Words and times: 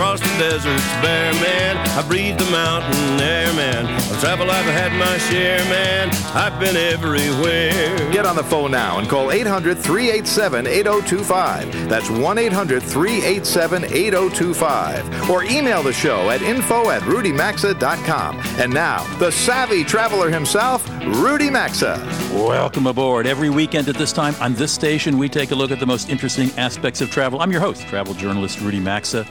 Across 0.00 0.20
the 0.20 0.38
deserts 0.38 0.92
bare, 1.02 1.30
man. 1.34 1.76
I 1.76 2.00
breathe 2.08 2.38
the 2.38 2.50
mountain 2.50 3.20
air, 3.20 3.52
man. 3.52 3.84
I've 3.84 4.18
traveled, 4.18 4.48
I've 4.48 4.64
had 4.64 4.98
my 4.98 5.18
share, 5.18 5.58
man. 5.66 6.08
I've 6.34 6.58
been 6.58 6.74
everywhere. 6.74 8.10
Get 8.10 8.24
on 8.24 8.34
the 8.34 8.42
phone 8.42 8.70
now 8.70 8.98
and 8.98 9.06
call 9.10 9.30
800 9.30 9.76
387 9.76 10.66
8025. 10.66 11.90
That's 11.90 12.08
1 12.08 12.38
800 12.38 12.82
387 12.82 13.84
8025. 13.84 15.28
Or 15.28 15.44
email 15.44 15.82
the 15.82 15.92
show 15.92 16.30
at 16.30 16.40
info 16.40 16.88
at 16.88 17.02
rudymaxa.com. 17.02 18.38
And 18.58 18.72
now, 18.72 19.04
the 19.18 19.30
savvy 19.30 19.84
traveler 19.84 20.30
himself, 20.30 20.88
Rudy 21.04 21.50
Maxa. 21.50 21.98
Welcome 22.32 22.86
aboard. 22.86 23.26
Every 23.26 23.50
weekend 23.50 23.86
at 23.90 23.96
this 23.96 24.14
time 24.14 24.34
on 24.40 24.54
this 24.54 24.72
station, 24.72 25.18
we 25.18 25.28
take 25.28 25.50
a 25.50 25.54
look 25.54 25.70
at 25.70 25.78
the 25.78 25.86
most 25.86 26.08
interesting 26.08 26.50
aspects 26.56 27.02
of 27.02 27.10
travel. 27.10 27.42
I'm 27.42 27.52
your 27.52 27.60
host, 27.60 27.82
travel 27.82 28.14
journalist 28.14 28.62
Rudy 28.62 28.80
Maxa, 28.80 29.26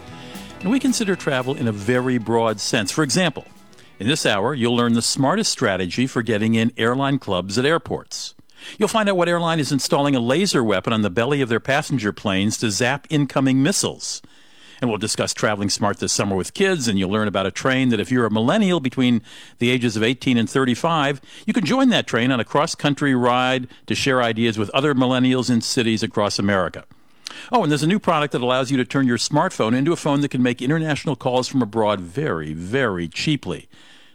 and 0.62 0.72
we 0.72 0.80
consider 0.80 1.16
travel 1.16 1.56
in 1.56 1.68
a 1.68 1.72
very 1.72 2.18
broad 2.18 2.60
sense. 2.60 2.92
For 2.92 3.04
example, 3.04 3.46
in 4.00 4.08
this 4.08 4.26
hour, 4.26 4.54
you'll 4.54 4.76
learn 4.76 4.94
the 4.94 5.02
smartest 5.02 5.52
strategy 5.52 6.08
for 6.08 6.22
getting 6.22 6.56
in 6.56 6.74
airline 6.78 7.20
clubs 7.20 7.58
at 7.58 7.66
airports. 7.66 8.36
You'll 8.78 8.90
find 8.90 9.08
out 9.08 9.18
what 9.18 9.30
airline 9.30 9.60
is 9.60 9.72
installing 9.72 10.16
a 10.16 10.20
laser 10.20 10.64
weapon 10.64 10.92
on 10.92 11.02
the 11.02 11.10
belly 11.10 11.42
of 11.42 11.50
their 11.50 11.60
passenger 11.60 12.12
planes 12.12 12.58
to 12.58 12.72
zap 12.72 13.08
incoming 13.10 13.64
missiles. 13.64 14.22
And 14.82 14.90
we'll 14.90 14.98
discuss 14.98 15.34
traveling 15.34 15.70
smart 15.70 15.98
this 15.98 16.14
summer 16.14 16.36
with 16.36 16.54
kids, 16.54 16.88
and 16.88 16.98
you'll 16.98 17.10
learn 17.10 17.28
about 17.28 17.46
a 17.46 17.52
train 17.52 17.90
that 17.90 18.00
if 18.00 18.12
you're 18.12 18.26
a 18.26 18.32
millennial 18.32 18.80
between 18.80 19.22
the 19.58 19.70
ages 19.70 19.98
of 19.98 20.04
18 20.04 20.38
and 20.38 20.50
35, 20.50 21.20
you 21.46 21.54
can 21.54 21.66
join 21.66 21.90
that 21.90 22.08
train 22.08 22.32
on 22.32 22.40
a 22.40 22.46
cross 22.46 22.76
country 22.76 23.14
ride 23.14 23.68
to 23.88 23.96
share 23.96 24.22
ideas 24.22 24.58
with 24.58 24.70
other 24.70 24.94
millennials 24.94 25.50
in 25.50 25.60
cities 25.60 26.04
across 26.04 26.40
America. 26.40 26.86
Oh, 27.52 27.64
and 27.64 27.72
there's 27.72 27.84
a 27.84 27.88
new 27.88 28.00
product 28.00 28.32
that 28.34 28.42
allows 28.42 28.72
you 28.72 28.78
to 28.78 28.86
turn 28.86 29.08
your 29.08 29.18
smartphone 29.18 29.76
into 29.76 29.92
a 29.92 29.96
phone 29.96 30.22
that 30.22 30.30
can 30.30 30.44
make 30.44 30.62
international 30.62 31.16
calls 31.16 31.48
from 31.48 31.62
abroad 31.62 32.00
very, 32.00 32.54
very 32.54 33.08
cheaply. 33.08 33.68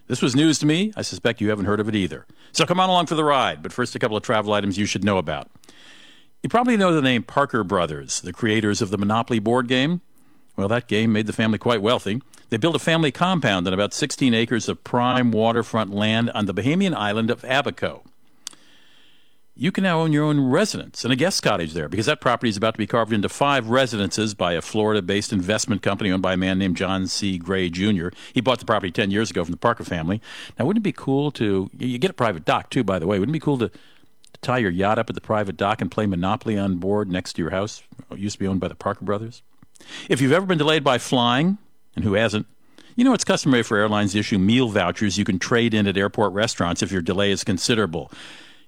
This 0.07 0.21
was 0.21 0.37
news 0.37 0.59
to 0.59 0.67
me. 0.67 0.93
I 0.97 1.03
suspect 1.03 1.41
you 1.41 1.49
haven't 1.49 1.65
heard 1.65 1.81
of 1.81 1.89
it 1.89 1.95
either. 1.95 2.27
So 2.53 2.67
come 2.67 2.79
on 2.79 2.91
along 2.91 3.07
for 3.07 3.15
the 3.15 3.25
ride. 3.25 3.63
But 3.63 3.73
first, 3.73 3.95
a 3.95 3.99
couple 3.99 4.17
of 4.17 4.23
travel 4.23 4.53
items 4.53 4.79
you 4.79 4.87
should 4.87 5.05
know 5.05 5.19
about. 5.19 5.51
You 6.43 6.51
probably 6.51 6.77
know 6.77 6.93
the 6.93 7.01
name 7.01 7.23
Parker 7.23 7.65
Brothers, 7.65 8.21
the 8.21 8.33
creators 8.33 8.83
of 8.83 8.91
the 8.91 8.99
Monopoly 8.99 9.39
board 9.39 9.67
game. 9.67 10.03
Well, 10.57 10.69
that 10.69 10.89
game 10.89 11.13
made 11.13 11.27
the 11.27 11.33
family 11.33 11.59
quite 11.59 11.81
wealthy. 11.81 12.21
They 12.51 12.59
built 12.59 12.77
a 12.77 12.81
family 12.81 13.11
compound 13.11 13.67
on 13.67 13.73
about 13.73 13.95
16 13.95 14.35
acres 14.35 14.69
of 14.69 14.85
prime 14.85 15.33
waterfront 15.33 15.91
land 15.91 16.31
on 16.31 16.47
the 16.47 16.55
Bahamian 16.55 16.95
island 16.95 17.31
of 17.31 17.43
Abaco. 17.45 18.05
You 19.57 19.71
can 19.71 19.85
now 19.85 20.01
own 20.01 20.13
your 20.13 20.25
own 20.25 20.41
residence 20.41 21.05
and 21.05 21.13
a 21.13 21.17
guest 21.17 21.41
cottage 21.45 21.75
there 21.75 21.89
because 21.89 22.07
that 22.07 22.21
property 22.21 22.49
is 22.49 22.57
about 22.57 22.75
to 22.75 22.79
be 22.79 22.89
carved 22.89 23.13
into 23.13 23.29
five 23.29 23.69
residences 23.69 24.35
by 24.35 24.55
a 24.55 24.61
Florida 24.61 25.01
based 25.01 25.33
investment 25.33 25.81
company 25.81 26.11
owned 26.11 26.23
by 26.23 26.33
a 26.33 26.37
man 26.37 26.59
named 26.59 26.77
John 26.77 27.07
C. 27.07 27.39
Gray 27.39 27.71
Jr. 27.71 28.09
He 28.33 28.41
bought 28.41 28.59
the 28.59 28.65
property 28.65 28.91
10 28.91 29.13
years 29.13 29.31
ago 29.31 29.45
from 29.45 29.53
the 29.53 29.57
Parker 29.57 29.85
family. 29.85 30.21
Now, 30.59 30.65
wouldn't 30.65 30.83
it 30.83 30.89
be 30.89 30.93
cool 30.93 31.31
to, 31.33 31.71
you 31.79 31.99
get 31.99 32.11
a 32.11 32.15
private 32.15 32.45
dock 32.45 32.69
too, 32.69 32.83
by 32.83 32.99
the 32.99 33.07
way, 33.07 33.21
wouldn't 33.21 33.33
it 33.33 33.39
be 33.39 33.45
cool 33.45 33.59
to, 33.59 33.69
to 33.69 34.41
tie 34.43 34.59
your 34.59 34.73
yacht 34.73 34.99
up 34.99 35.09
at 35.09 35.15
the 35.15 35.21
private 35.21 35.57
dock 35.57 35.81
and 35.81 35.89
play 35.89 36.07
Monopoly 36.07 36.59
on 36.59 36.79
board 36.79 37.09
next 37.09 37.35
to 37.35 37.43
your 37.43 37.53
house? 37.53 37.81
It 38.11 38.19
used 38.19 38.35
to 38.35 38.41
be 38.41 38.49
owned 38.49 38.61
by 38.61 38.69
the 38.69 38.75
Parker 38.75 39.05
brothers. 39.05 39.43
If 40.09 40.21
you've 40.21 40.33
ever 40.33 40.47
been 40.47 40.59
delayed 40.59 40.83
by 40.83 40.99
flying, 40.99 41.59
and 41.95 42.05
who 42.05 42.15
hasn't, 42.15 42.47
you 42.97 43.05
know 43.05 43.15
it's 43.15 43.25
customary 43.25 43.63
for 43.63 43.77
airlines 43.77 44.13
to 44.13 44.19
issue 44.19 44.39
meal 44.39 44.69
vouchers 44.69 45.17
you 45.17 45.25
can 45.25 45.39
trade 45.39 45.75
in 45.75 45.87
at 45.87 45.97
airport 45.97 46.33
restaurants 46.33 46.83
if 46.83 46.91
your 46.91 47.03
delay 47.03 47.31
is 47.31 47.45
considerable. 47.45 48.11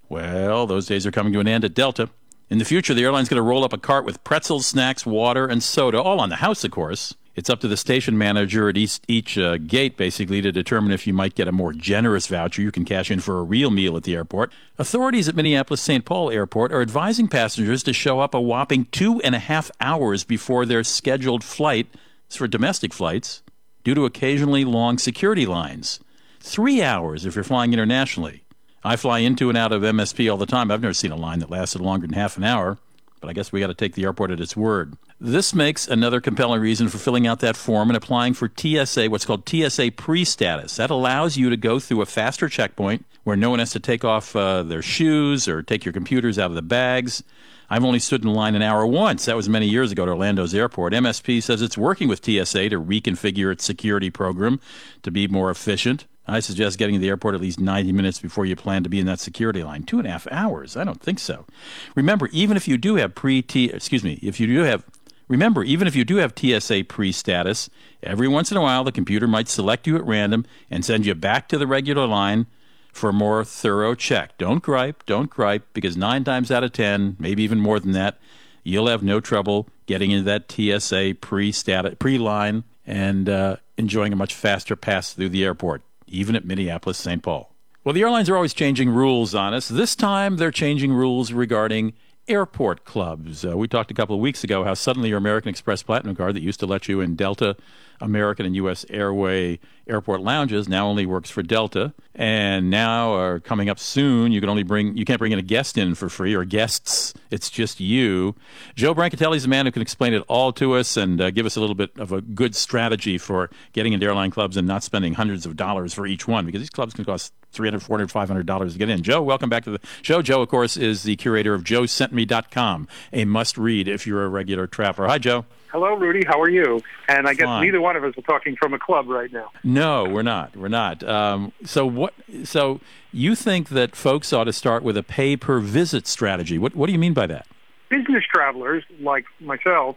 Well, 0.08 0.66
those 0.66 0.86
days 0.86 1.06
are 1.06 1.10
coming 1.10 1.32
to 1.32 1.40
an 1.40 1.48
end 1.48 1.64
at 1.64 1.74
Delta. 1.74 2.10
In 2.48 2.58
the 2.58 2.64
future, 2.64 2.94
the 2.94 3.02
airline's 3.02 3.28
going 3.28 3.36
to 3.36 3.42
roll 3.42 3.64
up 3.64 3.72
a 3.72 3.78
cart 3.78 4.04
with 4.04 4.22
pretzels, 4.22 4.66
snacks, 4.66 5.04
water, 5.04 5.46
and 5.46 5.62
soda, 5.62 6.00
all 6.00 6.20
on 6.20 6.28
the 6.28 6.36
house, 6.36 6.62
of 6.62 6.70
course. 6.70 7.14
It's 7.34 7.50
up 7.50 7.60
to 7.60 7.68
the 7.68 7.76
station 7.76 8.16
manager 8.16 8.70
at 8.70 8.78
each, 8.78 9.00
each 9.08 9.36
uh, 9.36 9.58
gate, 9.58 9.98
basically, 9.98 10.40
to 10.40 10.50
determine 10.50 10.90
if 10.90 11.06
you 11.06 11.12
might 11.12 11.34
get 11.34 11.48
a 11.48 11.52
more 11.52 11.74
generous 11.74 12.28
voucher 12.28 12.62
you 12.62 12.72
can 12.72 12.86
cash 12.86 13.10
in 13.10 13.20
for 13.20 13.38
a 13.38 13.42
real 13.42 13.70
meal 13.70 13.94
at 13.96 14.04
the 14.04 14.14
airport. 14.14 14.52
Authorities 14.78 15.28
at 15.28 15.36
Minneapolis 15.36 15.82
St. 15.82 16.06
Paul 16.06 16.30
Airport 16.30 16.72
are 16.72 16.80
advising 16.80 17.28
passengers 17.28 17.82
to 17.82 17.92
show 17.92 18.20
up 18.20 18.32
a 18.32 18.40
whopping 18.40 18.86
two 18.86 19.20
and 19.20 19.34
a 19.34 19.40
half 19.40 19.70
hours 19.82 20.24
before 20.24 20.64
their 20.64 20.82
scheduled 20.82 21.44
flight 21.44 21.88
for 22.30 22.48
domestic 22.48 22.94
flights 22.94 23.42
due 23.84 23.94
to 23.94 24.06
occasionally 24.06 24.64
long 24.64 24.96
security 24.96 25.44
lines. 25.44 26.00
Three 26.40 26.82
hours 26.82 27.26
if 27.26 27.34
you're 27.34 27.44
flying 27.44 27.74
internationally. 27.74 28.45
I 28.86 28.94
fly 28.94 29.19
into 29.19 29.48
and 29.48 29.58
out 29.58 29.72
of 29.72 29.82
MSP 29.82 30.30
all 30.30 30.36
the 30.36 30.47
time. 30.47 30.70
I've 30.70 30.80
never 30.80 30.94
seen 30.94 31.10
a 31.10 31.16
line 31.16 31.41
that 31.41 31.50
lasted 31.50 31.80
longer 31.80 32.06
than 32.06 32.14
half 32.14 32.36
an 32.36 32.44
hour, 32.44 32.78
but 33.20 33.28
I 33.28 33.32
guess 33.32 33.50
we 33.50 33.58
got 33.58 33.66
to 33.66 33.74
take 33.74 33.94
the 33.94 34.04
airport 34.04 34.30
at 34.30 34.41
its 34.41 34.56
word. 34.56 34.97
This 35.20 35.52
makes 35.52 35.88
another 35.88 36.20
compelling 36.20 36.60
reason 36.60 36.88
for 36.88 36.98
filling 36.98 37.26
out 37.26 37.41
that 37.41 37.56
form 37.56 37.91
and 37.91 37.97
applying 37.97 38.32
for 38.32 38.48
TSA, 38.54 39.08
what's 39.08 39.24
called 39.24 39.48
TSA 39.48 39.91
pre 39.97 40.24
status. 40.24 40.76
That 40.76 40.91
allows 40.91 41.36
you 41.36 41.50
to 41.50 41.56
go 41.56 41.80
through 41.80 42.00
a 42.00 42.06
faster 42.06 42.48
checkpoint 42.48 43.04
where 43.24 43.36
no 43.36 43.50
one 43.50 43.58
has 43.58 43.72
to 43.72 43.80
take 43.80 44.04
off 44.04 44.36
uh, 44.36 44.62
their 44.62 44.82
shoes 44.82 45.48
or 45.48 45.64
take 45.64 45.84
your 45.84 45.92
computers 45.92 46.38
out 46.38 46.53
of 46.53 46.54
the 46.54 46.62
bags. 46.62 47.24
I've 47.68 47.84
only 47.84 47.98
stood 47.98 48.22
in 48.22 48.32
line 48.32 48.54
an 48.54 48.62
hour 48.62 48.86
once. 48.86 49.24
That 49.24 49.34
was 49.34 49.48
many 49.48 49.66
years 49.66 49.91
ago 49.91 50.04
at 50.04 50.08
Orlando's 50.08 50.54
airport. 50.54 50.92
MSP 50.92 51.42
says 51.42 51.60
it's 51.60 51.76
working 51.76 52.06
with 52.06 52.24
TSA 52.24 52.68
to 52.68 52.80
reconfigure 52.80 53.50
its 53.50 53.64
security 53.64 54.10
program 54.10 54.60
to 55.03 55.10
be 55.10 55.26
more 55.26 55.50
efficient. 55.50 56.04
I 56.28 56.41
suggest 56.41 56.78
getting 56.78 56.97
to 56.97 57.00
the 57.00 57.09
airport 57.09 57.34
at 57.34 57.41
least 57.41 57.60
90 57.60 57.92
minutes 57.92 58.19
before 58.19 58.47
you 58.47 58.56
plan 58.56 58.82
to 58.82 58.88
be 58.88 58.98
in 58.98 59.06
that 59.06 59.20
security 59.20 59.62
line. 59.62 59.84
Two 59.84 59.98
and 59.98 60.06
a 60.06 60.10
half 60.10 60.26
hours? 60.31 60.76
I 60.76 60.84
don't 60.84 61.00
think 61.00 61.19
so. 61.19 61.47
Remember, 61.94 62.28
even 62.32 62.56
if 62.56 62.66
you 62.66 62.76
do 62.76 62.97
have 62.97 63.14
pre 63.14 63.42
T, 63.42 63.66
excuse 63.66 64.03
me, 64.03 64.19
if 64.22 64.41
you 64.41 64.47
do 64.47 64.62
have, 64.62 64.84
remember, 65.28 65.62
even 65.62 65.86
if 65.86 65.94
you 65.94 66.04
do 66.04 66.16
have 66.16 66.34
TSA 66.36 66.84
pre 66.84 67.12
status, 67.12 67.70
every 68.03 68.26
once 68.26 68.50
in 68.50 68.56
a 68.56 68.62
while 68.62 68.82
the 68.82 68.92
computer 68.92 69.28
might 69.28 69.48
select 69.48 69.86
you 69.86 69.97
at 69.97 70.04
random 70.04 70.44
and 70.70 70.84
send 70.84 71.06
you 71.06 71.15
back 71.15 71.48
to 71.48 71.59
the 71.59 71.66
regular 71.66 72.06
line 72.06 72.47
for 72.92 73.10
a 73.10 73.12
more 73.12 73.44
thorough 73.44 73.94
check. 73.94 74.36
Don't 74.38 74.62
gripe, 74.62 75.04
don't 75.06 75.31
gripe, 75.31 75.65
because 75.75 75.97
nine 75.97 76.25
times 76.25 76.50
out 76.50 76.65
of 76.65 76.72
ten, 76.72 77.16
maybe 77.20 77.42
even 77.42 77.60
more 77.60 77.78
than 77.78 77.92
that, 77.92 78.19
you'll 78.65 78.88
have 78.88 79.03
no 79.03 79.20
trouble 79.20 79.69
getting 79.84 80.10
into 80.10 80.25
that 80.25 80.50
TSA 80.50 81.19
pre 81.20 81.53
status 81.53 81.94
pre 82.00 82.19
line 82.19 82.65
and 82.84 83.28
uh, 83.28 83.56
enjoying 83.76 84.12
a 84.12 84.16
much 84.16 84.34
faster 84.34 84.75
pass 84.75 85.12
through 85.12 85.28
the 85.28 85.44
airport 85.44 85.82
even 86.06 86.36
at 86.36 86.44
Minneapolis 86.44 86.98
St. 86.98 87.22
Paul. 87.22 87.52
Well, 87.84 87.92
the 87.92 88.02
airlines 88.02 88.28
are 88.28 88.36
always 88.36 88.54
changing 88.54 88.90
rules 88.90 89.34
on 89.34 89.54
us. 89.54 89.68
This 89.68 89.94
time 89.94 90.36
they're 90.38 90.50
changing 90.50 90.92
rules 90.92 91.32
regarding 91.32 91.92
airport 92.28 92.84
clubs. 92.84 93.44
Uh, 93.44 93.56
we 93.56 93.68
talked 93.68 93.90
a 93.90 93.94
couple 93.94 94.16
of 94.16 94.20
weeks 94.20 94.42
ago 94.42 94.64
how 94.64 94.74
suddenly 94.74 95.10
your 95.10 95.18
American 95.18 95.48
Express 95.48 95.82
Platinum 95.82 96.16
card 96.16 96.34
that 96.34 96.42
used 96.42 96.58
to 96.60 96.66
let 96.66 96.88
you 96.88 97.00
in 97.00 97.14
Delta, 97.14 97.56
American, 98.00 98.46
and 98.46 98.54
U.S. 98.56 98.84
Airway 98.90 99.58
airport 99.88 100.20
lounges 100.20 100.68
now 100.68 100.86
only 100.86 101.06
works 101.06 101.30
for 101.30 101.42
Delta. 101.42 101.94
And 102.14 102.70
now, 102.70 103.14
are 103.14 103.40
coming 103.40 103.68
up 103.68 103.78
soon, 103.78 104.32
you 104.32 104.40
can 104.40 104.48
only 104.48 104.62
bring 104.62 104.96
you 104.96 105.04
can't 105.04 105.18
bring 105.18 105.32
in 105.32 105.38
a 105.38 105.42
guest 105.42 105.76
in 105.76 105.94
for 105.94 106.08
free 106.08 106.34
or 106.34 106.44
guests. 106.44 107.12
It's 107.30 107.50
just 107.50 107.78
you. 107.78 108.34
Joe 108.74 108.94
Brancatelli 108.94 109.36
is 109.36 109.42
the 109.42 109.48
man 109.48 109.66
who 109.66 109.72
can 109.72 109.82
explain 109.82 110.14
it 110.14 110.22
all 110.28 110.52
to 110.54 110.74
us 110.74 110.96
and 110.96 111.20
uh, 111.20 111.30
give 111.30 111.44
us 111.44 111.56
a 111.56 111.60
little 111.60 111.74
bit 111.74 111.90
of 111.98 112.12
a 112.12 112.22
good 112.22 112.54
strategy 112.54 113.18
for 113.18 113.50
getting 113.72 113.92
into 113.92 114.06
airline 114.06 114.30
clubs 114.30 114.56
and 114.56 114.66
not 114.66 114.82
spending 114.82 115.14
hundreds 115.14 115.44
of 115.44 115.56
dollars 115.56 115.92
for 115.92 116.06
each 116.06 116.26
one 116.26 116.47
because 116.47 116.60
these 116.60 116.71
clubs 116.71 116.94
can 116.94 117.04
cost 117.04 117.32
300 117.53 117.82
400 117.82 118.09
$500 118.47 118.72
to 118.72 118.78
get 118.78 118.88
in. 118.88 119.03
Joe, 119.03 119.22
welcome 119.22 119.50
back 119.50 119.65
to 119.65 119.71
the 119.71 119.80
show. 120.03 120.22
Joe, 120.22 120.42
of 120.42 120.48
course, 120.48 120.76
is 120.76 121.03
the 121.03 121.16
curator 121.16 121.54
of 121.54 121.65
joesentme.com, 121.65 122.88
a 123.12 123.24
must 123.24 123.59
read 123.59 123.88
if 123.88 124.06
you're 124.06 124.24
a 124.24 124.28
regular 124.28 124.66
traveler. 124.66 125.06
Hi, 125.09 125.18
Joe. 125.18 125.44
Hello, 125.71 125.95
Rudy. 125.95 126.24
How 126.27 126.41
are 126.41 126.48
you? 126.48 126.80
And 127.09 127.27
I 127.28 127.34
guess 127.34 127.47
Fine. 127.47 127.65
neither 127.65 127.80
one 127.80 127.97
of 127.97 128.04
us 128.04 128.15
are 128.16 128.22
talking 128.22 128.57
from 128.57 128.72
a 128.72 128.78
club 128.78 129.09
right 129.09 129.33
now. 129.33 129.51
No, 129.65 130.04
we're 130.04 130.22
not. 130.22 130.57
We're 130.57 130.68
not. 130.68 131.03
Um, 131.03 131.53
so 131.65 131.86
what? 131.86 132.15
So 132.45 132.80
you 133.13 133.34
think 133.34 133.71
that 133.71 133.97
folks 133.97 134.33
ought 134.33 134.45
to 134.45 134.53
start 134.53 134.83
with 134.83 134.97
a 134.97 135.03
pay 135.03 135.36
per 135.36 135.60
visit 135.60 136.07
strategy? 136.07 136.59
What 136.59 136.74
What 136.74 136.86
do 136.86 136.92
you 136.92 136.98
mean 136.98 137.15
by 137.15 137.27
that? 137.27 137.47
Business 137.89 138.24
travelers 138.33 138.84
like 139.01 139.27
myself, 139.41 139.97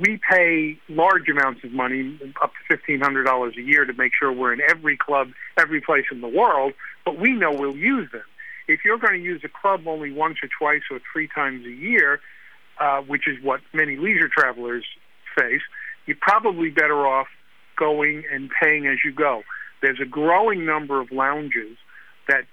we 0.00 0.20
pay 0.30 0.78
large 0.88 1.28
amounts 1.28 1.62
of 1.64 1.72
money, 1.72 2.18
up 2.42 2.52
to 2.52 2.76
fifteen 2.76 3.00
hundred 3.00 3.24
dollars 3.24 3.54
a 3.56 3.62
year, 3.62 3.84
to 3.84 3.92
make 3.92 4.12
sure 4.18 4.32
we're 4.32 4.52
in 4.52 4.60
every 4.68 4.96
club, 4.96 5.30
every 5.58 5.80
place 5.80 6.06
in 6.10 6.20
the 6.20 6.28
world. 6.28 6.72
But 7.04 7.18
we 7.18 7.32
know 7.32 7.52
we'll 7.52 7.76
use 7.76 8.10
them. 8.12 8.22
If 8.66 8.80
you're 8.84 8.98
going 8.98 9.12
to 9.12 9.22
use 9.22 9.42
a 9.44 9.48
club 9.48 9.86
only 9.86 10.10
once 10.10 10.38
or 10.42 10.48
twice 10.58 10.82
or 10.90 10.98
three 11.12 11.28
times 11.28 11.66
a 11.66 11.70
year, 11.70 12.20
uh, 12.80 13.00
which 13.02 13.26
is 13.26 13.36
what 13.42 13.60
many 13.72 13.96
leisure 13.96 14.28
travelers 14.28 14.84
face, 15.38 15.62
you're 16.06 16.16
probably 16.20 16.70
better 16.70 17.06
off 17.06 17.28
going 17.76 18.24
and 18.32 18.50
paying 18.62 18.86
as 18.86 18.98
you 19.04 19.12
go. 19.12 19.42
There's 19.82 20.00
a 20.00 20.06
growing 20.06 20.64
number 20.64 21.00
of 21.00 21.10
lounges 21.12 21.76
that 22.28 22.44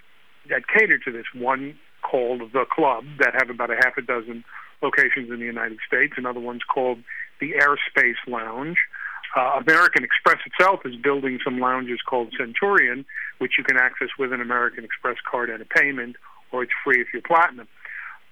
that 0.49 0.63
cater 0.67 0.97
to 0.97 1.11
this. 1.11 1.25
One 1.35 1.77
called 2.01 2.41
the 2.51 2.65
Club 2.69 3.05
that 3.19 3.33
have 3.35 3.49
about 3.49 3.69
a 3.69 3.75
half 3.75 3.97
a 3.97 4.01
dozen 4.01 4.43
locations 4.81 5.29
in 5.29 5.39
the 5.39 5.45
United 5.45 5.77
States. 5.85 6.13
Another 6.17 6.39
one's 6.39 6.63
called 6.63 6.99
the 7.39 7.53
Airspace 7.53 8.15
Lounge. 8.27 8.77
Uh, 9.35 9.61
American 9.65 10.03
Express 10.03 10.39
itself 10.45 10.81
is 10.83 10.95
building 10.95 11.39
some 11.43 11.59
lounges 11.59 11.99
called 12.05 12.33
Centurion, 12.37 13.05
which 13.37 13.53
you 13.57 13.63
can 13.63 13.77
access 13.77 14.09
with 14.19 14.33
an 14.33 14.41
American 14.41 14.83
Express 14.83 15.17
card 15.29 15.49
and 15.49 15.61
a 15.61 15.65
payment, 15.65 16.17
or 16.51 16.63
it's 16.63 16.73
free 16.83 16.99
if 16.99 17.07
you're 17.13 17.21
platinum. 17.21 17.67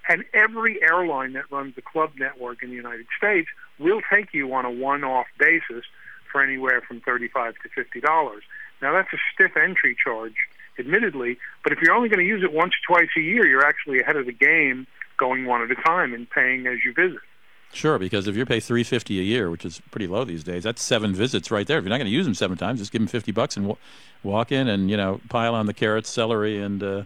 And 0.08 0.24
every 0.34 0.82
airline 0.82 1.34
that 1.34 1.50
runs 1.50 1.76
the 1.76 1.82
club 1.82 2.12
network 2.18 2.62
in 2.62 2.70
the 2.70 2.76
United 2.76 3.06
States 3.16 3.48
will 3.78 4.00
take 4.12 4.34
you 4.34 4.52
on 4.54 4.64
a 4.64 4.70
one-off 4.70 5.26
basis 5.38 5.84
for 6.32 6.42
anywhere 6.42 6.80
from 6.80 7.00
thirty-five 7.00 7.54
to 7.62 7.68
fifty 7.68 8.00
dollars. 8.00 8.42
Now 8.82 8.92
that's 8.92 9.12
a 9.12 9.18
stiff 9.32 9.56
entry 9.56 9.96
charge, 10.02 10.34
admittedly, 10.78 11.38
but 11.62 11.72
if 11.72 11.80
you're 11.80 11.94
only 11.94 12.08
going 12.08 12.20
to 12.20 12.26
use 12.26 12.42
it 12.42 12.52
once 12.52 12.72
or 12.72 12.94
twice 12.94 13.10
a 13.16 13.20
year, 13.20 13.46
you're 13.46 13.66
actually 13.66 14.00
ahead 14.00 14.16
of 14.16 14.26
the 14.26 14.32
game, 14.32 14.86
going 15.16 15.44
one 15.44 15.62
at 15.62 15.70
a 15.70 15.76
time 15.76 16.14
and 16.14 16.28
paying 16.30 16.66
as 16.66 16.78
you 16.84 16.92
visit. 16.92 17.20
Sure, 17.72 17.98
because 18.00 18.26
if 18.26 18.34
you 18.36 18.44
pay 18.44 18.58
three 18.58 18.82
fifty 18.82 19.20
a 19.20 19.22
year, 19.22 19.48
which 19.48 19.64
is 19.64 19.80
pretty 19.92 20.08
low 20.08 20.24
these 20.24 20.42
days, 20.42 20.64
that's 20.64 20.82
seven 20.82 21.14
visits 21.14 21.52
right 21.52 21.66
there. 21.66 21.78
If 21.78 21.84
you're 21.84 21.90
not 21.90 21.98
going 21.98 22.06
to 22.06 22.12
use 22.12 22.26
them 22.26 22.34
seven 22.34 22.56
times, 22.56 22.80
just 22.80 22.90
give 22.90 23.00
them 23.00 23.06
fifty 23.06 23.30
bucks 23.30 23.56
and 23.56 23.66
w- 23.66 23.80
walk 24.24 24.50
in 24.50 24.66
and 24.66 24.90
you 24.90 24.96
know 24.96 25.20
pile 25.28 25.54
on 25.54 25.66
the 25.66 25.74
carrots, 25.74 26.10
celery, 26.10 26.60
and 26.60 26.82
uh, 26.82 27.02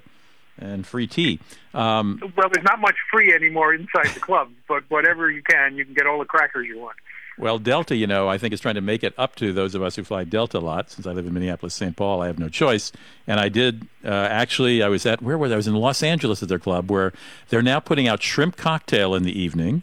and 0.58 0.86
free 0.86 1.06
tea. 1.06 1.40
Um, 1.72 2.20
well, 2.36 2.48
there's 2.52 2.64
not 2.64 2.80
much 2.80 2.96
free 3.10 3.32
anymore 3.32 3.74
inside 3.74 4.08
the 4.14 4.20
club, 4.20 4.50
but 4.68 4.84
whatever 4.88 5.30
you 5.30 5.42
can, 5.42 5.76
you 5.76 5.84
can 5.84 5.94
get 5.94 6.06
all 6.06 6.18
the 6.18 6.24
crackers 6.24 6.66
you 6.66 6.78
want. 6.78 6.96
Well, 7.36 7.58
Delta, 7.58 7.96
you 7.96 8.06
know, 8.06 8.28
I 8.28 8.38
think 8.38 8.54
is 8.54 8.60
trying 8.60 8.76
to 8.76 8.80
make 8.80 9.02
it 9.02 9.12
up 9.18 9.34
to 9.36 9.52
those 9.52 9.74
of 9.74 9.82
us 9.82 9.96
who 9.96 10.04
fly 10.04 10.22
Delta 10.22 10.58
a 10.58 10.60
lot. 10.60 10.90
Since 10.90 11.06
I 11.06 11.12
live 11.12 11.26
in 11.26 11.34
Minneapolis, 11.34 11.74
St. 11.74 11.96
Paul, 11.96 12.22
I 12.22 12.28
have 12.28 12.38
no 12.38 12.48
choice. 12.48 12.92
And 13.26 13.40
I 13.40 13.48
did 13.48 13.88
uh, 14.04 14.08
actually. 14.08 14.82
I 14.82 14.88
was 14.88 15.04
at 15.04 15.20
where 15.20 15.36
was 15.36 15.50
I? 15.50 15.54
I 15.54 15.56
was 15.56 15.66
in 15.66 15.74
Los 15.74 16.02
Angeles 16.02 16.42
at 16.42 16.48
their 16.48 16.60
club, 16.60 16.90
where 16.90 17.12
they're 17.48 17.62
now 17.62 17.80
putting 17.80 18.06
out 18.06 18.22
shrimp 18.22 18.56
cocktail 18.56 19.16
in 19.16 19.24
the 19.24 19.36
evening. 19.36 19.82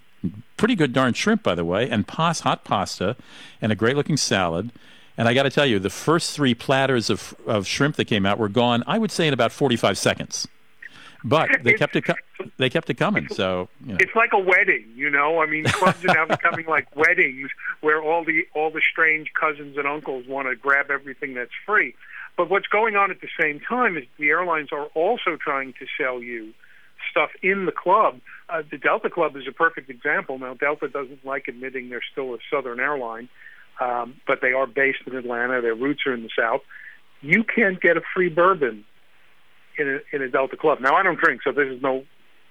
Pretty 0.55 0.75
good 0.75 0.93
darn 0.93 1.13
shrimp, 1.13 1.43
by 1.43 1.55
the 1.55 1.65
way, 1.65 1.89
and 1.89 2.07
pas 2.07 2.41
hot 2.41 2.63
pasta, 2.63 3.17
and 3.61 3.71
a 3.71 3.75
great 3.75 3.97
looking 3.97 4.17
salad. 4.17 4.71
And 5.17 5.27
I 5.27 5.33
got 5.33 5.43
to 5.43 5.49
tell 5.49 5.65
you, 5.65 5.77
the 5.77 5.89
first 5.89 6.33
three 6.33 6.53
platters 6.53 7.09
of 7.09 7.35
of 7.45 7.67
shrimp 7.67 7.97
that 7.97 8.05
came 8.05 8.25
out 8.25 8.39
were 8.39 8.49
gone. 8.49 8.81
I 8.87 8.97
would 8.97 9.11
say 9.11 9.27
in 9.27 9.33
about 9.33 9.51
forty 9.51 9.75
five 9.75 9.97
seconds. 9.97 10.47
But 11.23 11.49
they 11.63 11.73
kept 11.73 11.95
it. 11.95 12.05
They 12.57 12.69
kept 12.69 12.89
it 12.89 12.95
coming. 12.95 13.27
So 13.29 13.69
you 13.85 13.93
know. 13.93 13.97
it's 13.99 14.15
like 14.15 14.31
a 14.33 14.39
wedding, 14.39 14.91
you 14.95 15.09
know. 15.09 15.39
I 15.39 15.45
mean, 15.45 15.65
clubs 15.65 16.03
are 16.03 16.13
now 16.13 16.25
becoming 16.25 16.65
like 16.65 16.87
weddings, 16.95 17.49
where 17.81 18.01
all 18.01 18.23
the 18.23 18.47
all 18.55 18.71
the 18.71 18.81
strange 18.91 19.31
cousins 19.39 19.77
and 19.77 19.87
uncles 19.87 20.25
want 20.27 20.47
to 20.47 20.55
grab 20.55 20.89
everything 20.89 21.33
that's 21.33 21.51
free. 21.65 21.95
But 22.37 22.49
what's 22.49 22.67
going 22.67 22.95
on 22.95 23.11
at 23.11 23.21
the 23.21 23.27
same 23.39 23.59
time 23.59 23.97
is 23.97 24.05
the 24.17 24.29
airlines 24.29 24.69
are 24.71 24.85
also 24.95 25.37
trying 25.39 25.73
to 25.73 25.85
sell 25.99 26.21
you 26.21 26.53
stuff 27.09 27.29
in 27.41 27.65
the 27.65 27.71
club. 27.71 28.19
Uh, 28.49 28.63
the 28.69 28.77
Delta 28.77 29.09
Club 29.09 29.35
is 29.35 29.47
a 29.47 29.51
perfect 29.51 29.89
example. 29.89 30.39
Now, 30.39 30.53
Delta 30.53 30.87
doesn't 30.87 31.25
like 31.25 31.47
admitting 31.47 31.89
they're 31.89 32.01
still 32.11 32.33
a 32.33 32.37
Southern 32.51 32.79
airline, 32.79 33.29
um, 33.79 34.15
but 34.27 34.39
they 34.41 34.53
are 34.53 34.67
based 34.67 34.99
in 35.05 35.15
Atlanta. 35.15 35.61
Their 35.61 35.75
roots 35.75 36.01
are 36.05 36.13
in 36.13 36.23
the 36.23 36.29
South. 36.37 36.61
You 37.21 37.43
can't 37.43 37.79
get 37.79 37.97
a 37.97 38.01
free 38.13 38.29
bourbon 38.29 38.85
in 39.77 39.87
a, 39.87 40.15
in 40.15 40.21
a 40.21 40.29
Delta 40.29 40.57
club. 40.57 40.79
Now 40.79 40.95
I 40.95 41.03
don't 41.03 41.19
drink, 41.19 41.41
so 41.43 41.51
this 41.51 41.67
is 41.67 41.81
no 41.81 42.03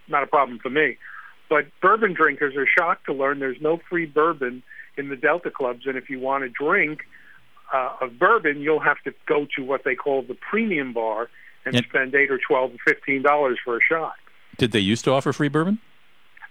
not 0.09 0.23
a 0.23 0.27
problem 0.27 0.59
for 0.59 0.71
me. 0.71 0.97
But 1.49 1.67
bourbon 1.83 2.15
drinkers 2.15 2.55
are 2.57 2.67
shocked 2.67 3.07
to 3.07 3.13
learn 3.13 3.41
there's 3.41 3.61
no 3.61 3.81
free 3.89 4.07
bourbon 4.07 4.63
in 4.97 5.09
the 5.09 5.17
Delta 5.17 5.51
clubs, 5.51 5.87
and 5.87 5.97
if 5.97 6.09
you 6.09 6.21
want 6.21 6.45
to 6.45 6.49
drink 6.49 7.01
uh, 7.73 7.97
of 8.01 8.19
bourbon, 8.19 8.61
you'll 8.61 8.81
have 8.81 9.01
to 9.05 9.13
go 9.27 9.47
to 9.57 9.65
what 9.65 9.85
they 9.85 9.95
call 9.95 10.23
the 10.23 10.35
premium 10.35 10.93
bar 10.93 11.29
and 11.65 11.75
yep. 11.75 11.85
spend 11.85 12.15
eight 12.15 12.31
or 12.31 12.39
twelve 12.39 12.73
or 12.73 12.79
fifteen 12.87 13.23
dollars 13.23 13.59
for 13.65 13.77
a 13.77 13.81
shot. 13.81 14.15
Did 14.57 14.73
they 14.73 14.81
used 14.81 15.05
to 15.05 15.13
offer 15.13 15.33
free 15.33 15.49
bourbon? 15.49 15.79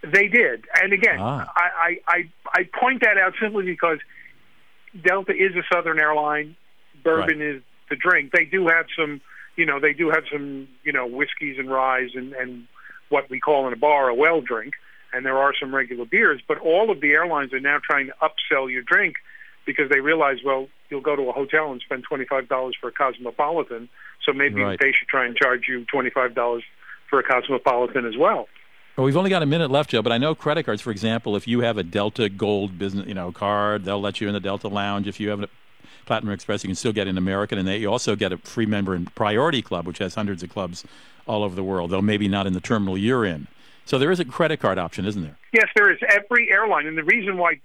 They 0.01 0.27
did, 0.27 0.65
and 0.81 0.93
again, 0.93 1.17
ah. 1.19 1.51
I, 1.55 1.99
I 2.07 2.29
I 2.53 2.63
point 2.79 3.01
that 3.01 3.17
out 3.17 3.33
simply 3.41 3.65
because 3.65 3.99
Delta 5.03 5.33
is 5.33 5.55
a 5.55 5.63
Southern 5.73 5.99
airline. 5.99 6.55
Bourbon 7.03 7.39
right. 7.39 7.55
is 7.55 7.61
the 7.89 7.95
drink. 7.95 8.31
They 8.31 8.45
do 8.45 8.67
have 8.67 8.85
some 8.97 9.21
you 9.59 9.65
know, 9.65 9.79
they 9.79 9.91
do 9.91 10.09
have 10.09 10.23
some, 10.31 10.69
you 10.83 10.93
know, 10.93 11.05
whiskeys 11.05 11.57
and 11.59 11.69
ryes 11.69 12.11
and, 12.15 12.31
and 12.33 12.65
what 13.09 13.29
we 13.29 13.41
call 13.41 13.67
in 13.67 13.73
a 13.73 13.75
bar 13.75 14.07
a 14.07 14.15
well 14.15 14.39
drink, 14.39 14.73
and 15.11 15.25
there 15.25 15.37
are 15.37 15.53
some 15.59 15.75
regular 15.75 16.05
beers. 16.05 16.41
But 16.47 16.59
all 16.59 16.89
of 16.89 17.01
the 17.01 17.11
airlines 17.11 17.53
are 17.53 17.59
now 17.59 17.79
trying 17.83 18.07
to 18.07 18.13
upsell 18.21 18.71
your 18.71 18.81
drink 18.81 19.15
because 19.65 19.89
they 19.89 19.99
realize, 19.99 20.37
well, 20.45 20.69
you'll 20.89 21.01
go 21.01 21.17
to 21.17 21.23
a 21.23 21.33
hotel 21.33 21.73
and 21.73 21.81
spend 21.81 22.05
twenty 22.05 22.23
five 22.23 22.47
dollars 22.47 22.75
for 22.79 22.87
a 22.87 22.91
cosmopolitan, 22.93 23.89
so 24.25 24.31
maybe 24.31 24.61
right. 24.61 24.79
they 24.79 24.93
should 24.97 25.09
try 25.09 25.25
and 25.25 25.35
charge 25.35 25.65
you 25.67 25.83
twenty 25.85 26.09
five 26.09 26.33
dollars 26.33 26.63
for 27.09 27.19
a 27.19 27.23
cosmopolitan 27.23 28.05
as 28.05 28.15
well. 28.17 28.47
Well, 28.95 29.05
we've 29.05 29.17
only 29.17 29.29
got 29.29 29.43
a 29.43 29.45
minute 29.45 29.69
left, 29.69 29.89
Joe, 29.89 30.01
but 30.01 30.13
I 30.13 30.17
know 30.17 30.35
credit 30.35 30.63
cards, 30.63 30.81
for 30.81 30.91
example, 30.91 31.35
if 31.35 31.47
you 31.47 31.61
have 31.61 31.77
a 31.77 31.83
Delta 31.83 32.29
Gold 32.29 32.79
business, 32.79 33.07
you 33.07 33.13
know, 33.13 33.31
card, 33.31 33.83
they'll 33.83 34.01
let 34.01 34.21
you 34.21 34.27
in 34.27 34.33
the 34.33 34.39
Delta 34.39 34.69
Lounge. 34.69 35.07
If 35.07 35.19
you 35.19 35.29
have 35.29 35.43
a 35.43 35.49
Platinum 36.05 36.33
Express, 36.33 36.63
you 36.63 36.67
can 36.67 36.75
still 36.75 36.93
get 36.93 37.07
in 37.07 37.17
American, 37.17 37.57
and 37.57 37.67
they, 37.67 37.77
you 37.77 37.91
also 37.91 38.15
get 38.15 38.31
a 38.31 38.37
free 38.37 38.65
member 38.65 38.95
in 38.95 39.05
Priority 39.05 39.61
Club, 39.61 39.87
which 39.87 39.99
has 39.99 40.15
hundreds 40.15 40.43
of 40.43 40.49
clubs 40.49 40.83
all 41.27 41.43
over 41.43 41.55
the 41.55 41.63
world, 41.63 41.91
though 41.91 42.01
maybe 42.01 42.27
not 42.27 42.47
in 42.47 42.53
the 42.53 42.59
terminal 42.59 42.97
you're 42.97 43.25
in. 43.25 43.47
So 43.85 43.97
there 43.97 44.11
is 44.11 44.19
a 44.19 44.25
credit 44.25 44.59
card 44.59 44.77
option, 44.77 45.05
isn't 45.05 45.21
there? 45.21 45.37
Yes, 45.51 45.67
there 45.75 45.91
is. 45.91 45.97
Every 46.07 46.51
airline, 46.51 46.85
and 46.85 46.97
the 46.97 47.03
reason 47.03 47.37
why 47.37 47.59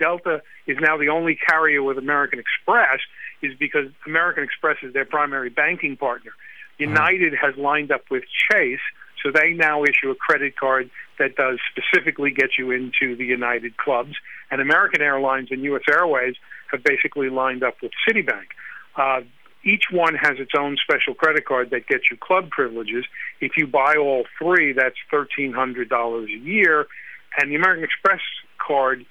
Delta 0.00 0.42
is 0.66 0.76
now 0.80 0.96
the 0.96 1.08
only 1.08 1.36
carrier 1.36 1.82
with 1.82 1.98
American 1.98 2.40
Express 2.40 2.98
is 3.42 3.56
because 3.56 3.86
American 4.06 4.42
Express 4.42 4.78
is 4.82 4.92
their 4.92 5.04
primary 5.04 5.48
banking 5.48 5.96
partner. 5.96 6.32
Uh-huh. 6.32 6.88
United 6.90 7.34
uh-huh. 7.34 7.46
has 7.46 7.56
lined 7.56 7.92
up 7.92 8.02
with 8.10 8.24
Chase, 8.50 8.80
so 9.22 9.30
they 9.30 9.52
now 9.52 9.84
issue 9.84 10.10
a 10.10 10.14
credit 10.14 10.56
card 10.56 10.90
that 11.18 11.36
does 11.36 11.58
specifically 11.70 12.30
get 12.30 12.50
you 12.58 12.70
into 12.70 13.14
the 13.14 13.24
United 13.24 13.76
clubs. 13.76 14.16
And 14.50 14.60
American 14.60 15.02
Airlines 15.02 15.48
and 15.50 15.62
U.S. 15.62 15.82
Airways 15.88 16.34
have 16.70 16.82
basically 16.84 17.30
lined 17.30 17.62
up 17.62 17.76
with 17.82 17.92
Citibank. 18.08 18.46
Uh, 18.96 19.22
each 19.64 19.84
one 19.90 20.14
has 20.14 20.38
its 20.38 20.52
own 20.58 20.76
special 20.82 21.14
credit 21.14 21.44
card 21.44 21.70
that 21.70 21.86
gets 21.86 22.04
you 22.10 22.16
club 22.16 22.50
privileges. 22.50 23.04
If 23.40 23.52
you 23.56 23.66
buy 23.66 23.96
all 23.96 24.24
three, 24.38 24.72
that's 24.72 24.96
$1,300 25.12 26.24
a 26.24 26.38
year. 26.38 26.86
And 27.36 27.50
the 27.50 27.56
American 27.56 27.84
Express 27.84 28.20
card 28.58 29.04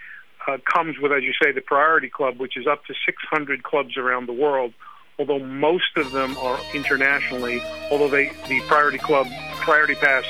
uh, 0.47 0.57
comes 0.71 0.97
with, 0.99 1.11
as 1.11 1.23
you 1.23 1.33
say, 1.41 1.51
the 1.51 1.61
Priority 1.61 2.09
Club, 2.09 2.39
which 2.39 2.57
is 2.57 2.65
up 2.65 2.85
to 2.85 2.93
600 3.05 3.63
clubs 3.63 3.97
around 3.97 4.27
the 4.27 4.33
world, 4.33 4.73
although 5.19 5.39
most 5.39 5.95
of 5.97 6.11
them 6.11 6.35
are 6.37 6.59
internationally, 6.73 7.61
although 7.91 8.09
they, 8.09 8.31
the 8.47 8.59
Priority 8.61 8.97
Club, 8.97 9.27
Priority 9.57 9.95
Pass 9.95 10.25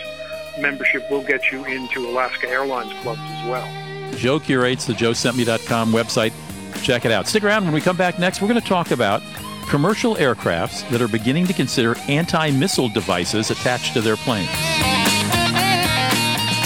membership 0.59 1.09
will 1.09 1.24
get 1.24 1.51
you 1.51 1.63
into 1.65 2.09
Alaska 2.09 2.50
Airlines 2.50 2.91
clubs 3.01 3.21
as 3.24 3.48
well. 3.48 4.15
Joe 4.17 4.39
curates 4.39 4.86
the 4.86 4.93
joesentme.com 4.93 5.93
website 5.93 6.33
Check 6.81 7.05
it 7.05 7.12
out. 7.12 7.27
Stick 7.27 7.43
around 7.43 7.65
when 7.65 7.74
we 7.74 7.81
come 7.81 7.98
back 7.98 8.19
next. 8.19 8.41
We're 8.41 8.48
going 8.48 8.62
to 8.62 8.67
talk 8.67 8.91
about 8.91 9.21
commercial 9.69 10.15
aircrafts 10.15 10.88
that 10.89 11.01
are 11.01 11.07
beginning 11.07 11.45
to 11.48 11.53
consider 11.53 11.95
anti 12.07 12.51
missile 12.51 12.89
devices 12.89 13.51
attached 13.51 13.93
to 13.93 14.01
their 14.01 14.17
planes. 14.17 14.50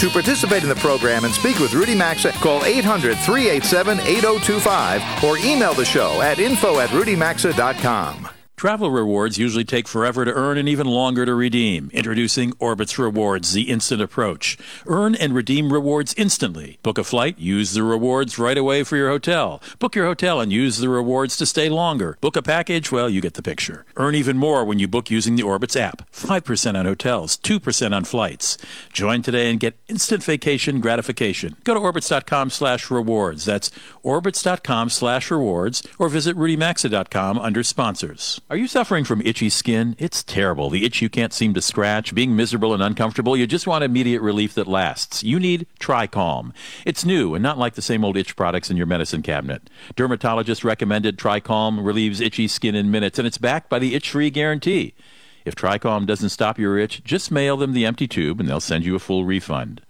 To 0.00 0.10
participate 0.10 0.62
in 0.62 0.68
the 0.68 0.74
program 0.76 1.24
and 1.24 1.32
speak 1.32 1.58
with 1.58 1.72
Rudy 1.72 1.94
Maxa, 1.94 2.32
call 2.32 2.64
800 2.64 3.16
387 3.16 4.00
8025 4.00 5.24
or 5.24 5.38
email 5.38 5.72
the 5.72 5.84
show 5.84 6.20
at 6.20 6.38
info 6.38 6.80
at 6.80 6.90
rudymaxa.com. 6.90 8.23
Travel 8.56 8.90
rewards 8.90 9.36
usually 9.36 9.64
take 9.64 9.88
forever 9.88 10.24
to 10.24 10.32
earn 10.32 10.56
and 10.56 10.68
even 10.68 10.86
longer 10.86 11.26
to 11.26 11.34
redeem. 11.34 11.90
Introducing 11.92 12.52
Orbitz 12.54 12.96
Rewards, 12.98 13.52
the 13.52 13.68
instant 13.70 14.00
approach. 14.00 14.56
Earn 14.86 15.14
and 15.16 15.34
redeem 15.34 15.72
rewards 15.72 16.14
instantly. 16.16 16.78
Book 16.82 16.96
a 16.96 17.04
flight, 17.04 17.38
use 17.38 17.72
the 17.74 17.82
rewards 17.82 18.38
right 18.38 18.56
away 18.56 18.84
for 18.84 18.96
your 18.96 19.10
hotel. 19.10 19.60
Book 19.80 19.94
your 19.94 20.06
hotel 20.06 20.40
and 20.40 20.52
use 20.52 20.78
the 20.78 20.88
rewards 20.88 21.36
to 21.36 21.46
stay 21.46 21.68
longer. 21.68 22.16
Book 22.20 22.36
a 22.36 22.42
package, 22.42 22.90
well, 22.92 23.10
you 23.10 23.20
get 23.20 23.34
the 23.34 23.42
picture. 23.42 23.84
Earn 23.96 24.14
even 24.14 24.38
more 24.38 24.64
when 24.64 24.78
you 24.78 24.86
book 24.88 25.10
using 25.10 25.34
the 25.36 25.42
Orbitz 25.42 25.78
app. 25.78 26.08
5% 26.12 26.78
on 26.78 26.86
hotels, 26.86 27.36
2% 27.36 27.94
on 27.94 28.04
flights. 28.04 28.56
Join 28.92 29.20
today 29.22 29.50
and 29.50 29.60
get 29.60 29.78
instant 29.88 30.22
vacation 30.22 30.80
gratification. 30.80 31.56
Go 31.64 31.74
to 31.74 31.80
orbitz.com 31.80 32.50
slash 32.50 32.90
rewards. 32.90 33.44
That's 33.44 33.70
orbitz.com 34.04 34.90
slash 34.90 35.30
rewards 35.30 35.82
or 35.98 36.08
visit 36.08 36.36
rudymaxa.com 36.36 37.38
under 37.38 37.62
sponsors. 37.62 38.40
Are 38.50 38.58
you 38.58 38.66
suffering 38.68 39.04
from 39.04 39.22
itchy 39.22 39.48
skin? 39.48 39.96
It's 39.98 40.22
terrible. 40.22 40.68
The 40.68 40.84
itch 40.84 41.00
you 41.00 41.08
can't 41.08 41.32
seem 41.32 41.54
to 41.54 41.62
scratch, 41.62 42.14
being 42.14 42.36
miserable 42.36 42.74
and 42.74 42.82
uncomfortable. 42.82 43.38
You 43.38 43.46
just 43.46 43.66
want 43.66 43.84
immediate 43.84 44.20
relief 44.20 44.52
that 44.52 44.66
lasts. 44.66 45.24
You 45.24 45.40
need 45.40 45.66
TriCalm. 45.80 46.52
It's 46.84 47.06
new 47.06 47.34
and 47.34 47.42
not 47.42 47.56
like 47.56 47.72
the 47.72 47.80
same 47.80 48.04
old 48.04 48.18
itch 48.18 48.36
products 48.36 48.70
in 48.70 48.76
your 48.76 48.84
medicine 48.84 49.22
cabinet. 49.22 49.70
Dermatologist 49.96 50.62
recommended 50.62 51.16
TriCalm 51.16 51.82
relieves 51.82 52.20
itchy 52.20 52.46
skin 52.46 52.74
in 52.74 52.90
minutes, 52.90 53.18
and 53.18 53.26
it's 53.26 53.38
backed 53.38 53.70
by 53.70 53.78
the 53.78 53.94
itch-free 53.94 54.28
guarantee. 54.28 54.92
If 55.46 55.54
TriCalm 55.54 56.04
doesn't 56.04 56.28
stop 56.28 56.58
your 56.58 56.78
itch, 56.78 57.02
just 57.02 57.30
mail 57.30 57.56
them 57.56 57.72
the 57.72 57.86
empty 57.86 58.06
tube 58.06 58.40
and 58.40 58.48
they'll 58.48 58.60
send 58.60 58.84
you 58.84 58.94
a 58.94 58.98
full 58.98 59.24
refund. 59.24 59.80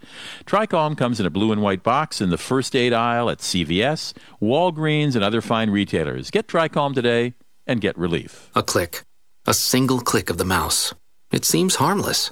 TriCalm 0.47 0.97
comes 0.97 1.19
in 1.19 1.27
a 1.27 1.31
blue 1.31 1.51
and 1.51 1.61
white 1.61 1.83
box 1.83 2.21
in 2.21 2.31
the 2.31 2.39
first 2.39 2.77
aid 2.77 2.93
aisle 2.93 3.29
at 3.29 3.39
CVS, 3.39 4.13
Walgreens, 4.41 5.17
and 5.17 5.25
other 5.25 5.41
fine 5.41 5.71
retailers. 5.71 6.31
Get 6.31 6.47
TriCalm 6.47 6.95
today 6.95 7.35
and 7.67 7.81
get 7.81 7.99
relief. 7.99 8.51
A 8.55 8.63
click. 8.63 9.03
A 9.47 9.55
single 9.55 10.01
click 10.01 10.31
of 10.31 10.39
the 10.39 10.45
mouse. 10.45 10.95
It 11.33 11.45
seems 11.45 11.77
harmless. 11.77 12.31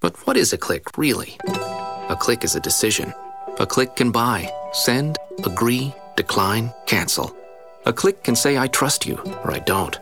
But 0.00 0.16
what 0.26 0.36
is 0.36 0.52
a 0.52 0.58
click, 0.58 0.98
really? 0.98 1.38
A 1.46 2.16
click 2.18 2.44
is 2.44 2.54
a 2.54 2.60
decision. 2.60 3.12
A 3.58 3.66
click 3.66 3.96
can 3.96 4.10
buy, 4.10 4.50
send, 4.72 5.18
agree, 5.44 5.94
decline, 6.16 6.72
cancel. 6.86 7.36
A 7.86 7.92
click 7.92 8.24
can 8.24 8.36
say 8.36 8.58
I 8.58 8.66
trust 8.68 9.06
you 9.06 9.16
or 9.44 9.50
I 9.50 9.58
don't. 9.60 9.98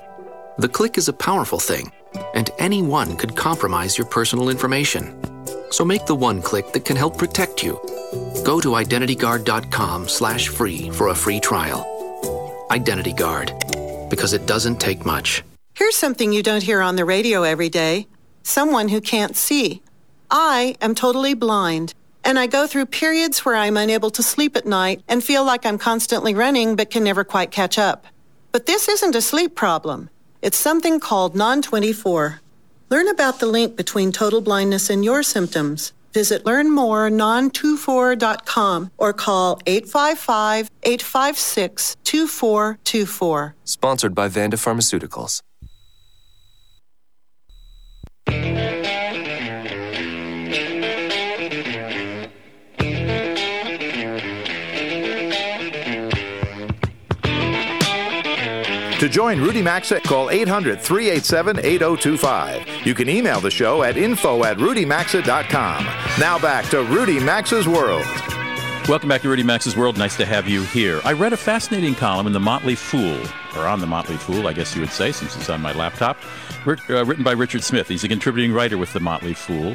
The 0.58 0.68
click 0.68 0.98
is 0.98 1.08
a 1.08 1.12
powerful 1.12 1.60
thing, 1.60 1.92
and 2.34 2.50
anyone 2.58 3.16
could 3.16 3.36
compromise 3.36 3.96
your 3.96 4.06
personal 4.06 4.48
information. 4.48 5.14
So 5.70 5.84
make 5.84 6.06
the 6.06 6.16
one 6.16 6.42
click 6.42 6.72
that 6.72 6.84
can 6.84 6.96
help 6.96 7.18
protect 7.18 7.62
you. 7.62 7.78
Go 8.44 8.60
to 8.60 8.70
identityguard.com 8.70 10.08
slash 10.08 10.48
free 10.48 10.90
for 10.90 11.08
a 11.08 11.14
free 11.14 11.40
trial. 11.40 11.86
Identity 12.70 13.12
Guard, 13.12 13.52
because 14.08 14.32
it 14.32 14.46
doesn't 14.46 14.80
take 14.80 15.04
much. 15.04 15.42
Here's 15.74 15.96
something 15.96 16.32
you 16.32 16.42
don't 16.42 16.62
hear 16.62 16.80
on 16.80 16.96
the 16.96 17.04
radio 17.04 17.42
every 17.42 17.68
day. 17.68 18.06
Someone 18.42 18.88
who 18.88 19.00
can't 19.00 19.36
see. 19.36 19.82
I 20.30 20.76
am 20.80 20.94
totally 20.94 21.34
blind, 21.34 21.94
and 22.24 22.38
I 22.38 22.46
go 22.46 22.66
through 22.66 22.86
periods 22.86 23.44
where 23.44 23.54
I'm 23.54 23.76
unable 23.76 24.10
to 24.10 24.22
sleep 24.22 24.56
at 24.56 24.66
night 24.66 25.02
and 25.08 25.22
feel 25.22 25.44
like 25.44 25.64
I'm 25.64 25.78
constantly 25.78 26.34
running 26.34 26.76
but 26.76 26.90
can 26.90 27.04
never 27.04 27.24
quite 27.24 27.50
catch 27.50 27.78
up. 27.78 28.06
But 28.52 28.66
this 28.66 28.88
isn't 28.88 29.14
a 29.14 29.22
sleep 29.22 29.54
problem. 29.54 30.10
It's 30.42 30.56
something 30.56 31.00
called 31.00 31.34
non 31.34 31.62
24. 31.62 32.40
Learn 32.90 33.08
about 33.08 33.38
the 33.38 33.46
link 33.46 33.76
between 33.76 34.12
total 34.12 34.40
blindness 34.40 34.88
and 34.90 35.04
your 35.04 35.22
symptoms. 35.22 35.92
Visit 36.12 36.44
learnmorenon24.com 36.44 38.90
or 38.96 39.12
call 39.12 39.60
855 39.66 40.70
856 40.82 41.96
2424. 42.04 43.54
Sponsored 43.64 44.14
by 44.14 44.28
Vanda 44.28 44.56
Pharmaceuticals. 44.56 45.42
To 59.08 59.14
join 59.14 59.40
Rudy 59.40 59.62
Maxa, 59.62 60.00
call 60.00 60.28
800 60.28 60.82
387 60.82 61.64
8025. 61.64 62.86
You 62.86 62.94
can 62.94 63.08
email 63.08 63.40
the 63.40 63.50
show 63.50 63.82
at 63.82 63.96
info 63.96 64.44
at 64.44 64.58
rudymaxa.com. 64.58 65.84
Now 66.20 66.38
back 66.38 66.66
to 66.66 66.82
Rudy 66.82 67.18
Maxa's 67.18 67.66
World. 67.66 68.04
Welcome 68.86 69.08
back 69.08 69.22
to 69.22 69.30
Rudy 69.30 69.42
Maxa's 69.42 69.78
World. 69.78 69.96
Nice 69.96 70.14
to 70.18 70.26
have 70.26 70.46
you 70.46 70.62
here. 70.64 71.00
I 71.06 71.14
read 71.14 71.32
a 71.32 71.38
fascinating 71.38 71.94
column 71.94 72.26
in 72.26 72.34
the 72.34 72.40
Motley 72.40 72.74
Fool, 72.74 73.18
or 73.56 73.66
on 73.66 73.80
the 73.80 73.86
Motley 73.86 74.18
Fool, 74.18 74.46
I 74.46 74.52
guess 74.52 74.74
you 74.74 74.82
would 74.82 74.92
say, 74.92 75.10
since 75.10 75.34
it's 75.36 75.48
on 75.48 75.62
my 75.62 75.72
laptop, 75.72 76.18
uh, 76.66 77.06
written 77.06 77.24
by 77.24 77.32
Richard 77.32 77.64
Smith. 77.64 77.88
He's 77.88 78.04
a 78.04 78.08
contributing 78.08 78.52
writer 78.52 78.76
with 78.76 78.92
the 78.92 79.00
Motley 79.00 79.32
Fool. 79.32 79.74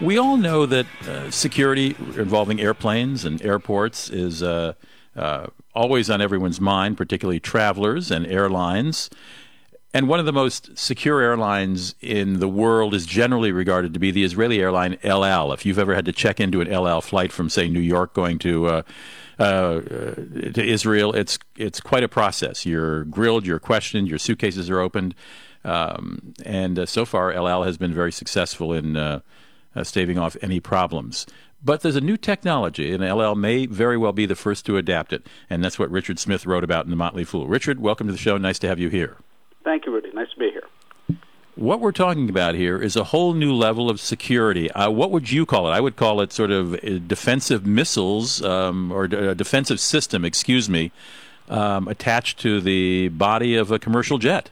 We 0.00 0.16
all 0.16 0.36
know 0.36 0.64
that 0.66 0.86
uh, 1.08 1.32
security 1.32 1.96
involving 2.16 2.60
airplanes 2.60 3.24
and 3.24 3.42
airports 3.42 4.10
is 4.10 4.44
uh, 4.44 4.74
uh, 5.16 5.48
always 5.74 6.10
on 6.10 6.20
everyone's 6.20 6.60
mind, 6.60 6.96
particularly 6.96 7.40
travelers 7.40 8.10
and 8.10 8.26
airlines. 8.26 9.10
And 9.92 10.08
one 10.08 10.20
of 10.20 10.26
the 10.26 10.32
most 10.32 10.78
secure 10.78 11.20
airlines 11.20 11.96
in 12.00 12.38
the 12.38 12.48
world 12.48 12.94
is 12.94 13.06
generally 13.06 13.50
regarded 13.50 13.92
to 13.94 13.98
be 14.00 14.12
the 14.12 14.22
Israeli 14.22 14.60
airline 14.60 14.96
El 15.02 15.24
Al. 15.24 15.52
If 15.52 15.66
you've 15.66 15.80
ever 15.80 15.94
had 15.96 16.04
to 16.04 16.12
check 16.12 16.38
into 16.38 16.60
an 16.60 16.68
El 16.68 16.86
Al 16.86 17.00
flight 17.00 17.32
from, 17.32 17.48
say, 17.48 17.68
New 17.68 17.80
York 17.80 18.14
going 18.14 18.38
to 18.40 18.66
uh, 18.66 18.82
uh, 19.40 19.80
to 19.80 20.62
Israel, 20.62 21.12
it's 21.14 21.38
it's 21.56 21.80
quite 21.80 22.04
a 22.04 22.08
process. 22.08 22.64
You're 22.64 23.04
grilled, 23.04 23.46
you're 23.46 23.58
questioned, 23.58 24.06
your 24.06 24.18
suitcases 24.18 24.70
are 24.70 24.78
opened, 24.78 25.14
um, 25.64 26.34
and 26.44 26.78
uh, 26.78 26.86
so 26.86 27.04
far 27.04 27.32
El 27.32 27.48
Al 27.48 27.64
has 27.64 27.76
been 27.76 27.92
very 27.92 28.12
successful 28.12 28.72
in 28.72 28.96
uh, 28.96 29.20
uh, 29.74 29.82
staving 29.82 30.18
off 30.18 30.36
any 30.40 30.60
problems. 30.60 31.26
But 31.62 31.82
there's 31.82 31.96
a 31.96 32.00
new 32.00 32.16
technology, 32.16 32.92
and 32.92 33.04
El 33.04 33.20
Al 33.20 33.34
may 33.34 33.66
very 33.66 33.98
well 33.98 34.12
be 34.12 34.24
the 34.24 34.34
first 34.34 34.64
to 34.66 34.78
adapt 34.78 35.12
it. 35.12 35.26
And 35.50 35.62
that's 35.62 35.78
what 35.78 35.90
Richard 35.90 36.18
Smith 36.18 36.46
wrote 36.46 36.64
about 36.64 36.84
in 36.84 36.90
The 36.90 36.96
Motley 36.96 37.24
Fool. 37.24 37.46
Richard, 37.46 37.80
welcome 37.80 38.06
to 38.06 38.12
the 38.12 38.18
show. 38.18 38.38
Nice 38.38 38.58
to 38.60 38.68
have 38.68 38.78
you 38.78 38.88
here. 38.88 39.16
Thank 39.62 39.84
you, 39.84 39.92
Rudy. 39.92 40.10
Nice 40.12 40.30
to 40.32 40.38
be 40.38 40.50
here. 40.50 40.64
What 41.56 41.80
we're 41.80 41.92
talking 41.92 42.30
about 42.30 42.54
here 42.54 42.80
is 42.80 42.96
a 42.96 43.04
whole 43.04 43.34
new 43.34 43.52
level 43.52 43.90
of 43.90 44.00
security. 44.00 44.70
Uh, 44.70 44.88
what 44.88 45.10
would 45.10 45.30
you 45.30 45.44
call 45.44 45.68
it? 45.68 45.72
I 45.72 45.80
would 45.80 45.96
call 45.96 46.22
it 46.22 46.32
sort 46.32 46.50
of 46.50 46.74
uh, 46.74 46.98
defensive 47.06 47.66
missiles 47.66 48.42
um, 48.42 48.90
or 48.90 49.04
a 49.04 49.34
defensive 49.34 49.80
system, 49.80 50.24
excuse 50.24 50.70
me, 50.70 50.92
um, 51.50 51.88
attached 51.88 52.38
to 52.40 52.62
the 52.62 53.08
body 53.08 53.56
of 53.56 53.70
a 53.70 53.78
commercial 53.78 54.16
jet. 54.16 54.48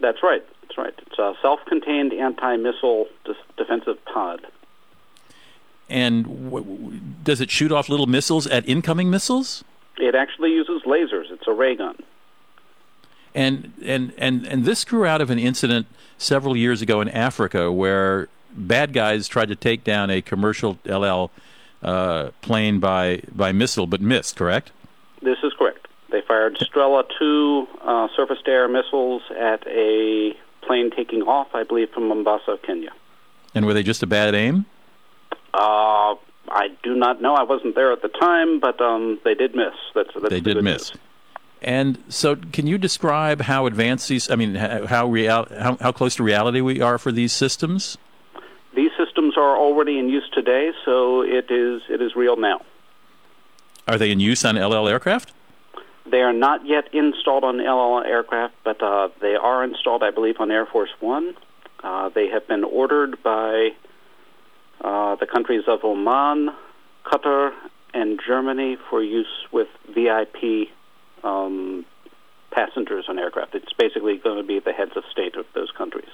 That's 0.00 0.22
right. 0.22 0.44
That's 0.62 0.76
right. 0.76 0.92
It's 1.06 1.18
a 1.18 1.32
self 1.40 1.60
contained 1.66 2.12
anti 2.12 2.56
missile 2.56 3.06
defensive 3.56 3.96
pod. 4.04 4.46
And 5.90 6.50
w- 6.50 7.00
does 7.22 7.40
it 7.40 7.50
shoot 7.50 7.72
off 7.72 7.88
little 7.88 8.06
missiles 8.06 8.46
at 8.46 8.66
incoming 8.68 9.10
missiles? 9.10 9.64
It 9.98 10.14
actually 10.14 10.52
uses 10.52 10.82
lasers. 10.82 11.30
It's 11.30 11.46
a 11.46 11.52
ray 11.52 11.74
gun. 11.76 11.96
And 13.34 13.72
and 13.84 14.12
and 14.16 14.46
and 14.46 14.64
this 14.64 14.84
grew 14.84 15.04
out 15.04 15.20
of 15.20 15.30
an 15.30 15.38
incident 15.38 15.86
several 16.16 16.56
years 16.56 16.80
ago 16.80 17.00
in 17.00 17.08
Africa 17.08 17.70
where 17.70 18.28
bad 18.52 18.92
guys 18.92 19.28
tried 19.28 19.48
to 19.48 19.56
take 19.56 19.84
down 19.84 20.10
a 20.10 20.22
commercial 20.22 20.78
El 20.86 21.04
Al 21.04 21.30
uh, 21.82 22.30
plane 22.40 22.80
by 22.80 23.22
by 23.34 23.52
missile, 23.52 23.86
but 23.86 24.00
missed. 24.00 24.36
Correct? 24.36 24.72
This 25.22 25.38
is 25.42 25.52
correct. 25.58 25.86
They 26.10 26.22
fired 26.22 26.56
Strela 26.56 27.04
two 27.18 27.68
uh, 27.82 28.08
surface-to-air 28.16 28.68
missiles 28.68 29.22
at 29.38 29.64
a 29.66 30.34
plane 30.62 30.90
taking 30.90 31.22
off, 31.22 31.54
I 31.54 31.62
believe, 31.62 31.90
from 31.90 32.08
Mombasa, 32.08 32.58
Kenya. 32.62 32.90
And 33.54 33.64
were 33.66 33.74
they 33.74 33.82
just 33.84 34.02
a 34.02 34.06
bad 34.06 34.34
aim? 34.34 34.66
Uh, 35.52 36.14
I 36.48 36.68
do 36.82 36.94
not 36.94 37.22
know. 37.22 37.34
I 37.34 37.42
wasn't 37.42 37.74
there 37.74 37.92
at 37.92 38.02
the 38.02 38.08
time, 38.08 38.60
but 38.60 38.80
um, 38.80 39.18
they 39.24 39.34
did 39.34 39.54
miss. 39.54 39.74
That's, 39.94 40.10
that's 40.14 40.28
they 40.28 40.40
did 40.40 40.62
miss. 40.62 40.90
News. 40.90 41.00
And 41.62 42.02
so, 42.08 42.36
can 42.36 42.66
you 42.66 42.78
describe 42.78 43.42
how 43.42 43.66
advanced 43.66 44.08
these? 44.08 44.30
I 44.30 44.36
mean, 44.36 44.54
how 44.54 45.06
real, 45.06 45.46
how, 45.50 45.76
how 45.80 45.92
close 45.92 46.16
to 46.16 46.22
reality 46.22 46.60
we 46.60 46.80
are 46.80 46.96
for 46.98 47.12
these 47.12 47.32
systems? 47.32 47.98
These 48.74 48.92
systems 48.96 49.36
are 49.36 49.56
already 49.56 49.98
in 49.98 50.08
use 50.08 50.28
today, 50.32 50.70
so 50.84 51.22
it 51.22 51.50
is 51.50 51.82
it 51.90 52.00
is 52.00 52.14
real 52.16 52.36
now. 52.36 52.62
Are 53.86 53.98
they 53.98 54.10
in 54.10 54.20
use 54.20 54.44
on 54.44 54.56
El 54.56 54.74
Al 54.74 54.88
aircraft? 54.88 55.32
They 56.06 56.22
are 56.22 56.32
not 56.32 56.64
yet 56.64 56.92
installed 56.94 57.44
on 57.44 57.60
El 57.60 57.78
Al 57.78 58.04
aircraft, 58.04 58.54
but 58.64 58.82
uh, 58.82 59.08
they 59.20 59.34
are 59.34 59.62
installed, 59.62 60.02
I 60.02 60.10
believe, 60.12 60.36
on 60.40 60.50
Air 60.50 60.66
Force 60.66 60.90
One. 61.00 61.34
Uh, 61.82 62.08
they 62.08 62.28
have 62.28 62.46
been 62.46 62.64
ordered 62.64 63.22
by 63.22 63.70
uh, 64.80 65.16
the 65.16 65.26
countries 65.26 65.64
of 65.66 65.84
Oman, 65.84 66.50
Qatar, 67.04 67.52
and 67.92 68.20
Germany 68.24 68.76
for 68.88 69.02
use 69.02 69.46
with 69.52 69.68
VIP 69.94 70.68
um, 71.22 71.84
passengers 72.50 73.06
on 73.08 73.18
aircraft. 73.18 73.54
It's 73.54 73.72
basically 73.72 74.16
going 74.16 74.36
to 74.38 74.42
be 74.42 74.58
the 74.58 74.72
heads 74.72 74.92
of 74.96 75.04
state 75.10 75.36
of 75.36 75.46
those 75.54 75.70
countries. 75.70 76.08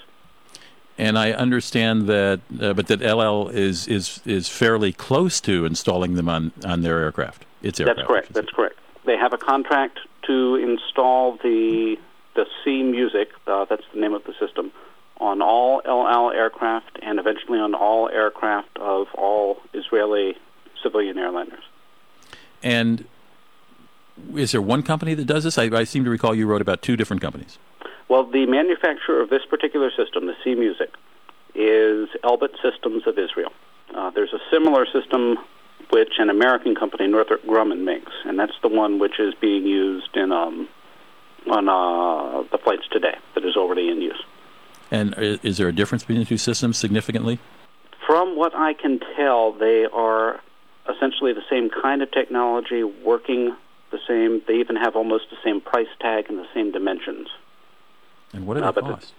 And 0.99 1.19
I 1.19 1.33
understand 1.33 2.07
that, 2.09 2.41
uh, 2.61 2.73
but 2.73 2.87
that 2.87 3.03
El 3.03 3.21
Al 3.21 3.49
is 3.49 3.87
is 3.87 4.23
is 4.25 4.49
fairly 4.49 4.93
close 4.93 5.43
to 5.43 5.67
installing 5.67 6.15
them 6.15 6.29
on, 6.29 6.53
on 6.65 6.81
their 6.81 6.99
aircraft. 7.01 7.45
Its 7.63 7.79
aircraft. 7.79 7.99
That's 7.99 8.07
correct. 8.07 8.33
That's 8.33 8.51
correct. 8.51 8.79
They 9.05 9.17
have 9.19 9.35
a 9.35 9.39
contract 9.39 10.01
to 10.23 10.57
install 10.57 11.37
the 11.43 11.99
the 12.35 12.47
C 12.65 12.83
Music. 12.83 13.29
Uh, 13.47 13.67
that's 13.67 13.85
the 13.93 14.01
name 14.01 14.15
of 14.15 14.25
the 14.25 14.33
system 14.41 14.73
on 15.19 15.43
all 15.43 15.83
El 15.85 16.07
Al 16.07 16.31
aircraft 16.31 16.99
and 17.03 17.19
eventually 17.19 17.59
on 17.59 17.75
all 17.75 18.09
aircraft 18.09 18.77
of 18.79 19.07
all 19.15 19.59
Israeli 19.73 20.37
civilian 20.83 21.17
airliners. 21.17 21.63
And 22.63 23.07
is 24.35 24.53
there 24.53 24.63
one 24.63 24.83
company 24.83 25.15
that 25.15 25.27
does 25.27 25.45
this? 25.45 25.59
I, 25.59 25.65
I, 25.65 25.85
seem 25.85 26.05
to 26.05 26.11
recall 26.11 26.35
you 26.35 26.47
wrote 26.47 26.63
about 26.63 26.83
two 26.83 26.97
different 26.97 27.23
companies. 27.23 27.59
Well, 28.09 28.25
the 28.25 28.47
manufacturer 28.47 29.21
of 29.21 29.31
this 29.31 29.45
particular 29.49 29.91
system, 29.91 30.27
the 30.27 30.35
C 30.45 30.55
Music, 30.55 30.95
is 31.55 32.09
Elbit 32.23 32.55
Systems 32.63 33.07
of 33.07 33.19
Israel. 33.19 33.53
Uh, 33.95 34.11
there's 34.11 34.33
a 34.33 34.41
similar 34.51 34.87
system 34.87 35.37
which 35.91 36.15
an 36.19 36.31
American 36.31 36.75
company, 36.75 37.07
Northrop 37.07 37.43
Grumman, 37.45 37.85
makes, 37.85 38.13
and 38.25 38.39
that's 38.39 38.57
the 38.63 38.69
one 38.69 38.99
which 38.99 39.19
is 39.19 39.35
being 39.41 39.67
used 39.67 40.17
in 40.17 40.33
um, 40.33 40.69
on 41.51 41.69
uh, 41.69 42.43
the 42.51 42.59
flights 42.59 42.89
today 42.91 43.17
that 43.35 43.45
is 43.45 43.57
already 43.57 43.89
in 43.89 44.01
use. 44.01 44.21
And 44.91 45.15
is 45.19 45.57
there 45.57 45.69
a 45.69 45.73
difference 45.73 46.05
between 46.05 46.21
the 46.21 46.25
two 46.25 46.39
systems 46.39 46.77
significantly? 46.77 47.39
From 48.07 48.37
what 48.37 48.55
I 48.55 48.73
can 48.73 49.01
tell, 49.17 49.53
they 49.53 49.87
are 49.93 50.41
essentially 50.89 51.33
the 51.33 51.43
same 51.51 51.71
kind 51.71 52.03
of 52.03 52.11
technology, 52.13 52.85
working 52.85 53.57
the 53.91 53.99
same. 54.07 54.43
They 54.47 54.55
even 54.61 54.77
have 54.77 54.95
almost 54.97 55.25
the 55.31 55.37
same 55.45 55.61
price 55.61 55.89
tag 56.01 56.27
and 56.29 56.39
the 56.39 56.47
same 56.55 56.71
dimensions. 56.71 57.29
And 58.33 58.47
what 58.47 58.55
do 58.55 58.61
they 58.61 58.67
uh, 58.67 58.73
cost? 58.73 59.13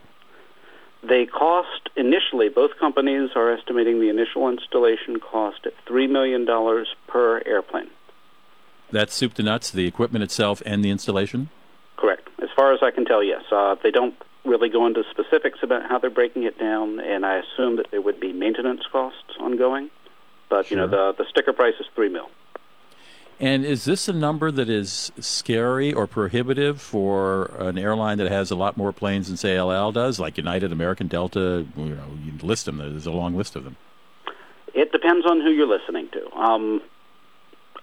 They 1.04 1.26
cost 1.26 1.90
initially. 1.96 2.50
Both 2.50 2.72
companies 2.80 3.32
are 3.36 3.52
estimating 3.52 4.00
the 4.00 4.10
initial 4.10 4.50
installation 4.50 5.20
cost 5.20 5.66
at 5.66 5.74
three 5.88 6.08
million 6.08 6.46
dollars 6.46 6.88
per 7.08 7.42
airplane. 7.46 7.90
That's 8.92 9.14
soup 9.14 9.34
to 9.36 9.44
nuts, 9.44 9.70
the 9.70 9.86
equipment 9.86 10.24
itself 10.24 10.62
and 10.66 10.84
the 10.84 10.90
installation. 10.90 11.50
Correct. 11.98 12.30
As 12.42 12.50
far 12.56 12.74
as 12.74 12.80
I 12.82 12.92
can 12.92 13.06
tell, 13.06 13.24
yes. 13.24 13.44
Uh, 13.52 13.76
they 13.84 13.92
don't 13.92 14.16
really 14.48 14.70
go 14.70 14.86
into 14.88 15.04
specifics 15.12 15.60
about 15.62 15.84
how 15.90 16.00
they're 16.00 16.10
breaking 16.10 16.44
it 16.44 16.58
down, 16.58 17.00
and 17.00 17.26
I 17.26 17.38
assume 17.38 17.78
that 17.78 17.92
there 17.92 18.02
would 18.02 18.20
be 18.20 18.34
maintenance 18.34 18.84
costs 18.92 19.36
ongoing. 19.40 19.90
But 20.50 20.68
sure. 20.68 20.78
you 20.78 20.84
know, 20.84 20.88
the 20.88 21.24
the 21.24 21.30
sticker 21.30 21.54
price 21.54 21.76
is 21.80 21.86
three 21.96 22.10
mil. 22.10 22.30
And 23.40 23.64
is 23.66 23.86
this 23.86 24.08
a 24.08 24.14
number 24.14 24.50
that 24.50 24.68
is 24.68 25.12
scary 25.20 25.94
or 25.94 26.08
prohibitive 26.08 26.82
for 26.82 27.52
an 27.60 27.78
airline 27.78 28.18
that 28.18 28.32
has 28.32 28.50
a 28.50 28.56
lot 28.56 28.78
more 28.78 28.92
planes 28.92 29.28
than, 29.28 29.38
say, 29.38 29.56
El 29.56 29.72
Al 29.72 29.92
does, 29.92 30.20
like 30.20 30.38
United, 30.38 30.72
American, 30.72 31.08
Delta? 31.08 31.68
You 31.76 31.96
know, 31.96 32.18
you 32.24 32.34
list 32.42 32.66
them. 32.66 32.78
There's 32.78 33.06
a 33.06 33.12
long 33.12 33.36
list 33.36 33.56
of 33.56 33.64
them. 33.64 33.76
It 34.74 34.92
depends 34.92 35.28
on 35.28 35.42
who 35.42 35.52
you're 35.52 35.68
listening 35.68 36.10
to. 36.14 36.36
Um, 36.36 36.82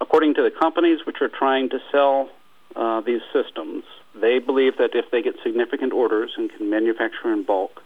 according 0.00 0.34
to 0.34 0.42
the 0.42 0.50
companies 0.50 1.06
which 1.06 1.18
are 1.20 1.28
trying 1.28 1.68
to 1.70 1.78
sell 1.92 2.30
uh, 2.74 3.00
these 3.02 3.22
systems, 3.32 3.84
they 4.14 4.38
believe 4.38 4.78
that 4.78 4.94
if 4.94 5.10
they 5.10 5.22
get 5.22 5.34
significant 5.42 5.92
orders 5.92 6.32
and 6.36 6.50
can 6.52 6.70
manufacture 6.70 7.32
in 7.32 7.42
bulk, 7.42 7.82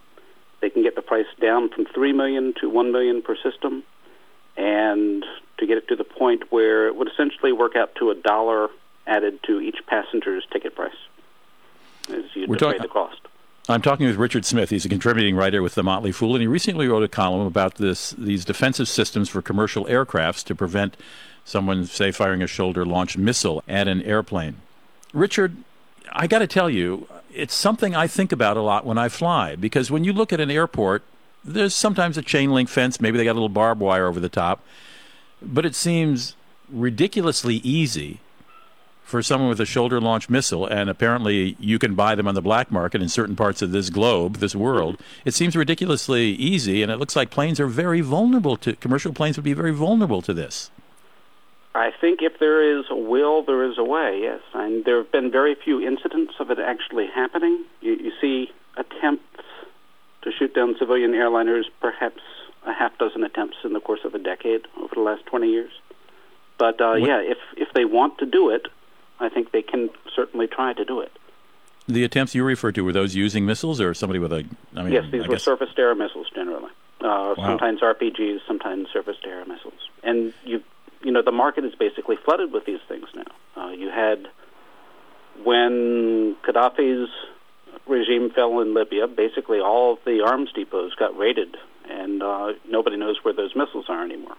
they 0.60 0.70
can 0.70 0.82
get 0.82 0.94
the 0.94 1.02
price 1.02 1.26
down 1.40 1.68
from 1.70 1.86
three 1.86 2.12
million 2.12 2.54
to 2.60 2.68
one 2.68 2.92
million 2.92 3.22
per 3.22 3.36
system, 3.36 3.82
and 4.56 5.24
to 5.58 5.66
get 5.66 5.78
it 5.78 5.88
to 5.88 5.96
the 5.96 6.04
point 6.04 6.50
where 6.50 6.88
it 6.88 6.96
would 6.96 7.08
essentially 7.08 7.52
work 7.52 7.76
out 7.76 7.94
to 7.96 8.10
a 8.10 8.14
dollar 8.14 8.68
added 9.06 9.40
to 9.44 9.60
each 9.60 9.78
passenger's 9.86 10.44
ticket 10.52 10.74
price 10.74 10.92
as 12.10 12.24
you 12.34 12.46
We're 12.46 12.56
defray 12.56 12.72
talking- 12.72 12.82
the 12.82 12.88
cost. 12.88 13.20
I'm 13.70 13.82
talking 13.82 14.06
with 14.06 14.16
Richard 14.16 14.46
Smith. 14.46 14.70
He's 14.70 14.86
a 14.86 14.88
contributing 14.88 15.36
writer 15.36 15.62
with 15.62 15.74
The 15.74 15.82
Motley 15.82 16.10
Fool, 16.10 16.34
and 16.34 16.40
he 16.40 16.46
recently 16.46 16.88
wrote 16.88 17.02
a 17.02 17.08
column 17.08 17.46
about 17.46 17.74
this 17.74 18.12
these 18.12 18.46
defensive 18.46 18.88
systems 18.88 19.28
for 19.28 19.42
commercial 19.42 19.84
aircrafts 19.84 20.42
to 20.44 20.54
prevent 20.54 20.96
someone, 21.44 21.84
say, 21.84 22.10
firing 22.10 22.42
a 22.42 22.46
shoulder-launched 22.46 23.18
missile 23.18 23.62
at 23.68 23.86
an 23.86 24.00
airplane. 24.02 24.56
Richard, 25.12 25.56
I 26.12 26.26
got 26.26 26.40
to 26.40 26.46
tell 26.46 26.70
you, 26.70 27.06
it's 27.32 27.54
something 27.54 27.94
I 27.94 28.06
think 28.06 28.32
about 28.32 28.56
a 28.56 28.62
lot 28.62 28.84
when 28.84 28.98
I 28.98 29.08
fly 29.08 29.56
because 29.56 29.90
when 29.90 30.04
you 30.04 30.12
look 30.12 30.32
at 30.32 30.40
an 30.40 30.50
airport, 30.50 31.02
there's 31.44 31.74
sometimes 31.74 32.18
a 32.18 32.22
chain 32.22 32.52
link 32.52 32.68
fence, 32.68 33.00
maybe 33.00 33.18
they 33.18 33.24
got 33.24 33.32
a 33.32 33.34
little 33.34 33.48
barbed 33.48 33.80
wire 33.80 34.06
over 34.06 34.20
the 34.20 34.28
top, 34.28 34.60
but 35.40 35.64
it 35.64 35.74
seems 35.74 36.34
ridiculously 36.68 37.56
easy 37.56 38.20
for 39.08 39.22
someone 39.22 39.48
with 39.48 39.60
a 39.60 39.64
shoulder 39.64 39.98
launched 40.00 40.28
missile, 40.28 40.66
and 40.66 40.90
apparently 40.90 41.56
you 41.58 41.78
can 41.78 41.94
buy 41.94 42.14
them 42.14 42.28
on 42.28 42.34
the 42.34 42.42
black 42.42 42.70
market 42.70 43.00
in 43.00 43.08
certain 43.08 43.34
parts 43.34 43.62
of 43.62 43.70
this 43.72 43.88
globe, 43.88 44.36
this 44.36 44.54
world. 44.54 45.00
It 45.24 45.32
seems 45.32 45.56
ridiculously 45.56 46.32
easy, 46.32 46.82
and 46.82 46.92
it 46.92 46.98
looks 46.98 47.16
like 47.16 47.30
planes 47.30 47.58
are 47.58 47.66
very 47.66 48.02
vulnerable 48.02 48.58
to 48.58 48.76
commercial 48.76 49.14
planes 49.14 49.38
would 49.38 49.44
be 49.44 49.54
very 49.54 49.72
vulnerable 49.72 50.20
to 50.20 50.34
this. 50.34 50.70
I 51.74 51.90
think 52.00 52.20
if 52.22 52.38
there 52.38 52.78
is 52.78 52.86
a 52.90 52.96
will, 52.96 53.42
there 53.42 53.62
is 53.70 53.78
a 53.78 53.84
way. 53.84 54.20
Yes, 54.22 54.40
and 54.54 54.84
there 54.84 54.96
have 54.98 55.12
been 55.12 55.30
very 55.30 55.54
few 55.54 55.80
incidents 55.80 56.34
of 56.40 56.50
it 56.50 56.58
actually 56.58 57.06
happening. 57.06 57.64
You, 57.80 57.92
you 57.92 58.12
see 58.20 58.50
attempts 58.76 59.24
to 60.22 60.32
shoot 60.32 60.54
down 60.54 60.76
civilian 60.78 61.12
airliners, 61.12 61.64
perhaps 61.80 62.20
a 62.66 62.72
half 62.72 62.96
dozen 62.98 63.22
attempts 63.22 63.56
in 63.64 63.72
the 63.72 63.80
course 63.80 64.00
of 64.04 64.14
a 64.14 64.18
decade 64.18 64.62
over 64.82 64.94
the 64.94 65.00
last 65.00 65.24
20 65.26 65.48
years. 65.48 65.70
But 66.58 66.80
uh, 66.80 66.94
yeah, 66.94 67.20
if 67.20 67.38
if 67.56 67.68
they 67.72 67.84
want 67.84 68.18
to 68.18 68.26
do 68.26 68.50
it, 68.50 68.66
I 69.20 69.28
think 69.28 69.52
they 69.52 69.62
can 69.62 69.90
certainly 70.14 70.48
try 70.48 70.72
to 70.72 70.84
do 70.84 71.00
it. 71.00 71.12
The 71.86 72.02
attempts 72.04 72.34
you 72.34 72.42
referred 72.44 72.74
to 72.74 72.82
were 72.84 72.92
those 72.92 73.14
using 73.14 73.46
missiles, 73.46 73.80
or 73.80 73.94
somebody 73.94 74.18
with 74.18 74.32
a? 74.32 74.44
I 74.74 74.82
mean, 74.82 74.92
yes, 74.92 75.04
these 75.12 75.22
I 75.22 75.28
were 75.28 75.34
guess- 75.34 75.44
surface-to-air 75.44 75.94
missiles 75.94 76.26
generally. 76.34 76.70
Uh, 77.00 77.36
Sometimes 77.36 77.80
RPGs, 77.80 78.40
sometimes 78.46 78.88
surface-to-air 78.92 79.44
missiles. 79.44 79.88
And 80.02 80.32
you, 80.44 80.62
you 81.02 81.12
know, 81.12 81.22
the 81.22 81.32
market 81.32 81.64
is 81.64 81.74
basically 81.74 82.16
flooded 82.24 82.52
with 82.52 82.64
these 82.64 82.80
things 82.88 83.06
now. 83.14 83.62
Uh, 83.62 83.70
you 83.70 83.88
had 83.90 84.26
when 85.44 86.36
Gaddafi's 86.46 87.08
regime 87.86 88.30
fell 88.30 88.60
in 88.60 88.74
Libya, 88.74 89.06
basically 89.06 89.60
all 89.60 89.94
of 89.94 89.98
the 90.04 90.22
arms 90.24 90.50
depots 90.52 90.94
got 90.98 91.16
raided, 91.16 91.56
and 91.88 92.22
uh, 92.22 92.52
nobody 92.68 92.96
knows 92.96 93.16
where 93.22 93.34
those 93.34 93.54
missiles 93.54 93.86
are 93.88 94.04
anymore. 94.04 94.36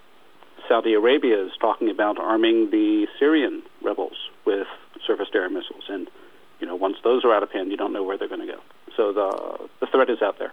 Saudi 0.67 0.93
Arabia 0.93 1.45
is 1.45 1.51
talking 1.59 1.89
about 1.89 2.19
arming 2.19 2.69
the 2.69 3.07
Syrian 3.17 3.63
rebels 3.81 4.17
with 4.45 4.67
surface-to-air 5.05 5.49
missiles, 5.49 5.83
and 5.89 6.09
you 6.59 6.67
know, 6.67 6.75
once 6.75 6.97
those 7.03 7.23
are 7.23 7.33
out 7.33 7.41
of 7.41 7.51
hand, 7.51 7.71
you 7.71 7.77
don't 7.77 7.93
know 7.93 8.03
where 8.03 8.17
they're 8.17 8.27
going 8.27 8.45
to 8.45 8.53
go. 8.53 8.59
So 8.95 9.13
the 9.13 9.69
the 9.79 9.87
threat 9.87 10.09
is 10.09 10.21
out 10.21 10.37
there. 10.39 10.51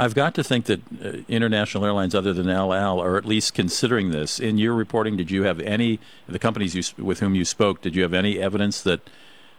I've 0.00 0.14
got 0.14 0.34
to 0.36 0.42
think 0.42 0.64
that 0.64 0.80
uh, 1.04 1.18
international 1.28 1.84
airlines 1.84 2.14
other 2.14 2.32
than 2.32 2.48
El 2.48 2.72
Al 2.72 3.00
are 3.00 3.18
at 3.18 3.26
least 3.26 3.52
considering 3.52 4.12
this. 4.12 4.40
In 4.40 4.56
your 4.56 4.72
reporting, 4.72 5.18
did 5.18 5.30
you 5.30 5.42
have 5.42 5.60
any, 5.60 6.00
the 6.26 6.38
companies 6.38 6.74
you, 6.74 7.04
with 7.04 7.20
whom 7.20 7.34
you 7.34 7.44
spoke, 7.44 7.82
did 7.82 7.94
you 7.94 8.00
have 8.00 8.14
any 8.14 8.38
evidence 8.38 8.80
that 8.80 9.00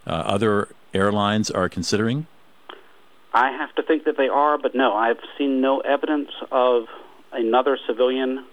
uh, 0.07 0.09
other 0.09 0.69
airlines 0.95 1.51
are 1.51 1.69
considering? 1.69 2.25
I 3.31 3.51
have 3.51 3.75
to 3.75 3.83
think 3.83 4.05
that 4.05 4.17
they 4.17 4.29
are, 4.29 4.57
but 4.57 4.73
no, 4.73 4.95
I've 4.95 5.19
seen 5.37 5.61
no 5.61 5.81
evidence 5.81 6.31
of 6.51 6.85
another 7.31 7.77
civilian 7.85 8.43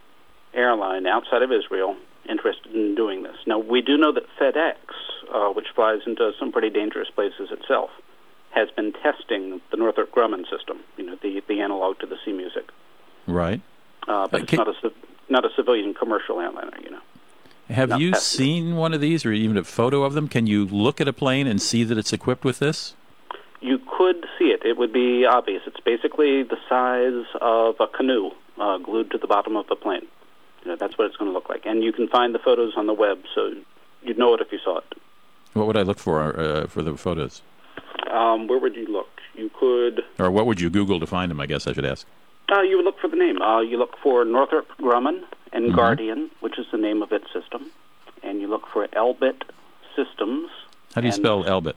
airline 0.52 1.06
outside 1.06 1.40
of 1.40 1.50
Israel 1.50 1.96
interested 2.28 2.74
in 2.74 2.96
doing 2.96 3.22
this. 3.22 3.36
Now, 3.46 3.58
we 3.58 3.80
do 3.80 3.96
know 3.96 4.12
that 4.12 4.24
FedEx, 4.38 4.76
uh, 5.32 5.54
which 5.54 5.68
flies 5.74 6.00
into 6.04 6.32
some 6.38 6.52
pretty 6.52 6.68
dangerous 6.68 7.08
places 7.08 7.48
itself, 7.50 7.88
has 8.58 8.68
been 8.78 8.90
testing 9.06 9.42
the 9.70 9.76
Northrop 9.82 10.10
Grumman 10.16 10.44
system, 10.54 10.76
you 10.98 11.04
know, 11.06 11.16
the, 11.24 11.30
the 11.50 11.58
analog 11.66 11.98
to 12.00 12.06
the 12.12 12.18
C 12.24 12.32
Music. 12.42 12.66
Right. 13.26 13.60
Uh, 14.06 14.26
but 14.32 14.40
Uh, 14.40 14.44
it's 14.44 14.52
not 14.62 14.68
a, 14.68 14.92
not 15.36 15.44
a 15.44 15.50
civilian 15.58 15.90
commercial 16.02 16.36
airliner, 16.44 16.78
you 16.84 16.90
know. 16.94 17.04
Have 17.80 17.90
Not 17.90 18.00
you 18.00 18.10
tested. 18.12 18.38
seen 18.38 18.64
one 18.76 18.92
of 18.96 19.00
these 19.06 19.20
or 19.26 19.32
even 19.32 19.56
a 19.58 19.64
photo 19.64 19.98
of 20.02 20.12
them? 20.14 20.26
Can 20.26 20.46
you 20.46 20.64
look 20.64 20.96
at 21.02 21.08
a 21.08 21.12
plane 21.12 21.46
and 21.50 21.60
see 21.60 21.84
that 21.84 21.98
it's 21.98 22.14
equipped 22.18 22.44
with 22.44 22.58
this? 22.66 22.94
You 23.60 23.78
could 23.96 24.20
see 24.38 24.48
it. 24.56 24.60
It 24.64 24.78
would 24.78 24.92
be 24.92 25.26
obvious. 25.26 25.62
It's 25.66 25.82
basically 25.92 26.44
the 26.44 26.56
size 26.68 27.26
of 27.42 27.74
a 27.80 27.86
canoe 27.98 28.30
uh, 28.58 28.78
glued 28.78 29.10
to 29.10 29.18
the 29.18 29.26
bottom 29.26 29.54
of 29.56 29.66
the 29.66 29.76
plane. 29.76 30.06
You 30.62 30.68
know, 30.70 30.76
that's 30.76 30.96
what 30.96 31.06
it's 31.08 31.16
going 31.16 31.30
to 31.30 31.34
look 31.38 31.48
like. 31.50 31.66
And 31.66 31.84
you 31.84 31.92
can 31.92 32.08
find 32.08 32.34
the 32.34 32.38
photos 32.38 32.72
on 32.76 32.86
the 32.86 32.94
web, 32.94 33.18
so 33.34 33.40
you'd 34.02 34.18
know 34.18 34.32
it 34.34 34.40
if 34.40 34.50
you 34.50 34.60
saw 34.64 34.78
it. 34.78 34.90
What 35.52 35.66
would 35.66 35.76
I 35.76 35.82
look 35.82 35.98
for 35.98 36.16
uh, 36.40 36.66
for 36.68 36.82
the 36.82 36.96
photos? 36.96 37.42
Um, 38.10 38.46
where 38.48 38.58
would 38.58 38.74
you 38.76 38.86
look? 38.86 39.08
You 39.34 39.50
could. 39.58 40.02
Or 40.18 40.30
what 40.30 40.46
would 40.46 40.60
you 40.60 40.70
Google 40.70 40.98
to 41.00 41.06
find 41.06 41.30
them, 41.30 41.40
I 41.40 41.46
guess 41.46 41.66
I 41.66 41.72
should 41.72 41.84
ask. 41.84 42.06
Uh, 42.50 42.62
you 42.62 42.76
would 42.76 42.84
look 42.84 42.98
for 42.98 43.08
the 43.08 43.16
name. 43.16 43.40
Uh, 43.42 43.60
you 43.60 43.76
look 43.78 43.96
for 44.02 44.24
Northrop 44.24 44.66
Grumman 44.80 45.22
and 45.52 45.70
Mhm. 45.72 45.76
Guardian, 45.76 46.30
which 46.40 46.58
is 46.58 46.66
the 46.72 46.78
name 46.78 47.02
of 47.02 47.12
its 47.12 47.30
system, 47.32 47.70
and 48.22 48.40
you 48.40 48.48
look 48.48 48.66
for 48.68 48.86
Elbit 48.88 49.42
Systems. 49.94 50.48
How 50.94 51.00
do 51.02 51.06
you 51.06 51.12
spell 51.12 51.44
Elbit? 51.44 51.74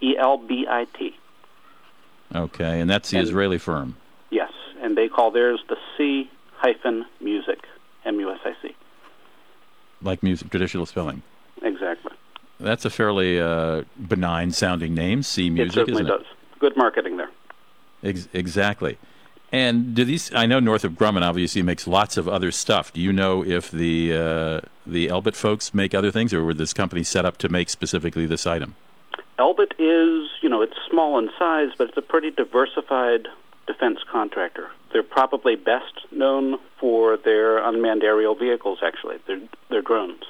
E 0.00 0.16
L 0.18 0.36
B 0.38 0.66
I 0.68 0.86
T. 0.98 1.14
Okay, 2.34 2.80
and 2.80 2.90
that's 2.90 3.10
the 3.10 3.18
And- 3.18 3.26
Israeli 3.28 3.58
firm. 3.58 3.96
Yes, 4.30 4.50
and 4.82 4.96
they 4.96 5.08
call 5.08 5.30
theirs 5.30 5.60
the 5.68 5.76
C 5.96 6.28
hyphen 6.56 7.06
Music, 7.20 7.64
M 8.04 8.18
U 8.20 8.30
S 8.32 8.40
I 8.44 8.54
C. 8.62 8.74
like 10.02 10.22
music, 10.22 10.50
traditional 10.50 10.84
spelling. 10.86 11.22
That's 12.64 12.84
a 12.84 12.90
fairly 12.90 13.38
uh, 13.38 13.82
benign 14.08 14.50
sounding 14.50 14.94
name, 14.94 15.22
C 15.22 15.46
it 15.46 15.50
Music, 15.50 15.74
certainly 15.74 16.02
isn't 16.02 16.14
it? 16.14 16.18
does. 16.18 16.26
Good 16.58 16.76
marketing 16.76 17.18
there. 17.18 17.30
Ex- 18.02 18.28
exactly. 18.32 18.98
And 19.52 19.94
do 19.94 20.04
these? 20.04 20.34
I 20.34 20.46
know 20.46 20.58
Northrop 20.58 20.94
Grumman 20.94 21.22
obviously 21.22 21.62
makes 21.62 21.86
lots 21.86 22.16
of 22.16 22.26
other 22.26 22.50
stuff. 22.50 22.92
Do 22.92 23.00
you 23.00 23.12
know 23.12 23.44
if 23.44 23.70
the 23.70 24.12
uh, 24.12 24.60
the 24.86 25.08
Elbit 25.08 25.36
folks 25.36 25.72
make 25.72 25.94
other 25.94 26.10
things, 26.10 26.34
or 26.34 26.42
were 26.44 26.54
this 26.54 26.72
company 26.72 27.04
set 27.04 27.24
up 27.24 27.36
to 27.38 27.48
make 27.48 27.68
specifically 27.68 28.26
this 28.26 28.46
item? 28.46 28.74
Elbit 29.38 29.72
is, 29.78 30.30
you 30.40 30.48
know, 30.48 30.62
it's 30.62 30.76
small 30.90 31.18
in 31.18 31.30
size, 31.38 31.68
but 31.76 31.88
it's 31.88 31.96
a 31.96 32.02
pretty 32.02 32.30
diversified 32.30 33.28
defense 33.66 34.00
contractor. 34.10 34.70
They're 34.92 35.02
probably 35.02 35.54
best 35.56 36.00
known 36.10 36.58
for 36.80 37.16
their 37.16 37.58
unmanned 37.58 38.02
aerial 38.02 38.34
vehicles. 38.34 38.78
Actually, 38.82 39.18
they're 39.26 39.42
they're 39.70 39.82
drones. 39.82 40.24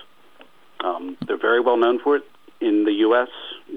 Um, 0.84 1.16
they're 1.26 1.38
very 1.38 1.60
well 1.60 1.78
known 1.78 1.98
for 1.98 2.16
it. 2.16 2.24
In 2.60 2.84
the 2.84 2.92
U.S., 3.08 3.28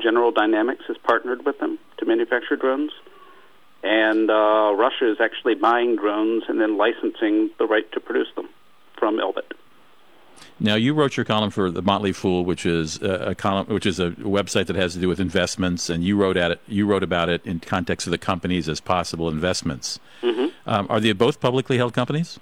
General 0.01 0.31
Dynamics 0.31 0.83
has 0.87 0.97
partnered 0.97 1.45
with 1.45 1.57
them 1.59 1.79
to 1.97 2.05
manufacture 2.05 2.55
drones, 2.55 2.91
and 3.83 4.29
uh, 4.29 4.73
Russia 4.75 5.09
is 5.11 5.17
actually 5.19 5.55
buying 5.55 5.95
drones 5.95 6.43
and 6.47 6.59
then 6.59 6.77
licensing 6.77 7.49
the 7.57 7.65
right 7.65 7.89
to 7.93 7.99
produce 7.99 8.27
them 8.35 8.49
from 8.97 9.17
Elbit. 9.17 9.53
Now, 10.59 10.75
you 10.75 10.93
wrote 10.93 11.17
your 11.17 11.23
column 11.23 11.49
for 11.49 11.71
the 11.71 11.81
Motley 11.81 12.11
Fool, 12.11 12.43
which 12.43 12.65
is 12.65 13.01
a, 13.01 13.29
a 13.29 13.35
column, 13.35 13.67
which 13.67 13.85
is 13.85 13.99
a 13.99 14.11
website 14.11 14.67
that 14.67 14.75
has 14.75 14.93
to 14.93 14.99
do 14.99 15.07
with 15.07 15.19
investments, 15.19 15.89
and 15.89 16.03
you 16.03 16.17
wrote 16.17 16.37
at 16.37 16.51
it. 16.51 16.61
You 16.67 16.85
wrote 16.85 17.03
about 17.03 17.29
it 17.29 17.45
in 17.45 17.59
context 17.59 18.07
of 18.07 18.11
the 18.11 18.17
companies 18.17 18.67
as 18.67 18.79
possible 18.79 19.29
investments. 19.29 19.99
Mhm. 20.21 20.51
Um, 20.65 20.87
are 20.89 20.99
they 20.99 21.13
both 21.13 21.39
publicly 21.39 21.77
held 21.77 21.93
companies? 21.93 22.39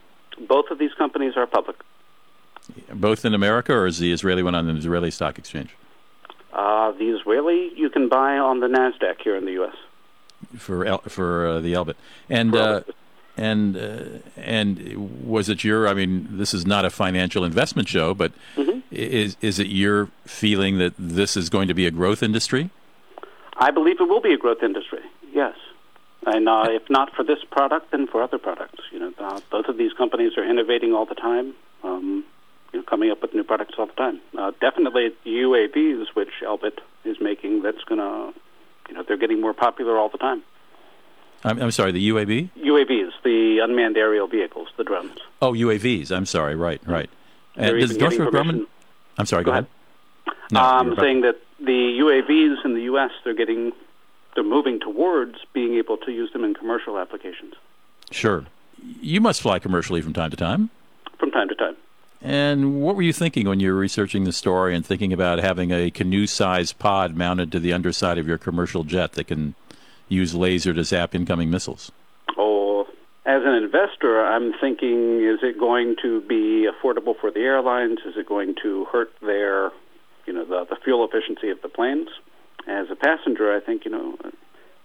Both 0.47 0.71
of 0.71 0.79
these 0.79 0.93
companies 0.93 1.33
are 1.35 1.45
public. 1.45 1.77
Both 2.93 3.25
in 3.25 3.33
America, 3.33 3.73
or 3.73 3.85
is 3.87 3.99
the 3.99 4.11
Israeli 4.11 4.43
one 4.43 4.55
on 4.55 4.65
the 4.67 4.73
Israeli 4.75 5.11
stock 5.11 5.37
exchange? 5.37 5.75
Uh, 6.53 6.91
the 6.91 7.09
Israeli 7.09 7.71
you 7.75 7.89
can 7.89 8.07
buy 8.09 8.37
on 8.37 8.59
the 8.59 8.67
Nasdaq 8.67 9.21
here 9.21 9.35
in 9.35 9.45
the 9.45 9.51
U.S. 9.53 9.75
for 10.57 10.85
El, 10.85 10.99
for 10.99 11.47
uh, 11.47 11.59
the 11.59 11.73
Elbit. 11.73 11.95
And 12.29 12.55
uh, 12.55 12.81
and 13.37 13.75
uh, 13.75 14.03
and 14.37 15.25
was 15.27 15.49
it 15.49 15.63
your? 15.63 15.87
I 15.87 15.93
mean, 15.93 16.27
this 16.31 16.53
is 16.53 16.65
not 16.65 16.85
a 16.85 16.89
financial 16.89 17.43
investment 17.43 17.87
show, 17.89 18.13
but 18.13 18.31
Mhm. 18.55 18.83
is 18.91 19.35
is 19.41 19.59
it 19.59 19.67
your 19.67 20.09
feeling 20.25 20.77
that 20.77 20.93
this 20.97 21.35
is 21.35 21.49
going 21.49 21.67
to 21.67 21.73
be 21.73 21.85
a 21.85 21.91
growth 21.91 22.23
industry? 22.23 22.69
I 23.57 23.71
believe 23.71 23.99
it 23.99 24.07
will 24.07 24.21
be 24.21 24.33
a 24.33 24.37
growth 24.37 24.63
industry. 24.63 25.01
Yes, 25.33 25.55
and 26.25 26.47
uh, 26.47 26.67
if 26.69 26.89
not 26.89 27.13
for 27.13 27.23
this 27.23 27.39
product, 27.51 27.91
then 27.91 28.07
for 28.07 28.23
other 28.23 28.37
products. 28.37 28.83
You 28.91 28.99
know, 28.99 29.13
uh, 29.19 29.41
both 29.51 29.65
of 29.67 29.77
these 29.77 29.91
companies 29.93 30.37
are 30.37 30.49
innovating 30.49 30.93
all 30.93 31.05
the 31.05 31.15
time. 31.15 31.53
Um, 31.83 32.23
you 32.75 32.81
know, 32.81 32.85
coming 32.85 33.09
up 33.09 33.21
with 33.21 33.33
new 33.33 33.43
products 33.43 33.75
all 33.77 33.85
the 33.85 33.93
time. 33.93 34.19
Uh, 34.37 34.51
definitely 34.59 35.15
UAVs, 35.25 36.07
which 36.13 36.29
Elbit 36.43 36.79
is 37.05 37.15
making, 37.21 37.61
that's 37.61 37.81
going 37.85 37.99
to, 37.99 38.37
you 38.89 38.95
know, 38.95 39.03
they're 39.07 39.15
getting 39.15 39.39
more 39.39 39.53
popular 39.53 39.97
all 39.97 40.09
the 40.09 40.17
time. 40.17 40.43
I'm, 41.45 41.61
I'm 41.61 41.71
sorry, 41.71 41.93
the 41.93 42.09
UAV? 42.09 42.49
UAVs, 42.57 43.11
the 43.23 43.59
unmanned 43.63 43.95
aerial 43.95 44.27
vehicles, 44.27 44.67
the 44.75 44.83
drones. 44.83 45.17
Oh, 45.41 45.53
UAVs. 45.53 46.11
I'm 46.11 46.25
sorry. 46.25 46.55
Right, 46.55 46.81
right. 46.85 47.09
And 47.55 47.69
They're 47.69 47.79
does 47.79 47.97
Northrop 47.97 48.33
Grumman? 48.33 48.65
I'm 49.17 49.25
sorry. 49.25 49.45
Go, 49.45 49.51
Go 49.51 49.53
ahead. 49.53 49.67
No, 50.51 50.59
I'm 50.59 50.95
saying 50.97 51.21
that 51.21 51.39
the 51.59 51.99
UAVs 52.01 52.65
in 52.65 52.73
the 52.73 52.81
U.S. 52.81 53.11
they're 53.23 53.33
getting, 53.33 53.71
they're 54.35 54.43
moving 54.43 54.81
towards 54.81 55.37
being 55.53 55.75
able 55.75 55.95
to 55.97 56.11
use 56.11 56.33
them 56.33 56.43
in 56.43 56.53
commercial 56.53 56.97
applications 56.97 57.53
Sure. 58.11 58.45
You 59.01 59.21
must 59.21 59.41
fly 59.41 59.57
commercially 59.59 60.01
from 60.01 60.13
time 60.13 60.29
to 60.31 60.37
time. 60.37 60.69
from 61.17 61.31
time 61.31 61.47
to 61.49 61.55
time. 61.55 61.75
And 62.25 62.81
what 62.81 62.95
were 62.95 63.03
you 63.03 63.13
thinking 63.13 63.47
when 63.47 63.59
you 63.59 63.71
were 63.71 63.79
researching 63.79 64.23
the 64.23 64.33
story 64.33 64.75
and 64.75 64.83
thinking 64.83 65.13
about 65.13 65.37
having 65.37 65.71
a 65.71 65.91
canoe-sized 65.91 66.79
pod 66.79 67.15
mounted 67.15 67.51
to 67.51 67.59
the 67.59 67.71
underside 67.71 68.17
of 68.17 68.27
your 68.27 68.39
commercial 68.39 68.83
jet 68.83 69.11
that 69.11 69.25
can 69.25 69.53
use 70.09 70.33
laser 70.33 70.73
to 70.73 70.83
zap 70.83 71.13
incoming 71.13 71.51
missiles? 71.51 71.91
Oh, 72.35 72.87
as 73.27 73.43
an 73.45 73.53
investor, 73.53 74.25
I'm 74.25 74.53
thinking: 74.59 75.23
is 75.23 75.43
it 75.43 75.59
going 75.59 75.97
to 76.01 76.21
be 76.21 76.67
affordable 76.67 77.13
for 77.15 77.29
the 77.29 77.41
airlines? 77.41 77.99
Is 78.07 78.17
it 78.17 78.25
going 78.25 78.55
to 78.63 78.85
hurt 78.85 79.13
their, 79.21 79.69
you 80.25 80.33
know, 80.33 80.45
the, 80.45 80.65
the 80.67 80.77
fuel 80.83 81.07
efficiency 81.07 81.51
of 81.51 81.61
the 81.61 81.69
planes? 81.69 82.09
As 82.67 82.87
a 82.89 82.95
passenger, 82.95 83.55
I 83.55 83.59
think 83.59 83.85
you 83.85 83.91
know, 83.91 84.17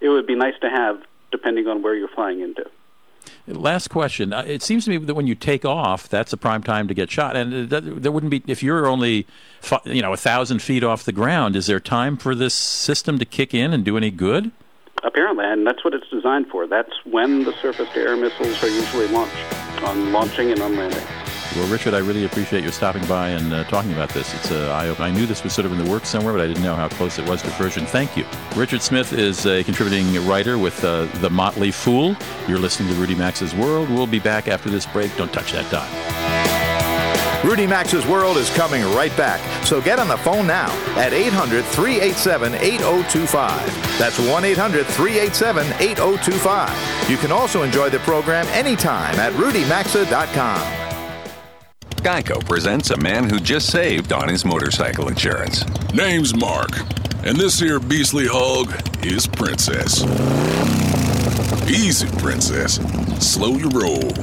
it 0.02 0.10
would 0.10 0.26
be 0.26 0.34
nice 0.34 0.58
to 0.60 0.68
have, 0.68 1.00
depending 1.32 1.68
on 1.68 1.80
where 1.80 1.94
you're 1.94 2.08
flying 2.08 2.42
into. 2.42 2.66
Last 3.46 3.88
question. 3.88 4.32
Uh, 4.32 4.44
It 4.46 4.62
seems 4.62 4.84
to 4.84 4.90
me 4.90 4.96
that 4.98 5.14
when 5.14 5.26
you 5.26 5.34
take 5.34 5.64
off, 5.64 6.08
that's 6.08 6.32
a 6.32 6.36
prime 6.36 6.62
time 6.62 6.88
to 6.88 6.94
get 6.94 7.10
shot. 7.10 7.36
And 7.36 7.72
uh, 7.72 7.80
there 7.82 8.12
wouldn't 8.12 8.30
be 8.30 8.42
if 8.46 8.62
you're 8.62 8.86
only, 8.86 9.26
you 9.84 10.02
know, 10.02 10.12
a 10.12 10.16
thousand 10.16 10.60
feet 10.62 10.84
off 10.84 11.04
the 11.04 11.12
ground. 11.12 11.56
Is 11.56 11.66
there 11.66 11.80
time 11.80 12.16
for 12.16 12.34
this 12.34 12.54
system 12.54 13.18
to 13.18 13.24
kick 13.24 13.54
in 13.54 13.72
and 13.72 13.84
do 13.84 13.96
any 13.96 14.10
good? 14.10 14.52
Apparently, 15.02 15.46
and 15.46 15.66
that's 15.66 15.82
what 15.82 15.94
it's 15.94 16.08
designed 16.10 16.48
for. 16.48 16.66
That's 16.66 16.92
when 17.04 17.44
the 17.44 17.52
surface-to-air 17.62 18.16
missiles 18.16 18.62
are 18.62 18.68
usually 18.68 19.08
launched, 19.08 19.34
on 19.82 20.12
launching 20.12 20.50
and 20.52 20.60
on 20.60 20.76
landing. 20.76 21.06
Well, 21.56 21.66
Richard, 21.68 21.94
I 21.94 21.98
really 21.98 22.24
appreciate 22.24 22.62
you 22.62 22.70
stopping 22.70 23.04
by 23.06 23.30
and 23.30 23.52
uh, 23.52 23.64
talking 23.64 23.92
about 23.92 24.10
this. 24.10 24.32
It's 24.34 24.52
uh, 24.52 24.86
opening. 24.88 25.12
I 25.12 25.14
knew 25.14 25.26
this 25.26 25.42
was 25.42 25.52
sort 25.52 25.66
of 25.66 25.72
in 25.72 25.84
the 25.84 25.90
works 25.90 26.08
somewhere, 26.08 26.32
but 26.32 26.40
I 26.40 26.46
didn't 26.46 26.62
know 26.62 26.76
how 26.76 26.88
close 26.88 27.18
it 27.18 27.28
was 27.28 27.42
to 27.42 27.50
fruition. 27.50 27.86
Thank 27.86 28.16
you. 28.16 28.24
Richard 28.54 28.82
Smith 28.82 29.12
is 29.12 29.46
a 29.46 29.64
contributing 29.64 30.24
writer 30.26 30.58
with 30.58 30.84
uh, 30.84 31.06
The 31.20 31.28
Motley 31.28 31.72
Fool. 31.72 32.16
You're 32.46 32.60
listening 32.60 32.88
to 32.90 32.94
Rudy 32.94 33.16
Maxa's 33.16 33.52
World. 33.52 33.90
We'll 33.90 34.06
be 34.06 34.20
back 34.20 34.46
after 34.46 34.70
this 34.70 34.86
break. 34.86 35.16
Don't 35.16 35.32
touch 35.32 35.50
that 35.52 35.68
dial. 35.72 35.90
Rudy 37.44 37.66
Maxa's 37.66 38.06
World 38.06 38.36
is 38.36 38.48
coming 38.50 38.82
right 38.94 39.16
back. 39.16 39.40
So 39.64 39.80
get 39.80 39.98
on 39.98 40.06
the 40.06 40.18
phone 40.18 40.46
now 40.46 40.70
at 40.96 41.12
800 41.12 41.64
387 41.64 42.54
8025. 42.54 43.98
That's 43.98 44.20
1 44.20 44.44
800 44.44 44.86
387 44.86 45.66
8025. 45.80 47.10
You 47.10 47.16
can 47.16 47.32
also 47.32 47.62
enjoy 47.62 47.88
the 47.90 47.98
program 48.00 48.46
anytime 48.48 49.16
at 49.16 49.32
rudymaxa.com. 49.32 50.79
Geico 52.00 52.42
presents 52.46 52.88
a 52.88 52.96
man 52.96 53.28
who 53.28 53.38
just 53.38 53.70
saved 53.70 54.10
on 54.10 54.26
his 54.26 54.46
motorcycle 54.46 55.08
insurance. 55.08 55.66
Name's 55.92 56.34
Mark, 56.34 56.70
and 57.24 57.36
this 57.36 57.60
here 57.60 57.78
beastly 57.78 58.26
hog 58.26 58.72
is 59.04 59.26
Princess. 59.26 60.02
Easy, 61.68 62.08
Princess. 62.18 62.76
Slow 63.18 63.56
your 63.56 63.68
roll. 63.68 64.14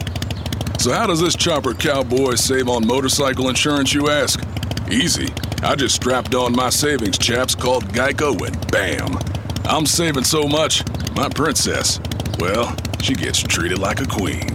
So, 0.79 0.91
how 0.91 1.05
does 1.05 1.21
this 1.21 1.35
chopper 1.35 1.75
cowboy 1.75 2.33
save 2.33 2.67
on 2.67 2.85
motorcycle 2.87 3.47
insurance, 3.47 3.93
you 3.93 4.09
ask? 4.09 4.43
Easy. 4.89 5.31
I 5.61 5.75
just 5.75 5.95
strapped 5.95 6.33
on 6.33 6.55
my 6.55 6.71
savings 6.71 7.19
chaps 7.19 7.53
called 7.53 7.85
Geico 7.85 8.41
and 8.47 8.71
bam! 8.71 9.19
I'm 9.65 9.85
saving 9.85 10.23
so 10.23 10.47
much, 10.47 10.83
my 11.15 11.29
princess, 11.29 11.99
well, 12.39 12.75
she 13.01 13.13
gets 13.13 13.39
treated 13.39 13.77
like 13.77 14.01
a 14.01 14.05
queen. 14.07 14.49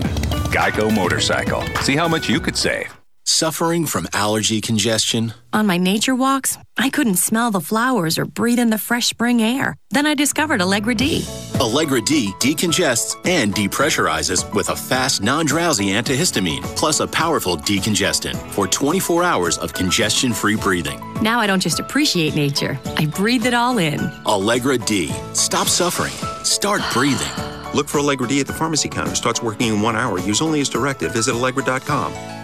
Geico 0.51 0.93
Motorcycle. 0.93 1.63
See 1.83 1.95
how 1.97 2.09
much 2.09 2.29
you 2.29 2.41
could 2.41 2.57
save. 2.57 3.02
Suffering 3.25 3.87
from 3.87 4.09
allergy 4.13 4.61
congestion? 4.61 5.33
On 5.53 5.65
my 5.65 5.77
nature 5.77 6.15
walks, 6.15 6.59
I 6.77 6.91
couldn't 6.91 7.17
smell 7.17 7.53
the 7.53 7.61
flowers 7.61 8.19
or 8.19 8.25
breathe 8.25 8.59
in 8.59 8.71
the 8.71 8.79
fresh 8.79 9.07
spring 9.07 9.41
air. 9.41 9.77
Then 9.91 10.07
I 10.07 10.15
discovered 10.15 10.61
Allegra 10.61 10.97
D. 10.97 11.25
Allegra 11.61 12.01
D 12.01 12.33
decongests 12.41 13.15
and 13.25 13.55
depressurizes 13.55 14.53
with 14.55 14.71
a 14.71 14.77
fast, 14.77 15.23
non 15.23 15.47
drowsy 15.47 15.87
antihistamine, 15.91 16.63
plus 16.77 16.99
a 16.99 17.07
powerful 17.07 17.57
decongestant 17.57 18.37
for 18.51 18.67
24 18.67 19.23
hours 19.23 19.57
of 19.59 19.73
congestion 19.73 20.33
free 20.33 20.57
breathing. 20.57 20.99
Now 21.23 21.39
I 21.39 21.47
don't 21.47 21.63
just 21.63 21.79
appreciate 21.79 22.35
nature, 22.35 22.77
I 22.97 23.07
breathe 23.07 23.47
it 23.47 23.55
all 23.55 23.79
in. 23.79 24.01
Allegra 24.27 24.79
D. 24.79 25.13
Stop 25.33 25.69
suffering. 25.69 26.13
Start 26.45 26.83
breathing. 26.93 27.31
Look 27.73 27.89
for 27.89 27.99
Allegra 27.99 28.27
D 28.27 28.41
at 28.41 28.49
the 28.49 28.53
pharmacy 28.53 28.89
counter. 28.89 29.15
Starts 29.15 29.41
working 29.41 29.73
in 29.73 29.81
one 29.81 29.95
hour. 29.95 30.19
Use 30.19 30.43
only 30.43 30.61
as 30.61 30.69
directed. 30.69 31.13
Visit 31.13 31.35
Allegra.com. 31.37 32.42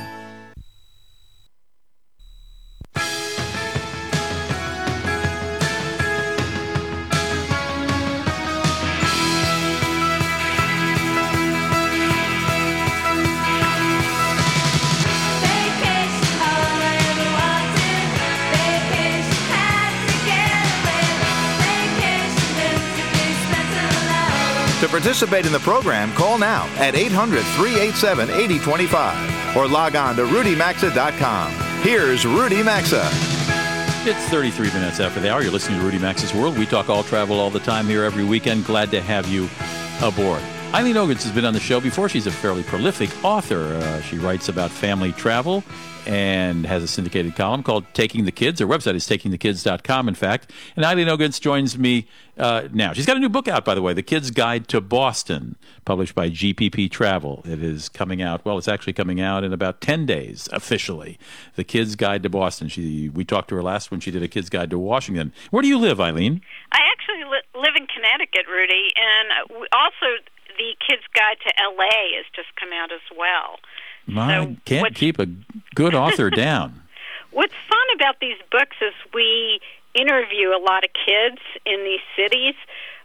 participate 24.99 25.47
in 25.47 25.53
the 25.53 25.61
program, 25.61 26.13
call 26.15 26.39
now 26.39 26.67
at 26.77 26.97
800 26.97 27.45
387 27.55 28.31
8025 28.31 29.57
or 29.57 29.69
log 29.69 29.95
on 29.95 30.17
to 30.17 30.25
rudymaxa.com. 30.25 31.53
Here's 31.83 32.27
Rudy 32.27 32.65
Maxa. 32.65 33.09
It's 34.03 34.29
33 34.29 34.73
minutes 34.73 34.99
after 34.99 35.21
the 35.21 35.33
hour. 35.33 35.41
You're 35.41 35.53
listening 35.53 35.79
to 35.79 35.85
Rudy 35.85 36.01
Maxa's 36.01 36.35
World. 36.35 36.59
We 36.59 36.67
talk 36.67 36.89
all 36.89 37.05
travel 37.05 37.39
all 37.39 37.51
the 37.51 37.61
time 37.61 37.87
here 37.87 38.03
every 38.03 38.25
weekend. 38.25 38.65
Glad 38.65 38.91
to 38.91 39.01
have 39.01 39.29
you 39.29 39.49
aboard. 40.03 40.43
Eileen 40.75 40.97
Ogintz 40.97 41.23
has 41.23 41.33
been 41.33 41.47
on 41.47 41.55
the 41.55 41.61
show 41.61 41.81
before. 41.81 42.11
She's 42.11 42.27
a 42.27 42.31
fairly 42.31 42.63
prolific 42.63 43.09
author. 43.25 43.63
Uh, 43.63 44.03
she 44.03 44.19
writes 44.19 44.51
about 44.51 44.71
family 44.71 45.13
travel 45.13 45.65
and 46.07 46.67
has 46.67 46.83
a 46.83 46.87
syndicated 46.87 47.37
column 47.37 47.63
called 47.63 47.87
Taking 47.95 48.27
the 48.27 48.33
Kids. 48.33 48.61
Her 48.61 48.67
website 48.67 48.95
is 48.95 49.09
takingthekids.com, 49.09 50.09
in 50.09 50.15
fact. 50.15 50.53
And 50.77 50.85
Eileen 50.85 51.09
Ogintz 51.09 51.41
joins 51.41 51.79
me 51.79 52.07
uh, 52.37 52.69
now. 52.71 52.93
She's 52.93 53.07
got 53.07 53.17
a 53.17 53.21
new 53.21 53.31
book 53.31 53.49
out, 53.49 53.65
by 53.65 53.75
the 53.75 53.81
way, 53.81 53.95
The 53.95 54.03
Kid's 54.03 54.31
Guide 54.31 54.69
to 54.69 54.83
Boston, 54.83 55.57
published 55.87 56.15
by 56.15 56.29
GPP 56.29 56.91
Travel. 56.91 57.43
It 57.47 57.63
is 57.63 57.89
coming 57.89 58.21
out, 58.21 58.45
well, 58.45 58.59
it's 58.59 58.69
actually 58.69 58.93
coming 58.93 59.23
out 59.23 59.45
in 59.45 59.55
about 59.55 59.81
10 59.81 60.05
days 60.05 60.51
officially. 60.53 61.19
The 61.57 61.65
Kid's 61.65 61.97
Guide 61.97 62.23
to 62.25 62.29
Boston. 62.29 62.69
She, 62.69 63.09
we 63.09 63.25
talked 63.25 63.49
to 63.49 63.55
her 63.55 63.63
last 63.63 63.91
when 63.91 64.01
she 64.01 64.11
did 64.11 64.23
a 64.23 64.29
Kid's 64.29 64.51
Guide 64.51 64.69
to 64.71 64.79
Washington. 64.79 65.33
Where 65.51 65.63
do 65.63 65.69
you 65.69 65.79
live, 65.79 65.99
Eileen? 65.99 66.43
I 66.73 66.81
actually 66.93 67.25
li- 67.25 67.49
live 67.55 67.75
in 67.75 67.87
Connecticut, 67.87 68.47
Rudy, 68.47 68.93
and 68.97 69.49
uh, 69.51 69.77
also 69.77 70.23
the 70.59 70.77
Kids 70.87 71.03
Guide 71.15 71.39
to 71.47 71.53
L.A. 71.63 72.17
has 72.17 72.27
just 72.35 72.49
come 72.59 72.71
out 72.73 72.93
as 72.93 73.05
well. 73.17 73.59
I 74.17 74.45
So 74.45 74.57
can't 74.65 74.95
keep 74.95 75.19
a 75.19 75.27
good 75.75 75.95
author 75.95 76.31
down. 76.47 76.83
What's 77.31 77.55
fun 77.69 77.87
about 77.95 78.21
these 78.21 78.39
books 78.51 78.77
is 78.81 78.93
we 79.15 79.61
interview 79.95 80.49
a 80.51 80.61
lot 80.61 80.85
of 80.85 80.91
kids 80.93 81.41
in 81.65 81.85
these 81.85 82.05
cities, 82.17 82.55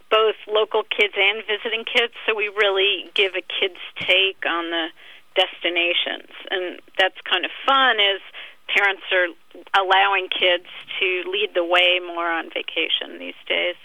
both 0.09 0.35
local 0.47 0.83
kids 0.83 1.13
and 1.17 1.43
visiting 1.45 1.83
kids, 1.85 2.13
so 2.25 2.35
we 2.35 2.47
really 2.49 3.09
give 3.15 3.33
a 3.35 3.41
kid's 3.41 3.81
take 3.99 4.45
on 4.45 4.69
the 4.69 4.87
destinations. 5.35 6.29
And 6.51 6.79
that's 6.97 7.17
kind 7.29 7.45
of 7.45 7.51
fun 7.65 7.97
is 7.99 8.21
parents 8.69 9.03
are 9.11 9.27
allowing 9.79 10.29
kids 10.29 10.65
to 10.99 11.23
lead 11.29 11.51
the 11.53 11.65
way 11.65 11.99
more 12.05 12.29
on 12.31 12.49
vacation 12.49 13.19
these 13.19 13.37
days. 13.47 13.75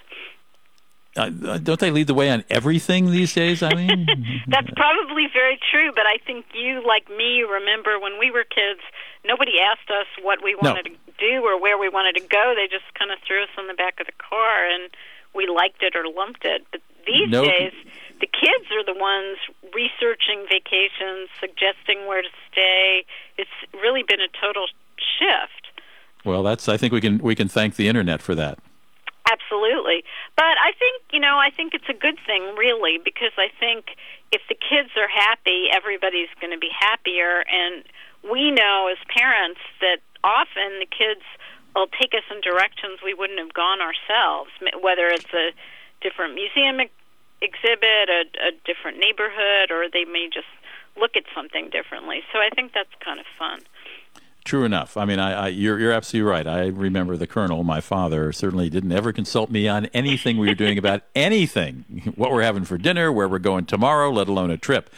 Uh, 1.18 1.30
uh, 1.46 1.58
don't 1.58 1.80
they 1.80 1.90
lead 1.90 2.06
the 2.06 2.14
way 2.14 2.30
on 2.30 2.44
everything 2.48 3.10
these 3.10 3.34
days, 3.34 3.62
I 3.62 3.74
mean, 3.74 4.06
That's 4.46 4.70
probably 4.76 5.26
very 5.32 5.58
true, 5.70 5.90
but 5.94 6.06
I 6.06 6.18
think 6.24 6.46
you, 6.54 6.80
like 6.86 7.10
me, 7.10 7.42
remember 7.42 7.98
when 7.98 8.18
we 8.18 8.30
were 8.30 8.44
kids, 8.44 8.80
nobody 9.24 9.58
asked 9.60 9.90
us 9.90 10.06
what 10.22 10.38
we 10.44 10.54
No. 10.62 10.70
wanted 10.70 10.84
to 10.94 11.12
do 11.18 11.42
or 11.44 11.60
where 11.60 11.76
we 11.76 11.88
wanted 11.88 12.14
to 12.20 12.26
go. 12.28 12.54
They 12.56 12.68
just 12.70 12.86
kind 12.94 13.10
of 13.10 13.18
threw 13.26 13.42
us 13.42 13.50
in 13.58 13.66
the 13.66 13.74
back 13.74 13.98
of 14.00 14.06
the 14.06 14.16
car 14.22 14.64
and 14.64 14.88
we 15.34 15.46
liked 15.48 15.82
it 15.82 15.96
or 15.96 16.06
lumped 16.08 16.44
it. 16.44 16.64
But 16.70 16.80
these 17.06 17.28
No. 17.28 17.42
days, 17.44 17.72
the 18.20 18.26
kids 18.30 18.70
are 18.70 18.84
the 18.84 18.94
ones 18.98 19.38
researching 19.74 20.46
vacations, 20.48 21.28
suggesting 21.40 22.06
where 22.06 22.22
to 22.22 22.28
stay. 22.52 23.04
It's 23.36 23.50
really 23.74 24.02
been 24.06 24.20
a 24.20 24.28
total 24.40 24.66
shift. 25.18 25.66
well, 26.24 26.42
that's. 26.42 26.68
I 26.68 26.76
think 26.76 26.92
we 26.92 27.00
can 27.00 27.18
we 27.18 27.34
can 27.34 27.48
thank 27.48 27.76
the 27.76 27.88
internet 27.88 28.20
for 28.22 28.34
that. 28.34 28.58
Absolutely. 29.28 30.04
But 30.36 30.56
I 30.56 30.72
think, 30.78 31.02
you 31.12 31.20
know, 31.20 31.36
I 31.36 31.50
think 31.50 31.74
it's 31.74 31.88
a 31.88 31.94
good 31.94 32.18
thing, 32.24 32.56
really, 32.56 32.96
because 32.96 33.32
I 33.36 33.48
think 33.60 33.96
if 34.32 34.40
the 34.48 34.56
kids 34.56 34.90
are 34.96 35.08
happy, 35.08 35.68
everybody's 35.70 36.32
going 36.40 36.52
to 36.52 36.58
be 36.58 36.70
happier. 36.72 37.44
And 37.44 37.84
we 38.24 38.50
know 38.50 38.88
as 38.90 38.98
parents 39.12 39.60
that 39.80 40.00
often 40.24 40.80
the 40.80 40.88
kids 40.88 41.22
will 41.76 41.88
take 42.00 42.14
us 42.14 42.24
in 42.32 42.40
directions 42.40 43.04
we 43.04 43.12
wouldn't 43.12 43.38
have 43.38 43.52
gone 43.52 43.80
ourselves, 43.80 44.50
whether 44.80 45.08
it's 45.08 45.32
a 45.34 45.52
different 46.00 46.34
museum 46.34 46.80
exhibit, 47.40 48.08
a, 48.08 48.24
a 48.48 48.50
different 48.64 48.98
neighborhood, 48.98 49.70
or 49.70 49.86
they 49.92 50.04
may 50.04 50.28
just 50.32 50.48
look 50.96 51.16
at 51.16 51.24
something 51.34 51.70
differently. 51.70 52.22
So 52.32 52.40
I 52.40 52.48
think 52.50 52.72
that's 52.72 52.90
kind 53.04 53.20
of 53.20 53.26
fun. 53.38 53.60
True 54.48 54.64
enough. 54.64 54.96
I 54.96 55.04
mean, 55.04 55.18
I, 55.18 55.32
I, 55.32 55.48
you're, 55.48 55.78
you're 55.78 55.92
absolutely 55.92 56.30
right. 56.30 56.46
I 56.46 56.68
remember 56.68 57.18
the 57.18 57.26
colonel, 57.26 57.64
my 57.64 57.82
father, 57.82 58.32
certainly 58.32 58.70
didn't 58.70 58.92
ever 58.92 59.12
consult 59.12 59.50
me 59.50 59.68
on 59.68 59.84
anything 59.92 60.38
we 60.38 60.48
were 60.48 60.54
doing 60.54 60.78
about 60.78 61.02
anything, 61.14 62.14
what 62.16 62.32
we're 62.32 62.40
having 62.44 62.64
for 62.64 62.78
dinner, 62.78 63.12
where 63.12 63.28
we're 63.28 63.40
going 63.40 63.66
tomorrow, 63.66 64.10
let 64.10 64.26
alone 64.26 64.50
a 64.50 64.56
trip. 64.56 64.88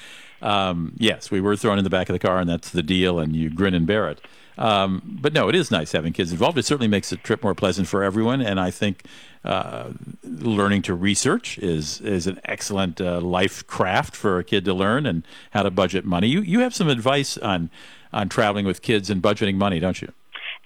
Um, 0.41 0.93
yes, 0.99 1.33
we 1.33 1.41
were 1.41 1.57
thrown 1.57 1.79
in 1.79 1.83
the 1.83 1.91
back 1.91 2.09
of 2.09 2.13
the 2.13 2.21
car, 2.21 2.39
and 2.39 2.49
that's 2.49 2.71
the 2.71 2.85
deal, 2.85 3.19
and 3.19 3.35
you 3.35 3.51
grin 3.51 3.75
and 3.75 3.89
bear 3.89 4.09
it. 4.09 4.21
Um, 4.57 5.03
but 5.21 5.33
no, 5.33 5.49
it 5.49 5.57
is 5.57 5.69
nice 5.73 5.91
having 5.91 6.13
kids 6.13 6.31
involved. 6.31 6.57
It 6.57 6.65
certainly 6.65 6.87
makes 6.87 7.11
the 7.11 7.17
trip 7.17 7.43
more 7.43 7.57
pleasant 7.57 7.89
for 7.89 8.05
everyone, 8.05 8.41
and 8.41 8.61
I 8.61 8.71
think 8.71 9.03
uh, 9.45 9.91
learning 10.23 10.83
to 10.83 10.95
research 10.95 11.59
is 11.59 12.01
is 12.03 12.29
an 12.29 12.41
excellent 12.45 13.01
uh, 13.01 13.21
life 13.21 13.67
craft 13.67 14.15
for 14.15 14.39
a 14.39 14.45
kid 14.45 14.65
to 14.67 14.75
learn 14.75 15.07
and 15.07 15.27
how 15.51 15.65
to 15.65 15.71
budget 15.71 16.05
money. 16.05 16.29
You 16.29 16.41
you 16.43 16.61
have 16.61 16.75
some 16.75 16.89
advice 16.89 17.37
on 17.39 17.71
on 18.13 18.29
traveling 18.29 18.67
with 18.67 18.83
kids 18.83 19.11
and 19.11 19.23
budgeting 19.23 19.57
money, 19.57 19.81
don't 19.81 20.01
you? 20.01 20.13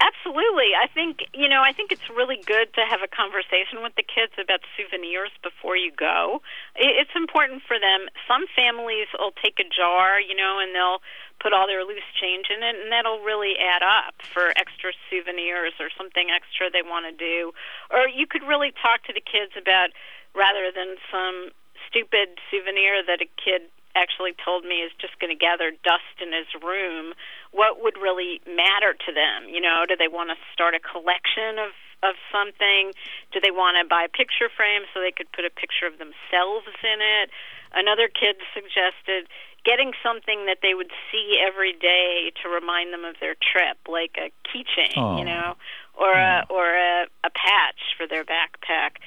Absolutely. 0.01 0.75
I 0.75 0.87
think, 0.91 1.23
you 1.33 1.47
know, 1.47 1.61
I 1.63 1.71
think 1.71 1.91
it's 1.91 2.09
really 2.09 2.41
good 2.45 2.73
to 2.75 2.81
have 2.83 2.99
a 2.99 3.07
conversation 3.07 3.79
with 3.79 3.95
the 3.95 4.03
kids 4.03 4.33
about 4.35 4.59
souvenirs 4.75 5.31
before 5.39 5.77
you 5.77 5.91
go. 5.95 6.41
It's 6.75 7.15
important 7.15 7.63
for 7.63 7.79
them. 7.79 8.11
Some 8.27 8.43
families 8.51 9.07
will 9.15 9.31
take 9.39 9.55
a 9.59 9.67
jar, 9.69 10.19
you 10.19 10.35
know, 10.35 10.59
and 10.59 10.75
they'll 10.75 10.99
put 11.39 11.53
all 11.53 11.67
their 11.67 11.83
loose 11.87 12.03
change 12.19 12.51
in 12.51 12.63
it, 12.63 12.75
and 12.75 12.91
that'll 12.91 13.23
really 13.23 13.55
add 13.55 13.83
up 13.83 14.19
for 14.19 14.51
extra 14.59 14.91
souvenirs 15.07 15.79
or 15.79 15.87
something 15.95 16.27
extra 16.27 16.67
they 16.67 16.83
want 16.83 17.07
to 17.07 17.15
do. 17.15 17.53
Or 17.87 18.07
you 18.09 18.27
could 18.27 18.43
really 18.43 18.75
talk 18.75 19.03
to 19.07 19.13
the 19.13 19.23
kids 19.23 19.55
about 19.55 19.95
rather 20.35 20.75
than 20.75 20.99
some 21.07 21.55
stupid 21.87 22.35
souvenir 22.51 22.99
that 23.07 23.23
a 23.23 23.29
kid 23.39 23.71
actually 23.95 24.35
told 24.43 24.63
me 24.63 24.83
is 24.83 24.91
just 24.99 25.17
going 25.19 25.31
to 25.31 25.39
gather 25.39 25.71
dust 25.83 26.19
in 26.21 26.35
his 26.35 26.47
room, 26.61 27.15
what 27.51 27.81
would 27.81 27.95
really 27.97 28.41
matter 28.45 28.93
to 28.93 29.11
them? 29.15 29.47
You 29.47 29.61
know, 29.61 29.87
do 29.87 29.95
they 29.95 30.11
want 30.11 30.29
to 30.29 30.37
start 30.53 30.75
a 30.75 30.83
collection 30.83 31.57
of 31.57 31.71
of 32.03 32.19
something? 32.29 32.93
Do 33.31 33.39
they 33.39 33.49
want 33.49 33.81
to 33.81 33.87
buy 33.87 34.05
a 34.05 34.11
picture 34.11 34.51
frame 34.51 34.83
so 34.93 35.01
they 35.01 35.15
could 35.15 35.31
put 35.31 35.47
a 35.47 35.49
picture 35.49 35.87
of 35.87 35.97
themselves 35.97 36.69
in 36.83 36.99
it? 37.01 37.31
Another 37.73 38.07
kid 38.07 38.37
suggested 38.53 39.25
getting 39.65 39.91
something 40.05 40.45
that 40.45 40.59
they 40.61 40.75
would 40.77 40.93
see 41.09 41.41
every 41.41 41.73
day 41.73 42.31
to 42.43 42.49
remind 42.49 42.93
them 42.93 43.03
of 43.03 43.15
their 43.19 43.33
trip, 43.33 43.81
like 43.89 44.13
a 44.21 44.29
keychain, 44.45 44.93
oh. 44.95 45.17
you 45.17 45.25
know, 45.25 45.57
or 45.97 46.13
a 46.13 46.45
hmm. 46.45 46.53
or 46.53 46.69
a, 46.69 47.07
a 47.25 47.31
patch 47.33 47.97
for 47.97 48.05
their 48.05 48.23
backpack. 48.23 49.01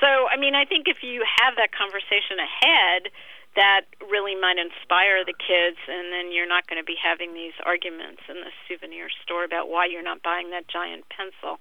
So, 0.00 0.28
I 0.28 0.36
mean, 0.36 0.54
I 0.54 0.64
think 0.64 0.88
if 0.88 1.02
you 1.02 1.24
have 1.40 1.56
that 1.56 1.70
conversation 1.70 2.36
ahead, 2.42 3.08
that 3.56 3.82
really 4.10 4.34
might 4.34 4.56
inspire 4.58 5.24
the 5.24 5.34
kids, 5.34 5.76
and 5.88 6.12
then 6.12 6.32
you're 6.32 6.48
not 6.48 6.66
going 6.66 6.80
to 6.80 6.84
be 6.84 6.96
having 7.02 7.34
these 7.34 7.52
arguments 7.64 8.22
in 8.28 8.36
the 8.36 8.50
souvenir 8.68 9.08
store 9.22 9.44
about 9.44 9.68
why 9.68 9.86
you're 9.86 10.02
not 10.02 10.22
buying 10.22 10.50
that 10.50 10.68
giant 10.68 11.04
pencil. 11.10 11.60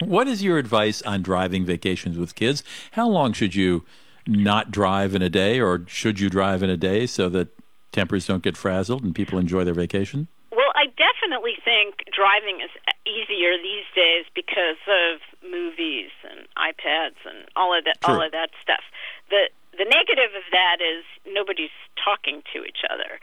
what 0.00 0.28
is 0.28 0.42
your 0.42 0.58
advice 0.58 1.02
on 1.02 1.22
driving 1.22 1.64
vacations 1.64 2.18
with 2.18 2.34
kids? 2.34 2.62
How 2.92 3.08
long 3.08 3.32
should 3.32 3.54
you 3.54 3.84
not 4.26 4.70
drive 4.70 5.14
in 5.14 5.22
a 5.22 5.30
day, 5.30 5.60
or 5.60 5.84
should 5.86 6.20
you 6.20 6.28
drive 6.28 6.62
in 6.62 6.70
a 6.70 6.76
day 6.76 7.06
so 7.06 7.28
that 7.30 7.48
tempers 7.92 8.26
don't 8.26 8.42
get 8.42 8.56
frazzled 8.56 9.02
and 9.02 9.14
people 9.14 9.38
enjoy 9.38 9.64
their 9.64 9.74
vacation? 9.74 10.28
Well, 10.50 10.72
I 10.74 10.86
definitely 10.86 11.56
think 11.64 12.04
driving 12.14 12.60
is 12.60 12.70
easier 13.06 13.56
these 13.56 13.86
days 13.94 14.24
because 14.34 14.80
of 14.88 15.20
movies 15.48 16.10
and 16.28 16.46
iPads 16.58 17.20
and 17.24 17.46
all 17.54 17.76
of 17.76 17.84
that, 17.84 17.98
all 18.04 18.20
of 18.20 18.32
that 18.32 18.50
stuff. 18.62 18.82
The 19.30 19.48
the 19.76 19.88
negative 19.88 20.32
of 20.34 20.46
that 20.52 20.80
is 20.80 21.04
nobody's 21.28 21.74
talking 22.00 22.42
to 22.52 22.64
each 22.64 22.82
other. 22.88 23.20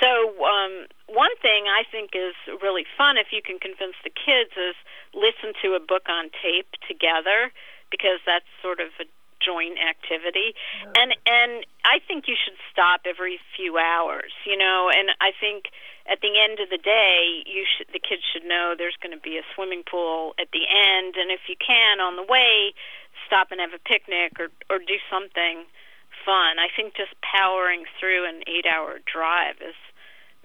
So 0.00 0.32
um, 0.40 0.88
one 1.08 1.34
thing 1.42 1.68
I 1.68 1.84
think 1.84 2.16
is 2.16 2.34
really 2.62 2.88
fun 2.96 3.18
if 3.18 3.32
you 3.32 3.42
can 3.42 3.58
convince 3.60 3.96
the 4.02 4.12
kids 4.12 4.56
is 4.56 4.76
listen 5.12 5.52
to 5.62 5.76
a 5.76 5.82
book 5.82 6.08
on 6.08 6.30
tape 6.40 6.72
together 6.88 7.52
because 7.90 8.22
that's 8.24 8.48
sort 8.62 8.80
of 8.80 8.94
a 9.02 9.06
joint 9.40 9.80
activity 9.80 10.52
and 11.00 11.16
and 11.24 11.64
I 11.80 11.96
think 12.04 12.28
you 12.28 12.36
should 12.36 12.60
stop 12.68 13.08
every 13.08 13.40
few 13.56 13.80
hours 13.80 14.36
you 14.44 14.52
know 14.52 14.92
and 14.92 15.16
I 15.16 15.32
think 15.32 15.72
at 16.04 16.20
the 16.20 16.36
end 16.36 16.60
of 16.60 16.68
the 16.68 16.76
day 16.76 17.40
you 17.48 17.64
should 17.64 17.88
the 17.88 18.04
kids 18.04 18.20
should 18.20 18.44
know 18.44 18.76
there's 18.76 19.00
going 19.00 19.16
to 19.16 19.22
be 19.22 19.40
a 19.40 19.44
swimming 19.56 19.82
pool 19.88 20.36
at 20.36 20.52
the 20.52 20.68
end 20.68 21.16
and 21.16 21.32
if 21.32 21.48
you 21.48 21.56
can 21.56 22.04
on 22.04 22.20
the 22.20 22.26
way 22.28 22.76
stop 23.24 23.48
and 23.48 23.64
have 23.64 23.72
a 23.72 23.80
picnic 23.80 24.36
or 24.36 24.52
or 24.68 24.76
do 24.76 25.00
something 25.08 25.64
fun. 26.24 26.58
I 26.58 26.68
think 26.74 26.96
just 26.96 27.14
powering 27.20 27.84
through 27.98 28.28
an 28.28 28.42
eight-hour 28.46 29.00
drive 29.10 29.56
is 29.60 29.74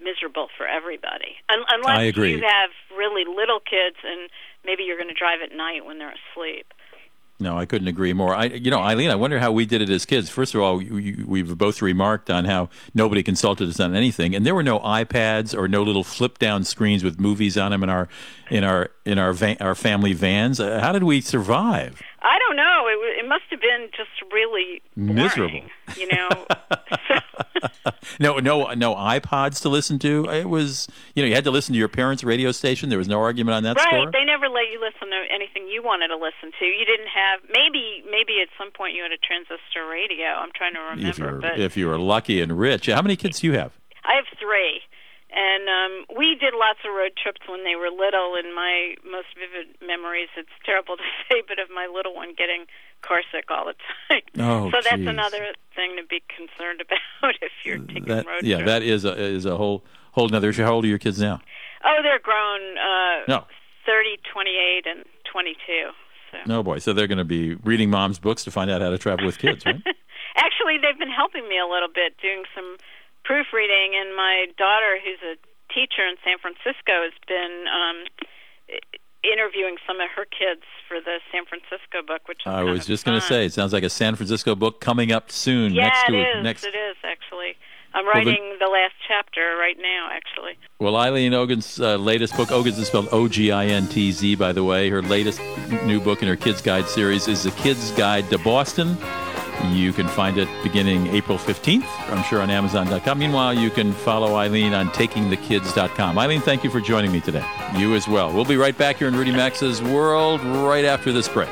miserable 0.00 0.48
for 0.56 0.66
everybody. 0.66 1.36
Un- 1.48 1.64
unless 1.68 2.16
you 2.16 2.42
have 2.42 2.70
really 2.96 3.24
little 3.24 3.60
kids 3.60 3.96
and 4.04 4.28
maybe 4.64 4.82
you're 4.82 4.98
going 4.98 5.08
to 5.08 5.14
drive 5.14 5.40
at 5.42 5.56
night 5.56 5.84
when 5.84 5.98
they're 5.98 6.14
asleep. 6.14 6.72
No, 7.38 7.58
I 7.58 7.66
couldn't 7.66 7.88
agree 7.88 8.14
more. 8.14 8.34
I, 8.34 8.44
you 8.46 8.70
know, 8.70 8.78
Eileen, 8.78 9.10
I 9.10 9.14
wonder 9.14 9.38
how 9.38 9.52
we 9.52 9.66
did 9.66 9.82
it 9.82 9.90
as 9.90 10.06
kids. 10.06 10.30
First 10.30 10.54
of 10.54 10.62
all, 10.62 10.78
we've 10.78 11.58
both 11.58 11.82
remarked 11.82 12.30
on 12.30 12.46
how 12.46 12.70
nobody 12.94 13.22
consulted 13.22 13.68
us 13.68 13.78
on 13.78 13.94
anything, 13.94 14.34
and 14.34 14.46
there 14.46 14.54
were 14.54 14.62
no 14.62 14.78
iPads 14.78 15.54
or 15.54 15.68
no 15.68 15.82
little 15.82 16.02
flip-down 16.02 16.64
screens 16.64 17.04
with 17.04 17.20
movies 17.20 17.58
on 17.58 17.72
them 17.72 17.82
in 17.82 17.90
our 17.90 18.08
in 18.48 18.64
our 18.64 18.90
in 19.04 19.18
our 19.18 19.34
van, 19.34 19.58
our 19.60 19.74
family 19.74 20.14
vans. 20.14 20.58
Uh, 20.60 20.80
how 20.80 20.92
did 20.92 21.02
we 21.02 21.20
survive? 21.20 22.00
I 22.22 22.38
don't 22.38 22.56
know. 22.56 22.86
It, 22.88 23.24
it 23.24 23.28
must 23.28 23.44
been 23.66 23.90
just 23.90 24.10
really 24.32 24.82
boring, 24.96 25.14
miserable. 25.14 25.60
You 25.96 26.08
know. 26.08 26.46
no, 28.20 28.38
no, 28.38 28.72
no 28.74 28.94
iPods 28.94 29.60
to 29.62 29.68
listen 29.68 29.98
to. 30.00 30.30
It 30.30 30.48
was, 30.48 30.88
you 31.14 31.22
know, 31.22 31.28
you 31.28 31.34
had 31.34 31.44
to 31.44 31.50
listen 31.50 31.72
to 31.72 31.78
your 31.78 31.88
parents' 31.88 32.22
radio 32.22 32.52
station. 32.52 32.88
There 32.88 32.98
was 32.98 33.08
no 33.08 33.20
argument 33.20 33.56
on 33.56 33.62
that 33.64 33.76
right. 33.76 33.86
score. 33.86 34.10
They 34.12 34.24
never 34.24 34.48
let 34.48 34.70
you 34.70 34.80
listen 34.80 35.08
to 35.10 35.24
anything 35.34 35.66
you 35.68 35.82
wanted 35.82 36.08
to 36.08 36.16
listen 36.16 36.52
to. 36.58 36.64
You 36.64 36.84
didn't 36.84 37.08
have 37.08 37.40
maybe 37.50 38.04
maybe 38.10 38.40
at 38.42 38.48
some 38.58 38.70
point 38.70 38.94
you 38.94 39.02
had 39.02 39.12
a 39.12 39.18
transistor 39.18 39.86
radio. 39.88 40.26
I'm 40.26 40.50
trying 40.54 40.74
to 40.74 40.80
remember. 40.80 41.08
If 41.08 41.18
you're, 41.18 41.66
if 41.66 41.76
you 41.76 41.86
were 41.88 41.98
lucky 41.98 42.40
and 42.40 42.58
rich, 42.58 42.86
how 42.86 43.02
many 43.02 43.16
kids 43.16 43.40
do 43.40 43.48
you 43.48 43.54
have? 43.54 43.72
I 44.04 44.14
have 44.16 44.26
three. 44.38 44.80
And 45.36 45.68
um, 45.68 46.16
we 46.16 46.34
did 46.34 46.54
lots 46.56 46.80
of 46.80 46.96
road 46.96 47.12
trips 47.12 47.42
when 47.46 47.62
they 47.62 47.76
were 47.76 47.92
little. 47.92 48.40
In 48.40 48.56
my 48.56 48.96
most 49.04 49.36
vivid 49.36 49.76
memories, 49.84 50.32
it's 50.34 50.56
terrible 50.64 50.96
to 50.96 51.02
say, 51.28 51.42
but 51.46 51.58
of 51.58 51.68
my 51.68 51.86
little 51.92 52.14
one 52.14 52.32
getting 52.32 52.64
car 53.02 53.20
sick 53.30 53.44
all 53.50 53.66
the 53.66 53.76
time. 54.08 54.22
Oh, 54.40 54.70
so 54.72 54.80
that's 54.82 54.96
geez. 54.96 55.06
another 55.06 55.52
thing 55.76 55.96
to 56.00 56.06
be 56.08 56.24
concerned 56.32 56.80
about 56.84 57.36
if 57.42 57.52
you're 57.64 57.78
taking 57.78 58.06
that, 58.06 58.24
road 58.24 58.42
yeah, 58.42 58.56
trips. 58.56 58.68
Yeah, 58.68 58.80
that 58.80 58.82
is 58.82 59.04
a 59.04 59.12
is 59.12 59.44
a 59.44 59.56
whole 59.58 59.84
whole 60.12 60.26
another 60.26 60.48
issue. 60.48 60.64
How 60.64 60.72
old 60.72 60.86
are 60.86 60.88
your 60.88 60.98
kids 60.98 61.20
now? 61.20 61.40
Oh, 61.84 62.00
they're 62.02 62.18
grown. 62.18 62.78
Uh, 62.78 63.28
no. 63.28 63.44
30, 63.84 64.18
28, 64.32 64.86
and 64.86 65.04
22. 65.30 65.54
So. 66.32 66.38
No 66.46 66.62
boy, 66.64 66.78
so 66.78 66.92
they're 66.92 67.06
going 67.06 67.18
to 67.18 67.24
be 67.24 67.54
reading 67.54 67.88
mom's 67.88 68.18
books 68.18 68.42
to 68.44 68.50
find 68.50 68.68
out 68.68 68.82
how 68.82 68.90
to 68.90 68.98
travel 68.98 69.24
with 69.24 69.38
kids, 69.38 69.64
right? 69.64 69.80
Actually, 70.34 70.78
they've 70.82 70.98
been 70.98 71.10
helping 71.10 71.48
me 71.48 71.56
a 71.56 71.66
little 71.66 71.88
bit, 71.88 72.16
doing 72.20 72.42
some 72.52 72.76
proofreading, 73.26 73.98
and 73.98 74.14
my 74.14 74.46
daughter, 74.56 75.02
who's 75.02 75.18
a 75.26 75.34
teacher 75.74 76.06
in 76.06 76.14
San 76.22 76.38
Francisco, 76.38 77.02
has 77.02 77.16
been 77.26 77.66
um, 77.66 78.06
interviewing 79.26 79.76
some 79.86 80.00
of 80.00 80.08
her 80.14 80.24
kids 80.24 80.62
for 80.86 81.00
the 81.00 81.18
San 81.32 81.44
Francisco 81.44 82.06
book, 82.06 82.28
which 82.28 82.42
I 82.46 82.62
was 82.62 82.86
just 82.86 83.04
going 83.04 83.20
to 83.20 83.26
say, 83.26 83.46
it 83.46 83.52
sounds 83.52 83.72
like 83.72 83.82
a 83.82 83.90
San 83.90 84.14
Francisco 84.14 84.54
book 84.54 84.80
coming 84.80 85.10
up 85.10 85.30
soon. 85.30 85.74
Yeah, 85.74 85.90
next 85.90 86.08
it 86.08 86.12
to 86.12 86.38
is. 86.38 86.44
Next... 86.44 86.64
It 86.64 86.74
is 86.74 86.96
actually. 87.02 87.56
I'm 87.94 88.06
writing 88.06 88.42
well, 88.42 88.52
the, 88.58 88.66
the, 88.66 88.70
last 88.70 88.94
chapter 89.08 89.56
right 89.58 89.76
now, 89.80 90.08
actually. 90.12 90.58
Well, 90.78 90.96
Eileen 90.96 91.32
Ogintz 91.32 91.82
uh, 91.82 91.96
latest 91.96 92.36
book, 92.36 92.50
Ogintz 92.50 92.78
is 92.78 92.88
spelled 92.88 93.08
O 93.10 93.26
G 93.26 93.50
I 93.50 93.66
N 93.66 93.86
T 93.86 94.12
Z, 94.12 94.34
by 94.34 94.52
the 94.52 94.62
way. 94.62 94.90
Her 94.90 95.00
latest 95.00 95.40
new 95.84 95.98
book 95.98 96.20
in 96.20 96.28
her 96.28 96.36
Kids 96.36 96.60
Guide 96.60 96.86
series 96.88 97.26
is 97.26 97.44
The 97.44 97.52
Kids 97.52 97.92
Guide 97.92 98.28
to 98.30 98.38
Boston. 98.38 98.98
You 99.72 99.92
can 99.92 100.08
find 100.08 100.38
it 100.38 100.48
beginning 100.62 101.08
April 101.08 101.38
15th, 101.38 101.86
I'm 102.10 102.22
sure, 102.24 102.40
on 102.40 102.50
Amazon.com. 102.50 103.18
Meanwhile, 103.18 103.54
you 103.54 103.70
can 103.70 103.92
follow 103.92 104.34
Eileen 104.36 104.72
on 104.74 104.88
takingthekids.com. 104.88 106.18
Eileen, 106.18 106.40
thank 106.40 106.64
you 106.64 106.70
for 106.70 106.80
joining 106.80 107.12
me 107.12 107.20
today. 107.20 107.44
You 107.76 107.94
as 107.94 108.06
well. 108.08 108.32
We'll 108.32 108.44
be 108.44 108.56
right 108.56 108.76
back 108.76 108.96
here 108.96 109.08
in 109.08 109.16
Rudy 109.16 109.32
Maxa's 109.32 109.82
World 109.82 110.42
right 110.42 110.84
after 110.84 111.12
this 111.12 111.28
break. 111.28 111.48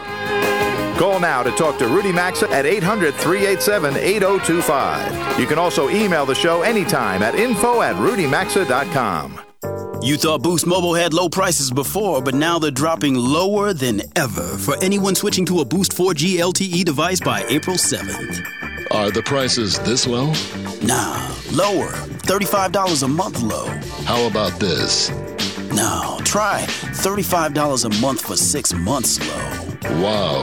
Call 0.96 1.18
now 1.18 1.42
to 1.42 1.50
talk 1.52 1.76
to 1.78 1.88
Rudy 1.88 2.12
Maxa 2.12 2.48
at 2.50 2.66
800 2.66 3.14
387 3.14 3.96
8025. 3.96 5.40
You 5.40 5.46
can 5.46 5.58
also 5.58 5.88
email 5.88 6.24
the 6.24 6.36
show 6.36 6.62
anytime 6.62 7.22
at 7.22 7.34
info 7.34 7.82
at 7.82 7.96
rudymaxa.com. 7.96 9.43
You 10.04 10.18
thought 10.18 10.42
Boost 10.42 10.66
Mobile 10.66 10.92
had 10.92 11.14
low 11.14 11.30
prices 11.30 11.70
before, 11.70 12.20
but 12.20 12.34
now 12.34 12.58
they're 12.58 12.70
dropping 12.70 13.14
lower 13.14 13.72
than 13.72 14.02
ever 14.16 14.42
for 14.58 14.76
anyone 14.84 15.14
switching 15.14 15.46
to 15.46 15.60
a 15.60 15.64
Boost 15.64 15.92
4G 15.92 16.36
LTE 16.36 16.84
device 16.84 17.20
by 17.20 17.42
April 17.48 17.76
7th. 17.76 18.44
Are 18.90 19.10
the 19.10 19.22
prices 19.22 19.78
this 19.78 20.06
low? 20.06 20.26
Nah 20.82 21.34
Lower. 21.52 21.92
$35 22.26 23.02
a 23.02 23.08
month 23.08 23.40
low. 23.40 23.66
How 24.04 24.26
about 24.26 24.60
this? 24.60 25.08
No, 25.72 26.18
try 26.22 26.66
$35 26.68 27.86
a 27.86 28.00
month 28.02 28.20
for 28.26 28.36
six 28.36 28.74
months 28.74 29.18
low. 29.26 30.00
Wow, 30.02 30.42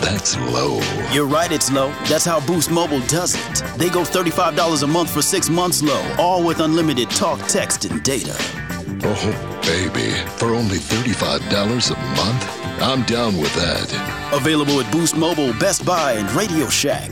that's 0.00 0.38
low. 0.38 0.80
You're 1.12 1.26
right, 1.26 1.52
it's 1.52 1.70
low. 1.70 1.90
That's 2.08 2.24
how 2.24 2.40
Boost 2.46 2.70
Mobile 2.70 3.00
does 3.08 3.34
it. 3.34 3.62
They 3.76 3.90
go 3.90 4.04
$35 4.04 4.82
a 4.82 4.86
month 4.86 5.10
for 5.10 5.20
six 5.20 5.50
months 5.50 5.82
low, 5.82 6.02
all 6.18 6.42
with 6.42 6.60
unlimited 6.60 7.10
talk, 7.10 7.40
text, 7.48 7.84
and 7.84 8.02
data. 8.02 8.61
Oh, 9.04 9.60
baby, 9.62 10.12
for 10.36 10.54
only 10.54 10.78
$35 10.78 11.90
a 11.90 12.16
month? 12.16 12.80
I'm 12.80 13.02
down 13.04 13.36
with 13.36 13.54
that. 13.54 14.30
Available 14.32 14.80
at 14.80 14.90
Boost 14.92 15.16
Mobile, 15.16 15.52
Best 15.54 15.84
Buy, 15.84 16.12
and 16.12 16.30
Radio 16.32 16.68
Shack. 16.68 17.10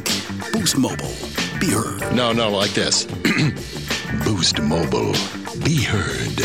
Boost 0.52 0.78
Mobile. 0.78 1.12
Be 1.60 1.70
heard. 1.70 2.00
No, 2.14 2.32
no, 2.32 2.50
like 2.50 2.70
this. 2.72 3.04
Boost 4.24 4.60
Mobile. 4.60 5.12
Be 5.64 5.82
heard. 5.82 6.40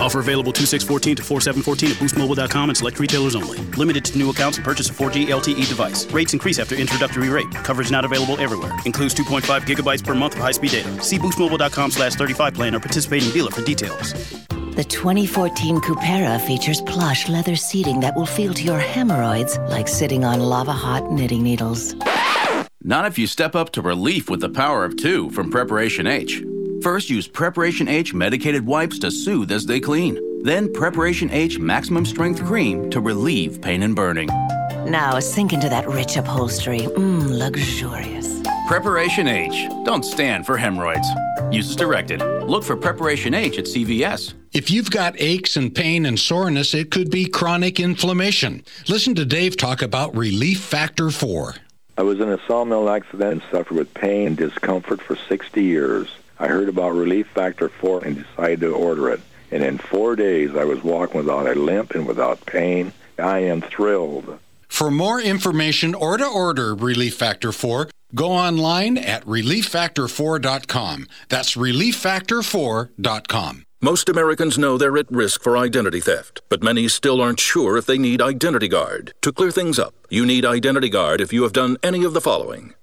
Offer 0.00 0.20
available 0.20 0.52
2614 0.52 1.16
to 1.16 1.22
4714 1.22 1.90
at 1.90 1.96
boostmobile.com 1.96 2.70
and 2.70 2.76
select 2.76 2.98
retailers 2.98 3.36
only. 3.36 3.58
Limited 3.76 4.04
to 4.06 4.16
new 4.18 4.30
accounts 4.30 4.56
and 4.56 4.64
purchase 4.64 4.88
a 4.88 4.94
4G 4.94 5.26
LTE 5.26 5.68
device. 5.68 6.10
Rates 6.10 6.32
increase 6.32 6.58
after 6.58 6.74
introductory 6.74 7.28
rate. 7.28 7.50
Coverage 7.52 7.90
not 7.90 8.06
available 8.06 8.40
everywhere. 8.40 8.72
Includes 8.86 9.14
2.5 9.14 9.62
gigabytes 9.62 10.02
per 10.04 10.14
month 10.14 10.34
of 10.36 10.40
high-speed 10.40 10.70
data. 10.70 11.02
See 11.02 11.18
boostmobile.com 11.18 11.90
slash 11.90 12.14
35 12.14 12.54
plan 12.54 12.74
or 12.74 12.80
participating 12.80 13.30
dealer 13.30 13.50
for 13.50 13.62
details. 13.62 14.39
The 14.76 14.84
2014 14.84 15.80
Cupera 15.80 16.40
features 16.40 16.80
plush 16.82 17.28
leather 17.28 17.56
seating 17.56 17.98
that 18.00 18.14
will 18.14 18.24
feel 18.24 18.54
to 18.54 18.62
your 18.62 18.78
hemorrhoids 18.78 19.58
like 19.68 19.88
sitting 19.88 20.24
on 20.24 20.38
lava-hot 20.38 21.10
knitting 21.10 21.42
needles. 21.42 21.96
Not 22.80 23.04
if 23.04 23.18
you 23.18 23.26
step 23.26 23.56
up 23.56 23.72
to 23.72 23.82
relief 23.82 24.30
with 24.30 24.40
the 24.40 24.48
power 24.48 24.84
of 24.84 24.96
two 24.96 25.28
from 25.30 25.50
Preparation 25.50 26.06
H. 26.06 26.44
First, 26.82 27.10
use 27.10 27.26
Preparation 27.26 27.88
H 27.88 28.14
medicated 28.14 28.64
wipes 28.64 29.00
to 29.00 29.10
soothe 29.10 29.50
as 29.50 29.66
they 29.66 29.80
clean. 29.80 30.44
Then, 30.44 30.72
Preparation 30.72 31.30
H 31.32 31.58
maximum 31.58 32.06
strength 32.06 32.44
cream 32.44 32.90
to 32.90 33.00
relieve 33.00 33.60
pain 33.60 33.82
and 33.82 33.96
burning. 33.96 34.28
Now 34.86 35.18
sink 35.18 35.52
into 35.52 35.68
that 35.68 35.88
rich 35.88 36.16
upholstery. 36.16 36.82
Mmm, 36.82 37.38
luxurious. 37.38 38.40
Preparation 38.70 39.26
H. 39.26 39.68
Don't 39.82 40.04
stand 40.04 40.46
for 40.46 40.56
hemorrhoids. 40.56 41.08
Use 41.50 41.70
as 41.70 41.74
directed. 41.74 42.20
Look 42.44 42.62
for 42.62 42.76
Preparation 42.76 43.34
H 43.34 43.58
at 43.58 43.64
CVS. 43.64 44.34
If 44.52 44.70
you've 44.70 44.92
got 44.92 45.20
aches 45.20 45.56
and 45.56 45.74
pain 45.74 46.06
and 46.06 46.16
soreness, 46.16 46.72
it 46.72 46.92
could 46.92 47.10
be 47.10 47.24
chronic 47.24 47.80
inflammation. 47.80 48.62
Listen 48.86 49.16
to 49.16 49.24
Dave 49.24 49.56
talk 49.56 49.82
about 49.82 50.16
Relief 50.16 50.60
Factor 50.60 51.10
4. 51.10 51.56
I 51.98 52.02
was 52.02 52.20
in 52.20 52.28
a 52.28 52.38
sawmill 52.46 52.88
accident 52.88 53.32
and 53.32 53.42
suffered 53.50 53.76
with 53.76 53.92
pain 53.92 54.28
and 54.28 54.36
discomfort 54.36 55.02
for 55.02 55.16
60 55.16 55.64
years. 55.64 56.08
I 56.38 56.46
heard 56.46 56.68
about 56.68 56.90
Relief 56.90 57.26
Factor 57.26 57.70
4 57.70 58.04
and 58.04 58.24
decided 58.24 58.60
to 58.60 58.72
order 58.72 59.10
it. 59.10 59.20
And 59.50 59.64
in 59.64 59.78
four 59.78 60.14
days, 60.14 60.54
I 60.54 60.62
was 60.62 60.84
walking 60.84 61.16
without 61.16 61.48
a 61.48 61.56
limp 61.58 61.96
and 61.96 62.06
without 62.06 62.46
pain. 62.46 62.92
I 63.18 63.40
am 63.40 63.62
thrilled. 63.62 64.38
For 64.68 64.92
more 64.92 65.20
information 65.20 65.92
or 65.92 66.16
to 66.16 66.24
order 66.24 66.76
Relief 66.76 67.16
Factor 67.16 67.50
4, 67.50 67.88
go 68.14 68.32
online 68.32 68.98
at 68.98 69.24
relieffactor4.com. 69.24 71.06
That's 71.28 71.56
relieffactor4.com. 71.56 73.64
Most 73.82 74.10
Americans 74.10 74.58
know 74.58 74.76
they're 74.76 74.98
at 74.98 75.10
risk 75.10 75.42
for 75.42 75.56
identity 75.56 76.00
theft, 76.00 76.42
but 76.50 76.62
many 76.62 76.86
still 76.88 77.18
aren't 77.20 77.40
sure 77.40 77.78
if 77.78 77.86
they 77.86 77.96
need 77.96 78.20
Identity 78.20 78.68
Guard. 78.68 79.14
To 79.22 79.32
clear 79.32 79.50
things 79.50 79.78
up, 79.78 79.94
you 80.10 80.26
need 80.26 80.44
Identity 80.44 80.90
Guard 80.90 81.22
if 81.22 81.32
you 81.32 81.44
have 81.44 81.54
done 81.54 81.78
any 81.82 82.04
of 82.04 82.12
the 82.12 82.20
following 82.20 82.74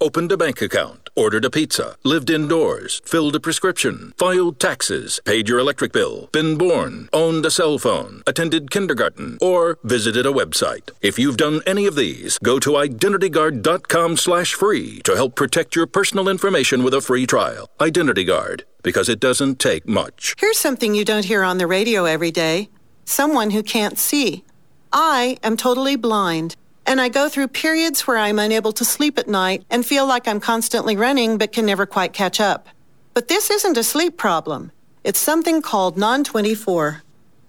opened 0.00 0.32
a 0.32 0.36
bank 0.36 0.62
account, 0.62 1.07
ordered 1.18 1.44
a 1.44 1.50
pizza, 1.50 1.96
lived 2.04 2.30
indoors, 2.30 3.02
filled 3.04 3.34
a 3.34 3.40
prescription, 3.40 4.14
filed 4.16 4.60
taxes, 4.60 5.18
paid 5.24 5.48
your 5.48 5.58
electric 5.58 5.92
bill, 5.92 6.28
been 6.30 6.56
born, 6.56 7.08
owned 7.12 7.44
a 7.44 7.50
cell 7.50 7.76
phone, 7.76 8.22
attended 8.24 8.70
kindergarten, 8.70 9.36
or 9.40 9.80
visited 9.82 10.24
a 10.24 10.30
website. 10.30 10.90
If 11.02 11.18
you've 11.18 11.36
done 11.36 11.60
any 11.66 11.86
of 11.86 11.96
these, 11.96 12.38
go 12.38 12.60
to 12.60 12.70
identityguard.com/free 12.70 15.00
to 15.02 15.16
help 15.16 15.34
protect 15.34 15.74
your 15.74 15.88
personal 15.88 16.28
information 16.28 16.84
with 16.84 16.94
a 16.94 17.00
free 17.00 17.26
trial. 17.26 17.68
Identity 17.80 18.22
Guard, 18.22 18.64
because 18.84 19.08
it 19.08 19.18
doesn't 19.18 19.58
take 19.58 19.88
much. 19.88 20.36
Here's 20.38 20.58
something 20.58 20.94
you 20.94 21.04
don't 21.04 21.24
hear 21.24 21.42
on 21.42 21.58
the 21.58 21.66
radio 21.66 22.04
every 22.04 22.30
day. 22.30 22.68
Someone 23.04 23.50
who 23.50 23.64
can't 23.64 23.98
see. 23.98 24.44
I 24.92 25.38
am 25.42 25.56
totally 25.56 25.96
blind. 25.96 26.54
And 26.88 27.00
I 27.02 27.10
go 27.10 27.28
through 27.28 27.48
periods 27.48 28.06
where 28.06 28.16
I'm 28.16 28.38
unable 28.38 28.72
to 28.72 28.84
sleep 28.84 29.18
at 29.18 29.28
night 29.28 29.62
and 29.68 29.84
feel 29.84 30.06
like 30.06 30.26
I'm 30.26 30.40
constantly 30.40 30.96
running 30.96 31.36
but 31.36 31.52
can 31.52 31.66
never 31.66 31.84
quite 31.84 32.14
catch 32.14 32.40
up. 32.40 32.66
But 33.12 33.28
this 33.28 33.50
isn't 33.50 33.76
a 33.76 33.84
sleep 33.84 34.16
problem. 34.16 34.72
It's 35.04 35.18
something 35.18 35.60
called 35.60 35.98
non 35.98 36.24
24. 36.24 37.02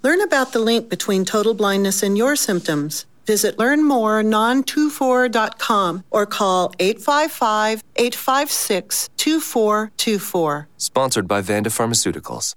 Learn 0.03 0.19
about 0.19 0.51
the 0.51 0.59
link 0.59 0.89
between 0.89 1.23
total 1.23 1.53
blindness 1.53 2.03
and 2.03 2.17
your 2.17 2.35
symptoms. 2.35 3.05
Visit 3.25 3.55
learnmorenon24.com 3.57 6.03
or 6.11 6.25
call 6.25 6.73
855 6.79 7.81
856 7.95 9.09
2424. 9.15 10.67
Sponsored 10.77 11.29
by 11.29 11.39
Vanda 11.39 11.69
Pharmaceuticals. 11.69 12.55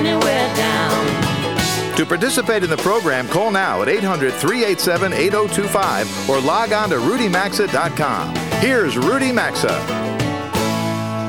Anywhere 0.00 0.56
down. 0.56 1.96
To 1.96 2.06
participate 2.06 2.64
in 2.64 2.70
the 2.70 2.78
program, 2.78 3.28
call 3.28 3.50
now 3.50 3.82
at 3.82 3.88
800 3.88 4.32
387 4.32 5.12
8025 5.12 6.30
or 6.30 6.40
log 6.40 6.72
on 6.72 6.88
to 6.90 6.96
rudymaxa.com. 6.96 8.34
Here's 8.60 8.96
Rudy 8.96 9.32
Maxa. 9.32 9.68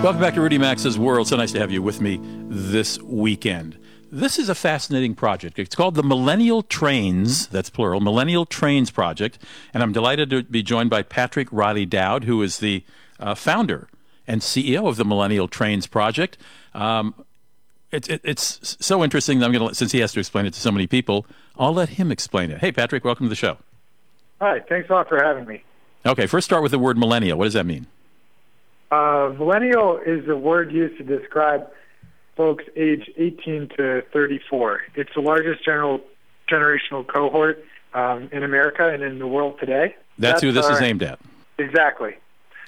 Welcome 0.02 0.22
back 0.22 0.34
to 0.36 0.42
Rudy 0.42 0.58
Maxa's 0.58 0.98
World. 0.98 1.28
So 1.28 1.36
nice 1.36 1.52
to 1.52 1.60
have 1.60 1.72
you 1.72 1.82
with 1.82 2.02
me 2.02 2.20
this 2.50 3.00
weekend. 3.02 3.78
This 4.10 4.40
is 4.40 4.50
a 4.50 4.56
fascinating 4.56 5.16
project. 5.16 5.60
It's 5.60 5.76
called 5.76 5.96
the 5.96 6.04
Millennial 6.04 6.64
Trains, 6.64 7.48
that's 7.48 7.70
plural, 7.70 8.02
Millennial 8.02 8.46
Trains 8.46 8.92
Project. 8.92 9.38
And 9.74 9.84
I'm 9.84 9.94
delighted 9.94 10.30
to 10.32 10.44
be 10.44 10.64
joined 10.64 10.90
by 10.90 11.04
Patrick 11.04 11.48
Riley 11.52 11.86
Dowd, 11.86 12.24
who 12.24 12.42
is 12.42 12.60
the 12.60 12.84
uh, 13.20 13.36
founder 13.36 13.88
and 14.28 14.42
CEO 14.42 14.88
of 14.88 14.98
the 14.98 15.06
Millennial 15.06 15.48
Trains 15.48 15.88
Project. 15.88 16.38
Um, 16.74 17.14
it, 17.92 18.10
it, 18.10 18.22
it's 18.24 18.78
so 18.80 19.04
interesting 19.04 19.40
that 19.40 19.46
I'm 19.46 19.52
going 19.52 19.70
to, 19.70 19.76
since 19.76 19.92
he 19.92 20.00
has 20.00 20.14
to 20.14 20.20
explain 20.20 20.46
it 20.46 20.54
to 20.54 20.60
so 20.60 20.72
many 20.72 20.88
people, 20.88 21.26
I'll 21.58 21.74
let 21.74 21.90
him 21.90 22.12
explain 22.12 22.52
it. 22.52 22.60
Hey, 22.60 22.72
Patrick, 22.72 23.04
welcome 23.04 23.26
to 23.26 23.30
the 23.30 23.36
show. 23.36 23.58
Hi, 24.40 24.60
thanks 24.60 24.90
a 24.90 24.94
lot 24.94 25.08
for 25.08 25.22
having 25.22 25.46
me. 25.46 25.64
Okay, 26.06 26.26
first 26.26 26.46
start 26.46 26.64
with 26.64 26.72
the 26.72 26.80
word 26.80 26.98
millennial. 26.98 27.38
What 27.38 27.46
does 27.46 27.54
that 27.54 27.66
mean? 27.66 27.86
Uh, 28.90 29.34
millennial 29.38 30.00
is 30.00 30.28
a 30.28 30.36
word 30.36 30.72
used 30.72 30.98
to 30.98 31.04
describe 31.04 31.70
folks 32.36 32.64
age 32.76 33.10
18 33.18 33.70
to 33.78 34.02
34. 34.12 34.82
It's 34.96 35.14
the 35.14 35.22
largest 35.22 35.64
general 35.64 36.02
generational 36.50 37.06
cohort 37.06 37.64
um, 37.94 38.30
in 38.32 38.44
America 38.44 38.90
and 38.90 39.04
in 39.04 39.20
the 39.20 39.28
world 39.28 39.60
today. 39.60 39.96
That's, 40.18 40.34
That's 40.34 40.42
who 40.42 40.52
this 40.52 40.66
our, 40.66 40.74
is 40.74 40.82
aimed 40.82 41.04
at. 41.04 41.20
Exactly. 41.58 42.16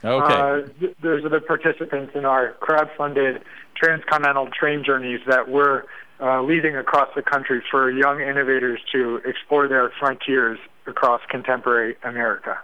Okay. 0.04 0.34
Uh, 0.34 0.68
th- 0.80 0.96
those 1.02 1.26
are 1.26 1.30
the 1.30 1.42
participants 1.42 2.14
in 2.16 2.26
our 2.26 2.54
crowd-funded 2.54 3.42
transcontinental 3.76 4.48
train 4.48 4.84
journeys 4.84 5.20
that 5.28 5.50
we're 5.50 5.84
uh, 6.20 6.42
leading 6.42 6.76
across 6.76 7.10
the 7.16 7.22
country 7.22 7.62
for 7.70 7.92
young 7.92 8.22
innovators 8.22 8.80
to 8.92 9.22
explore 9.26 9.68
their 9.68 9.92
frontiers 10.00 10.60
across 10.88 11.21
contemporary 11.30 11.96
America. 12.04 12.58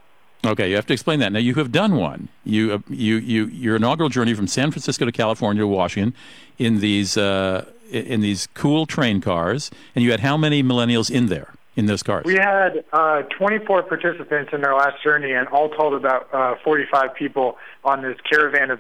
Okay, 0.46 0.70
you 0.70 0.76
have 0.76 0.86
to 0.86 0.94
explain 0.94 1.20
that. 1.20 1.34
Now 1.34 1.40
you 1.40 1.56
have 1.56 1.72
done 1.72 1.96
one. 1.96 2.30
You 2.46 2.74
uh, 2.74 2.80
you 2.88 3.18
you 3.18 3.48
your 3.48 3.76
inaugural 3.76 4.10
journey 4.10 4.34
from 4.34 4.48
San 4.48 4.72
Francisco 4.72 5.04
to 5.04 5.12
California 5.12 5.62
to 5.62 5.68
Washington 5.68 6.16
in 6.58 6.80
these 6.80 7.18
uh, 7.18 7.66
in 7.92 8.22
these 8.22 8.48
cool 8.54 8.86
train 8.86 9.20
cars, 9.20 9.70
and 9.96 10.06
you 10.06 10.12
had 10.12 10.22
how 10.22 10.38
many 10.38 10.64
millennials 10.64 11.12
in 11.12 11.26
there? 11.28 11.54
in 11.76 11.86
those 11.86 12.04
cars? 12.04 12.26
We 12.26 12.36
had 12.36 12.84
uh, 12.92 13.22
24 13.38 13.84
participants 13.84 14.52
in 14.54 14.66
our 14.66 14.76
last 14.76 15.02
journey, 15.02 15.32
and 15.32 15.48
all 15.48 15.70
told, 15.70 15.94
about 15.94 16.28
uh, 16.34 16.56
45 16.62 17.16
people 17.16 17.58
on 17.86 18.02
this 18.02 18.18
caravan 18.30 18.70
of 18.70 18.80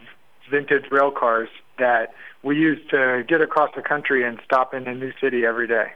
vintage 0.51 0.83
rail 0.91 1.09
cars 1.09 1.47
that 1.79 2.13
we 2.43 2.55
use 2.55 2.79
to 2.91 3.23
get 3.27 3.41
across 3.41 3.71
the 3.75 3.81
country 3.81 4.23
and 4.23 4.39
stop 4.45 4.73
in 4.73 4.87
a 4.87 4.95
new 4.95 5.11
city 5.19 5.45
every 5.45 5.67
day. 5.67 5.91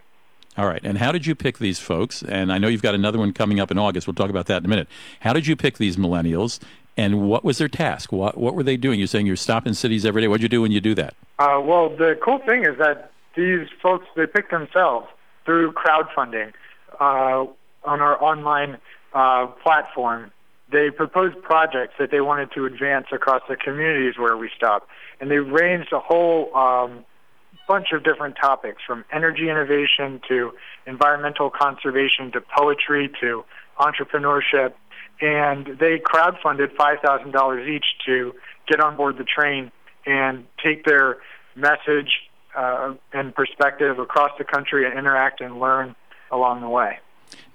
All 0.57 0.67
right. 0.67 0.81
And 0.83 0.97
how 0.97 1.11
did 1.11 1.25
you 1.25 1.33
pick 1.33 1.57
these 1.57 1.79
folks? 1.79 2.21
And 2.21 2.51
I 2.53 2.57
know 2.57 2.67
you've 2.67 2.83
got 2.83 2.93
another 2.93 3.17
one 3.17 3.33
coming 3.33 3.59
up 3.59 3.71
in 3.71 3.77
August. 3.79 4.05
We'll 4.05 4.13
talk 4.13 4.29
about 4.29 4.45
that 4.47 4.57
in 4.57 4.65
a 4.65 4.69
minute. 4.69 4.87
How 5.21 5.33
did 5.33 5.47
you 5.47 5.55
pick 5.55 5.77
these 5.77 5.97
millennials? 5.97 6.59
And 6.95 7.27
what 7.27 7.43
was 7.43 7.57
their 7.57 7.67
task? 7.67 8.11
What 8.11 8.37
what 8.37 8.53
were 8.53 8.61
they 8.61 8.77
doing? 8.77 8.99
You're 8.99 9.07
saying 9.07 9.25
you're 9.25 9.35
stopping 9.35 9.73
cities 9.73 10.05
every 10.05 10.21
day. 10.21 10.27
What 10.27 10.37
did 10.37 10.43
you 10.43 10.49
do 10.49 10.61
when 10.61 10.71
you 10.71 10.79
do 10.79 10.93
that? 10.93 11.15
Uh, 11.39 11.59
well, 11.63 11.89
the 11.89 12.19
cool 12.23 12.37
thing 12.39 12.65
is 12.65 12.77
that 12.77 13.11
these 13.35 13.67
folks 13.81 14.05
they 14.15 14.27
pick 14.27 14.51
themselves 14.51 15.07
through 15.43 15.73
crowdfunding 15.73 16.53
uh, 16.99 17.45
on 17.83 18.01
our 18.01 18.21
online 18.23 18.77
uh, 19.13 19.47
platform, 19.47 20.31
they 20.73 20.89
proposed 20.89 21.41
projects 21.43 21.93
that 21.99 22.11
they 22.11 22.19
wanted 22.19 22.51
to 22.53 22.65
advance 22.65 23.07
across 23.13 23.41
the 23.47 23.55
communities 23.55 24.17
where 24.17 24.35
we 24.35 24.49
stop, 24.55 24.87
and 25.21 25.29
they 25.31 25.37
ranged 25.37 25.93
a 25.93 25.99
whole 25.99 26.53
um, 26.55 27.05
bunch 27.67 27.87
of 27.93 28.03
different 28.03 28.35
topics 28.41 28.81
from 28.85 29.05
energy 29.13 29.49
innovation 29.49 30.19
to 30.27 30.51
environmental 30.85 31.49
conservation 31.49 32.31
to 32.31 32.41
poetry 32.41 33.11
to 33.21 33.45
entrepreneurship. 33.79 34.73
And 35.21 35.77
they 35.79 35.99
crowdfunded 35.99 36.75
$5,000 36.75 37.69
each 37.69 37.85
to 38.05 38.33
get 38.67 38.79
on 38.79 38.97
board 38.97 39.17
the 39.17 39.23
train 39.23 39.71
and 40.05 40.45
take 40.61 40.83
their 40.85 41.17
message 41.55 42.09
uh, 42.55 42.95
and 43.13 43.33
perspective 43.33 43.99
across 43.99 44.31
the 44.37 44.43
country 44.43 44.85
and 44.85 44.97
interact 44.97 45.39
and 45.39 45.59
learn 45.59 45.95
along 46.31 46.61
the 46.61 46.69
way. 46.69 46.99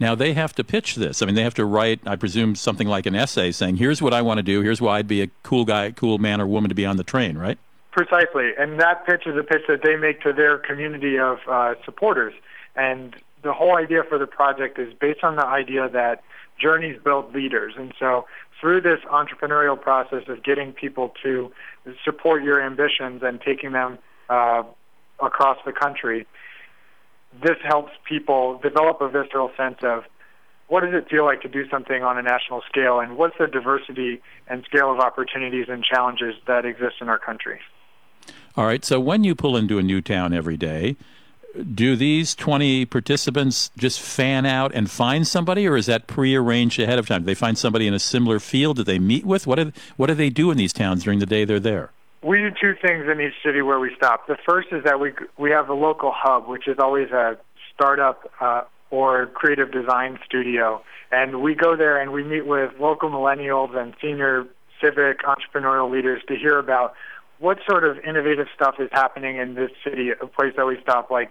Now 0.01 0.14
they 0.14 0.33
have 0.35 0.55
to 0.55 0.64
pitch 0.64 0.95
this. 0.97 1.22
I 1.22 1.26
mean, 1.26 1.35
they 1.35 1.43
have 1.43 1.55
to 1.55 1.64
write, 1.64 2.01
I 2.07 2.16
presume, 2.16 2.55
something 2.55 2.89
like 2.89 3.07
an 3.07 3.14
essay 3.14 3.53
saying, 3.53 3.76
"Here's 3.76 4.01
what 4.01 4.14
I 4.14 4.22
want 4.22 4.39
to 4.39 4.43
do. 4.43 4.61
Here's 4.62 4.81
why 4.81 4.99
I'd 4.99 5.09
be 5.09 5.22
a 5.22 5.29
cool 5.43 5.64
guy, 5.64 5.91
cool 5.91 6.18
man 6.18 6.41
or 6.41 6.47
woman 6.47 6.68
to 6.68 6.74
be 6.74 6.87
on 6.87 6.97
the 6.97 7.05
train." 7.05 7.37
Right? 7.39 7.59
Precisely, 7.93 8.53
and 8.59 8.81
that 8.81 9.07
pitch 9.07 9.26
is 9.26 9.37
a 9.37 9.43
pitch 9.43 9.62
that 9.68 9.83
they 9.83 9.97
make 9.97 10.20
to 10.22 10.33
their 10.33 10.59
community 10.59 11.18
of 11.18 11.39
uh, 11.49 11.74
supporters. 11.85 12.35
And 12.76 13.16
the 13.43 13.53
whole 13.53 13.76
idea 13.76 14.03
for 14.09 14.18
the 14.18 14.26
project 14.26 14.79
is 14.79 14.93
based 14.95 15.24
on 15.24 15.37
the 15.37 15.45
idea 15.45 15.89
that 15.89 16.22
journeys 16.61 17.01
build 17.03 17.35
leaders, 17.35 17.74
and 17.76 17.93
so 17.99 18.26
through 18.61 18.81
this 18.81 19.01
entrepreneurial 19.11 19.81
process 19.81 20.24
of 20.29 20.43
getting 20.43 20.72
people 20.72 21.14
to 21.22 21.53
support 22.05 22.43
your 22.43 22.61
ambitions 22.61 23.22
and 23.22 23.41
taking 23.41 23.72
them 23.72 23.99
uh, 24.29 24.62
across 25.20 25.59
the 25.64 25.72
country, 25.72 26.26
this 27.43 27.57
helps 27.62 27.93
people 28.09 28.59
develop 28.62 29.01
a 29.01 29.09
visceral 29.09 29.51
sense 29.57 29.79
of 29.83 30.05
what 30.68 30.81
does 30.81 30.93
it 30.93 31.09
feel 31.09 31.24
like 31.24 31.41
to 31.43 31.49
do 31.49 31.68
something 31.68 32.03
on 32.03 32.18
a 32.18 32.22
national 32.22 32.62
scale 32.68 33.01
and 33.01 33.16
what's 33.16 33.37
the 33.39 33.47
diversity 33.47 34.20
and 34.47 34.64
scale 34.64 34.93
of 34.93 34.99
opportunities 34.99 35.66
and 35.68 35.83
challenges 35.83 36.35
that 36.47 36.64
exist 36.64 36.97
in 37.01 37.09
our 37.09 37.18
country. 37.18 37.61
All 38.57 38.66
right, 38.66 38.85
so 38.85 39.01
when 39.01 39.24
you 39.24 39.35
pull 39.35 39.57
into 39.57 39.79
a 39.79 39.83
new 39.83 40.01
town 40.01 40.35
every 40.35 40.57
day, 40.57 40.97
do 41.74 41.97
these 41.97 42.35
20 42.35 42.85
participants 42.87 43.70
just 43.79 44.01
fan 44.01 44.45
out 44.45 44.72
and 44.74 44.91
find 44.91 45.26
somebody, 45.26 45.66
or 45.66 45.76
is 45.76 45.87
that 45.87 46.07
prearranged 46.07 46.79
ahead 46.79 46.99
of 46.99 47.09
time? 47.09 47.22
Do 47.22 47.26
they 47.26 47.35
find 47.35 47.57
somebody 47.57 47.87
in 47.87 47.95
a 47.95 47.99
similar 47.99 48.39
field 48.39 48.76
that 48.76 48.85
they 48.85 48.99
meet 48.99 49.24
with? 49.24 49.47
What 49.47 49.57
do, 49.57 49.72
what 49.97 50.09
do 50.09 50.14
they 50.14 50.31
do 50.31 50.51
in 50.51 50.59
these 50.59 50.72
towns 50.72 51.05
during 51.05 51.18
the 51.18 51.26
day 51.26 51.45
they're 51.45 51.61
there? 51.61 51.93
We 52.23 52.39
do 52.39 52.51
two 52.51 52.75
things 52.81 53.07
in 53.11 53.21
each 53.21 53.35
city 53.45 53.62
where 53.62 53.79
we 53.79 53.95
stop. 53.97 54.27
The 54.27 54.37
first 54.49 54.69
is 54.73 54.85
that 54.85 54.99
we 54.99 55.12
we 55.39 55.51
have 55.51 55.69
a 55.69 55.75
local 55.75 56.12
hub, 56.14 56.49
which 56.49 56.66
is 56.66 56.77
always 56.79 57.11
a 57.11 57.39
startup 57.75 58.31
uh, 58.41 58.62
or 58.91 59.27
creative 59.27 59.71
design 59.71 60.19
studio, 60.25 60.83
and 61.12 61.41
we 61.43 61.55
go 61.55 61.77
there 61.77 62.01
and 62.01 62.12
we 62.12 62.25
meet 62.25 62.47
with 62.47 62.73
local 62.81 63.11
millennials 63.11 63.77
and 63.77 63.95
senior 64.01 64.47
civic 64.83 65.21
entrepreneurial 65.23 65.91
leaders 65.91 66.23
to 66.29 66.37
hear 66.37 66.59
about 66.59 66.95
what 67.39 67.59
sort 67.69 67.85
of 67.85 67.99
innovative 68.01 68.49
stuff 68.55 68.77
is 68.81 68.89
happening 68.93 69.37
in 69.37 69.55
this 69.55 69.71
city, 69.85 70.11
a 70.11 70.27
place 70.27 70.55
that 70.57 70.66
we 70.66 70.77
stop 70.83 71.11
like 71.11 71.31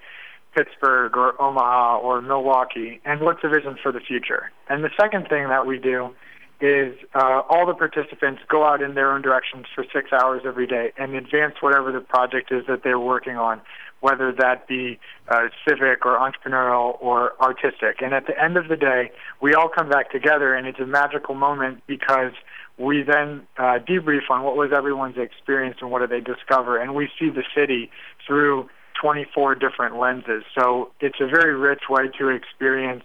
Pittsburgh 0.55 1.15
or 1.17 1.39
Omaha 1.41 1.97
or 1.97 2.21
Milwaukee, 2.21 3.01
and 3.05 3.21
what's 3.21 3.41
the 3.41 3.49
vision 3.49 3.77
for 3.81 3.91
the 3.91 3.99
future. 3.99 4.51
And 4.69 4.83
the 4.83 4.89
second 4.99 5.27
thing 5.27 5.49
that 5.49 5.65
we 5.65 5.77
do 5.77 6.15
is 6.59 6.95
uh, 7.13 7.41
all 7.49 7.65
the 7.65 7.73
participants 7.73 8.41
go 8.49 8.65
out 8.65 8.81
in 8.81 8.95
their 8.95 9.11
own 9.11 9.21
directions 9.21 9.65
for 9.75 9.85
six 9.93 10.11
hours 10.11 10.41
every 10.45 10.65
day 10.65 10.91
and 10.97 11.13
advance 11.13 11.55
whatever 11.61 11.91
the 11.91 11.99
project 12.01 12.51
is 12.51 12.65
that 12.67 12.81
they're 12.83 12.99
working 12.99 13.35
on, 13.35 13.61
whether 13.99 14.31
that 14.31 14.67
be 14.67 14.99
uh, 15.27 15.49
civic 15.67 16.05
or 16.05 16.17
entrepreneurial 16.17 16.97
or 16.99 17.33
artistic. 17.41 18.01
And 18.01 18.13
at 18.13 18.25
the 18.25 18.41
end 18.41 18.57
of 18.57 18.69
the 18.69 18.75
day, 18.75 19.11
we 19.41 19.53
all 19.53 19.69
come 19.69 19.89
back 19.89 20.11
together, 20.11 20.53
and 20.53 20.65
it's 20.67 20.79
a 20.79 20.85
magical 20.85 21.35
moment 21.35 21.83
because 21.85 22.33
we 22.77 23.03
then 23.03 23.45
uh, 23.57 23.79
debrief 23.87 24.29
on 24.29 24.43
what 24.43 24.55
was 24.55 24.71
everyone's 24.75 25.17
experience 25.17 25.77
and 25.81 25.91
what 25.91 25.99
did 25.99 26.09
they 26.09 26.21
discover, 26.21 26.77
and 26.77 26.95
we 26.95 27.09
see 27.19 27.29
the 27.29 27.43
city 27.55 27.91
through 28.25 28.69
24 28.99 29.55
different 29.55 29.97
lenses. 29.97 30.43
So 30.57 30.91
it's 30.99 31.19
a 31.19 31.27
very 31.27 31.55
rich 31.55 31.83
way 31.89 32.07
to 32.19 32.29
experience 32.29 33.03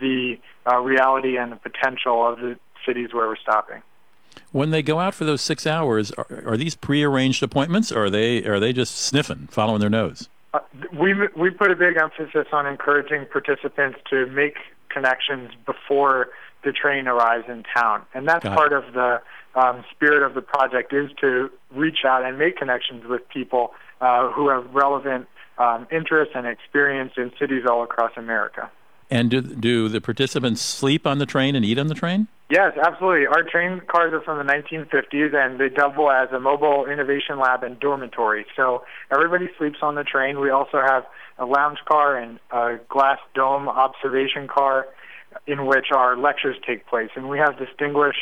the 0.00 0.36
uh, 0.70 0.78
reality 0.78 1.36
and 1.36 1.52
the 1.52 1.56
potential 1.56 2.26
of 2.26 2.38
the 2.38 2.56
cities 2.86 3.12
where 3.12 3.26
we're 3.28 3.36
stopping. 3.36 3.82
When 4.52 4.70
they 4.70 4.82
go 4.82 5.00
out 5.00 5.14
for 5.14 5.24
those 5.24 5.40
six 5.40 5.66
hours, 5.66 6.10
are, 6.12 6.26
are 6.46 6.56
these 6.56 6.74
prearranged 6.74 7.42
appointments, 7.42 7.92
or 7.92 8.04
are 8.04 8.10
they 8.10 8.44
are 8.44 8.60
they 8.60 8.72
just 8.72 8.96
sniffing, 8.96 9.48
following 9.50 9.80
their 9.80 9.90
nose? 9.90 10.28
Uh, 10.52 10.60
we 10.92 11.14
we 11.36 11.50
put 11.50 11.70
a 11.70 11.76
big 11.76 11.96
emphasis 11.96 12.46
on 12.52 12.66
encouraging 12.66 13.26
participants 13.26 13.98
to 14.10 14.26
make 14.26 14.56
connections 14.88 15.50
before 15.66 16.28
the 16.62 16.72
train 16.72 17.06
arrives 17.06 17.48
in 17.48 17.64
town, 17.76 18.02
and 18.14 18.28
that's 18.28 18.44
Got 18.44 18.56
part 18.56 18.72
of 18.72 18.92
the 18.92 19.20
um, 19.54 19.84
spirit 19.90 20.24
of 20.24 20.34
the 20.34 20.42
project 20.42 20.92
is 20.92 21.10
to 21.20 21.50
reach 21.72 22.04
out 22.04 22.24
and 22.24 22.38
make 22.38 22.56
connections 22.56 23.04
with 23.06 23.28
people 23.28 23.72
uh, 24.00 24.30
who 24.30 24.48
have 24.48 24.72
relevant 24.74 25.28
um, 25.58 25.86
interests 25.92 26.34
and 26.34 26.46
experience 26.46 27.12
in 27.16 27.32
cities 27.38 27.64
all 27.68 27.82
across 27.82 28.12
America. 28.16 28.70
And 29.10 29.30
do 29.30 29.42
do 29.42 29.88
the 29.88 30.00
participants 30.00 30.62
sleep 30.62 31.06
on 31.06 31.18
the 31.18 31.26
train 31.26 31.54
and 31.54 31.64
eat 31.64 31.78
on 31.78 31.88
the 31.88 31.94
train? 31.94 32.28
Yes, 32.54 32.78
absolutely. 32.80 33.26
Our 33.26 33.42
train 33.42 33.80
cars 33.88 34.12
are 34.12 34.20
from 34.20 34.38
the 34.38 34.52
1950s, 34.52 35.34
and 35.34 35.58
they 35.58 35.68
double 35.68 36.08
as 36.08 36.28
a 36.30 36.38
mobile 36.38 36.86
innovation 36.86 37.40
lab 37.40 37.64
and 37.64 37.80
dormitory. 37.80 38.46
So 38.54 38.84
everybody 39.12 39.48
sleeps 39.58 39.78
on 39.82 39.96
the 39.96 40.04
train. 40.04 40.38
We 40.38 40.50
also 40.50 40.78
have 40.80 41.02
a 41.36 41.46
lounge 41.46 41.78
car 41.84 42.16
and 42.16 42.38
a 42.52 42.76
glass 42.88 43.18
dome 43.34 43.68
observation 43.68 44.46
car 44.46 44.86
in 45.48 45.66
which 45.66 45.86
our 45.92 46.16
lectures 46.16 46.54
take 46.64 46.86
place. 46.86 47.10
And 47.16 47.28
we 47.28 47.38
have 47.38 47.58
distinguished 47.58 48.20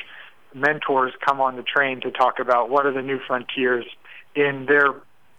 mentors 0.54 1.12
come 1.22 1.42
on 1.42 1.56
the 1.56 1.62
train 1.62 2.00
to 2.00 2.10
talk 2.10 2.38
about 2.40 2.70
what 2.70 2.86
are 2.86 2.92
the 2.94 3.02
new 3.02 3.18
frontiers 3.26 3.84
in 4.34 4.64
their 4.66 4.94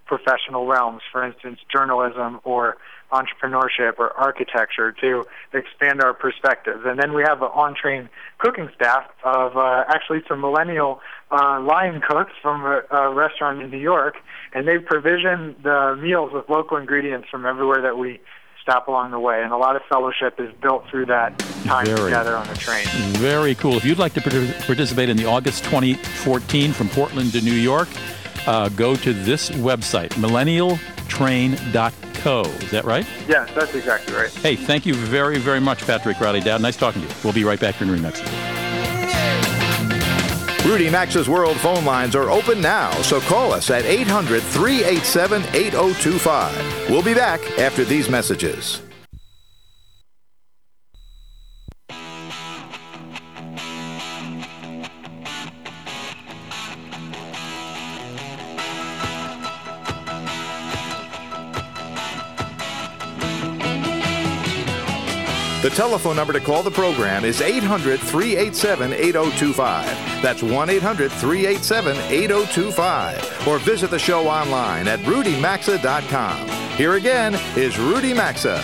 professional 0.06 0.68
realms, 0.68 1.02
for 1.12 1.26
instance, 1.26 1.58
journalism 1.72 2.42
or 2.44 2.78
entrepreneurship 3.14 4.00
or 4.00 4.12
architecture 4.18 4.92
to 4.92 5.26
expand 5.54 6.02
our 6.02 6.14
perspectives. 6.14 6.82
And 6.86 7.00
then 7.00 7.14
we 7.14 7.22
have 7.22 7.42
an 7.42 7.50
on-train 7.54 8.10
cooking 8.40 8.70
staff 8.76 9.06
of 9.24 9.56
uh, 9.56 9.86
actually 9.88 10.24
some 10.28 10.42
millennial 10.42 11.00
uh, 11.32 11.62
line 11.62 12.02
cooks 12.02 12.32
from 12.42 12.66
a, 12.66 12.82
a 12.92 13.14
restaurant 13.14 13.62
in 13.62 13.70
New 13.70 13.78
York, 13.78 14.16
and 14.54 14.68
they 14.68 14.80
provision 14.80 15.56
the 15.64 15.96
meals 16.02 16.32
with 16.34 16.50
local 16.50 16.78
ingredients 16.78 17.28
from 17.30 17.46
everywhere 17.46 17.82
that 17.82 17.98
we 17.98 18.20
stop 18.62 18.88
along 18.88 19.12
the 19.12 19.20
way. 19.20 19.44
And 19.44 19.52
a 19.52 19.58
lot 19.58 19.76
of 19.76 19.84
fellowship 19.90 20.40
is 20.40 20.52
built 20.62 20.86
through 20.90 21.08
that 21.08 21.38
time 21.66 21.86
Very. 21.86 22.12
together 22.12 22.36
on 22.36 22.48
the 22.48 22.56
train. 22.56 22.86
Very 23.18 23.56
cool. 23.56 23.76
If 23.76 23.86
you'd 23.86 24.00
like 24.00 24.14
to 24.14 24.22
participate 24.22 25.10
in 25.10 25.18
the 25.18 25.26
August 25.26 25.66
2014 25.66 26.72
from 26.72 26.90
Portland 26.90 27.34
to 27.34 27.42
New 27.42 27.54
York, 27.54 27.90
uh, 28.48 28.70
go 28.70 28.96
to 28.96 29.14
this 29.14 29.50
website, 29.52 30.18
millennialtrain.co. 31.08 32.42
Is 32.42 32.72
that 32.72 32.86
right? 32.86 33.06
Yes, 33.28 33.50
that's 33.54 33.76
exactly 33.76 34.14
right. 34.14 34.30
Hey, 34.30 34.56
thank 34.56 34.86
you 34.86 34.94
very, 34.94 35.38
very 35.38 35.60
much, 35.60 35.86
Patrick 35.86 36.20
Riley 36.20 36.42
Dowd. 36.42 36.62
Nice 36.62 36.78
talking 36.78 37.02
to 37.02 37.08
you. 37.08 37.14
We'll 37.24 37.34
be 37.34 37.44
right 37.44 37.60
back 37.60 37.76
here 37.76 37.88
in 37.88 38.00
Remax. 38.00 38.22
Rudy 40.66 40.90
Maxa's 40.90 41.28
World 41.28 41.58
phone 41.58 41.84
lines 41.84 42.16
are 42.16 42.30
open 42.30 42.62
now, 42.62 42.90
so 43.02 43.20
call 43.20 43.52
us 43.52 43.70
at 43.70 43.84
800 43.84 44.42
387 44.42 45.44
8025. 45.54 46.90
We'll 46.90 47.04
be 47.04 47.14
back 47.14 47.42
after 47.60 47.84
these 47.84 48.10
messages. 48.10 48.82
Telephone 65.76 66.16
number 66.16 66.34
to 66.34 66.40
call 66.40 66.62
the 66.62 66.70
program 66.70 67.26
is 67.26 67.42
800 67.42 68.00
387 68.00 68.94
8025. 68.94 70.22
That's 70.22 70.44
1 70.44 70.70
800 70.70 71.12
387 71.12 71.98
8025. 71.98 73.48
Or 73.48 73.58
visit 73.58 73.90
the 73.90 73.98
show 73.98 74.28
online 74.28 74.88
at 74.88 75.00
rudymaxa.com. 75.00 76.48
Here 76.78 76.94
again 76.94 77.34
is 77.58 77.80
Rudy 77.80 78.14
Maxa. 78.14 78.64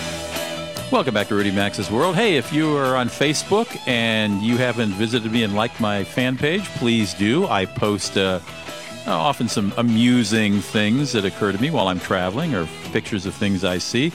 Welcome 0.92 1.16
back 1.16 1.30
to 1.30 1.36
Rudy 1.36 1.52
Maxa's 1.52 1.90
World. 1.90 2.16
Hey, 2.16 2.38
if 2.38 2.54
you 2.54 2.78
are 2.78 2.96
on 2.96 3.10
Facebook 3.10 3.76
and 3.88 4.44
you 4.44 4.58
haven't 4.58 4.92
visited 4.92 5.32
me 5.32 5.42
and 5.42 5.56
liked 5.56 5.80
my 5.80 6.04
fan 6.04 6.38
page, 6.38 6.66
please 6.76 7.16
do. 7.16 7.48
I 7.48 7.66
post 7.66 8.18
uh, 8.18 8.40
often 9.08 9.48
some 9.48 9.74
amusing 9.78 10.62
things 10.62 11.14
that 11.14 11.26
occur 11.26 11.54
to 11.54 11.60
me 11.60 11.72
while 11.72 11.88
I'm 11.88 12.00
traveling 12.00 12.54
or 12.54 12.68
pictures 12.92 13.26
of 13.26 13.34
things 13.34 13.64
I 13.64 13.80
see. 13.80 14.12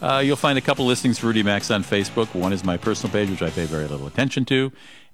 Uh, 0.00 0.22
you'll 0.24 0.36
find 0.36 0.56
a 0.58 0.60
couple 0.60 0.86
listings 0.86 1.18
for 1.18 1.26
Rudy 1.26 1.42
Maxa 1.42 1.74
on 1.74 1.82
Facebook. 1.82 2.32
One 2.34 2.52
is 2.52 2.64
my 2.64 2.76
personal 2.76 3.12
page, 3.12 3.30
which 3.30 3.42
I 3.42 3.50
pay 3.50 3.64
very 3.64 3.86
little 3.86 4.06
attention 4.06 4.44
to, 4.46 4.70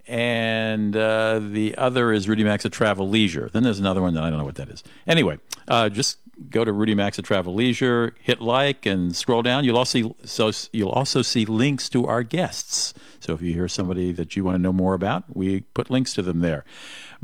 and 0.06 0.94
uh, 0.94 1.40
the 1.40 1.74
other 1.76 2.12
is 2.12 2.28
Rudy 2.28 2.44
Maxa 2.44 2.68
at 2.68 2.72
Travel 2.72 3.08
Leisure. 3.08 3.48
Then 3.52 3.62
there's 3.62 3.78
another 3.80 4.02
one 4.02 4.14
that 4.14 4.22
I 4.22 4.28
don't 4.28 4.38
know 4.38 4.44
what 4.44 4.56
that 4.56 4.68
is. 4.68 4.84
Anyway, 5.06 5.38
uh, 5.68 5.88
just 5.88 6.18
go 6.50 6.64
to 6.64 6.72
Rudy 6.72 6.94
Maxa 6.94 7.20
at 7.20 7.24
Travel 7.24 7.54
Leisure, 7.54 8.14
hit 8.20 8.40
like, 8.40 8.84
and 8.84 9.16
scroll 9.16 9.42
down. 9.42 9.64
You'll 9.64 9.78
also 9.78 10.16
so 10.24 10.50
you'll 10.72 10.90
also 10.90 11.22
see 11.22 11.46
links 11.46 11.88
to 11.90 12.06
our 12.06 12.22
guests. 12.22 12.92
So 13.20 13.32
if 13.32 13.40
you 13.40 13.54
hear 13.54 13.68
somebody 13.68 14.12
that 14.12 14.36
you 14.36 14.44
want 14.44 14.56
to 14.56 14.62
know 14.62 14.72
more 14.72 14.92
about, 14.92 15.34
we 15.34 15.60
put 15.60 15.90
links 15.90 16.12
to 16.14 16.22
them 16.22 16.40
there. 16.40 16.64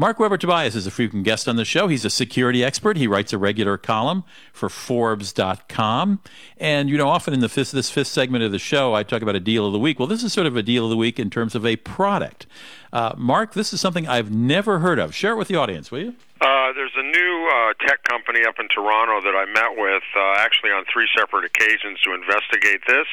Marc 0.00 0.18
Weber 0.18 0.38
Tobias 0.38 0.74
is 0.74 0.86
a 0.86 0.90
frequent 0.90 1.24
guest 1.24 1.46
on 1.46 1.56
the 1.56 1.64
show. 1.66 1.86
He's 1.86 2.06
a 2.06 2.10
security 2.10 2.64
expert. 2.64 2.96
He 2.96 3.06
writes 3.06 3.34
a 3.34 3.38
regular 3.38 3.76
column 3.76 4.24
for 4.50 4.70
Forbes.com. 4.70 6.20
And, 6.56 6.88
you 6.88 6.96
know, 6.96 7.06
often 7.06 7.34
in 7.34 7.40
the 7.40 7.50
fifth, 7.50 7.72
this 7.72 7.90
fifth 7.90 8.06
segment 8.06 8.42
of 8.42 8.50
the 8.50 8.58
show, 8.58 8.94
I 8.94 9.02
talk 9.02 9.20
about 9.20 9.36
a 9.36 9.40
deal 9.40 9.66
of 9.66 9.74
the 9.74 9.78
week. 9.78 9.98
Well, 9.98 10.08
this 10.08 10.22
is 10.22 10.32
sort 10.32 10.46
of 10.46 10.56
a 10.56 10.62
deal 10.62 10.84
of 10.84 10.90
the 10.90 10.96
week 10.96 11.18
in 11.18 11.28
terms 11.28 11.54
of 11.54 11.66
a 11.66 11.76
product. 11.76 12.46
Uh, 12.94 13.12
Mark, 13.18 13.52
this 13.52 13.74
is 13.74 13.82
something 13.82 14.08
I've 14.08 14.30
never 14.30 14.78
heard 14.78 14.98
of. 14.98 15.14
Share 15.14 15.32
it 15.32 15.36
with 15.36 15.48
the 15.48 15.56
audience, 15.56 15.90
will 15.90 16.00
you? 16.00 16.14
Uh, 16.40 16.72
there's 16.72 16.96
a 16.96 17.04
new 17.04 17.34
uh, 17.52 17.74
tech 17.84 18.02
company 18.04 18.40
up 18.48 18.56
in 18.56 18.66
Toronto 18.72 19.20
that 19.20 19.36
I 19.36 19.44
met 19.44 19.76
with 19.76 20.02
uh, 20.16 20.40
actually 20.40 20.72
on 20.72 20.88
three 20.88 21.04
separate 21.12 21.44
occasions 21.44 22.00
to 22.00 22.16
investigate 22.16 22.80
this 22.88 23.04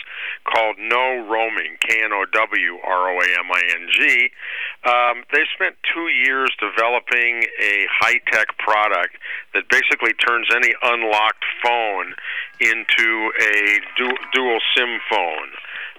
called 0.48 0.80
KnowRoaming, 0.80 1.76
K 1.84 2.08
N 2.08 2.16
O 2.16 2.24
W 2.24 2.80
R 2.80 3.12
O 3.12 3.20
A 3.20 3.28
M 3.36 3.52
I 3.52 3.62
N 3.76 3.84
G. 3.92 4.32
Um, 4.88 5.28
they 5.36 5.44
spent 5.60 5.76
two 5.92 6.08
years 6.08 6.56
developing 6.56 7.44
a 7.60 7.84
high 8.00 8.24
tech 8.32 8.56
product 8.64 9.20
that 9.54 9.68
basically 9.68 10.16
turns 10.24 10.48
any 10.56 10.72
unlocked 10.88 11.44
phone 11.60 12.16
into 12.64 13.32
a 13.44 13.84
du- 14.00 14.24
dual 14.32 14.60
SIM 14.72 15.04
phone 15.12 15.52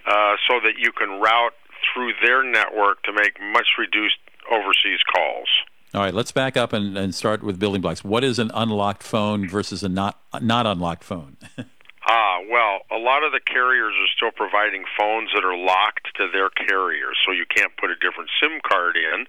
uh, 0.08 0.40
so 0.48 0.64
that 0.64 0.80
you 0.80 0.92
can 0.92 1.20
route 1.20 1.52
through 1.92 2.12
their 2.24 2.42
network 2.42 3.02
to 3.02 3.12
make 3.12 3.36
much 3.52 3.76
reduced 3.76 4.16
overseas 4.50 5.04
calls. 5.12 5.48
All 5.95 6.03
right, 6.03 6.12
let's 6.12 6.32
back 6.32 6.57
up 6.57 6.72
and, 6.72 6.99
and 6.99 7.14
start 7.14 7.43
with 7.43 7.59
building 7.59 7.80
blocks. 7.80 8.05
What 8.05 8.22
is 8.22 8.39
an 8.39 8.51
unlocked 8.55 9.03
phone 9.03 9.49
versus 9.49 9.82
a 9.82 9.89
not 9.89 10.20
not 10.41 10.66
unlocked 10.66 11.05
phone? 11.05 11.36
Ah, 12.11 12.39
well, 12.51 12.80
a 12.91 12.97
lot 12.97 13.22
of 13.22 13.32
the 13.32 13.41
carriers 13.45 13.93
are 13.93 14.09
still 14.16 14.30
providing 14.30 14.84
phones 14.99 15.28
that 15.34 15.45
are 15.45 15.55
locked 15.55 16.09
to 16.16 16.26
their 16.32 16.49
carrier, 16.49 17.12
so 17.26 17.32
you 17.32 17.45
can't 17.55 17.76
put 17.76 17.91
a 17.91 17.97
different 17.97 18.30
SIM 18.41 18.61
card 18.66 18.97
in 18.97 19.26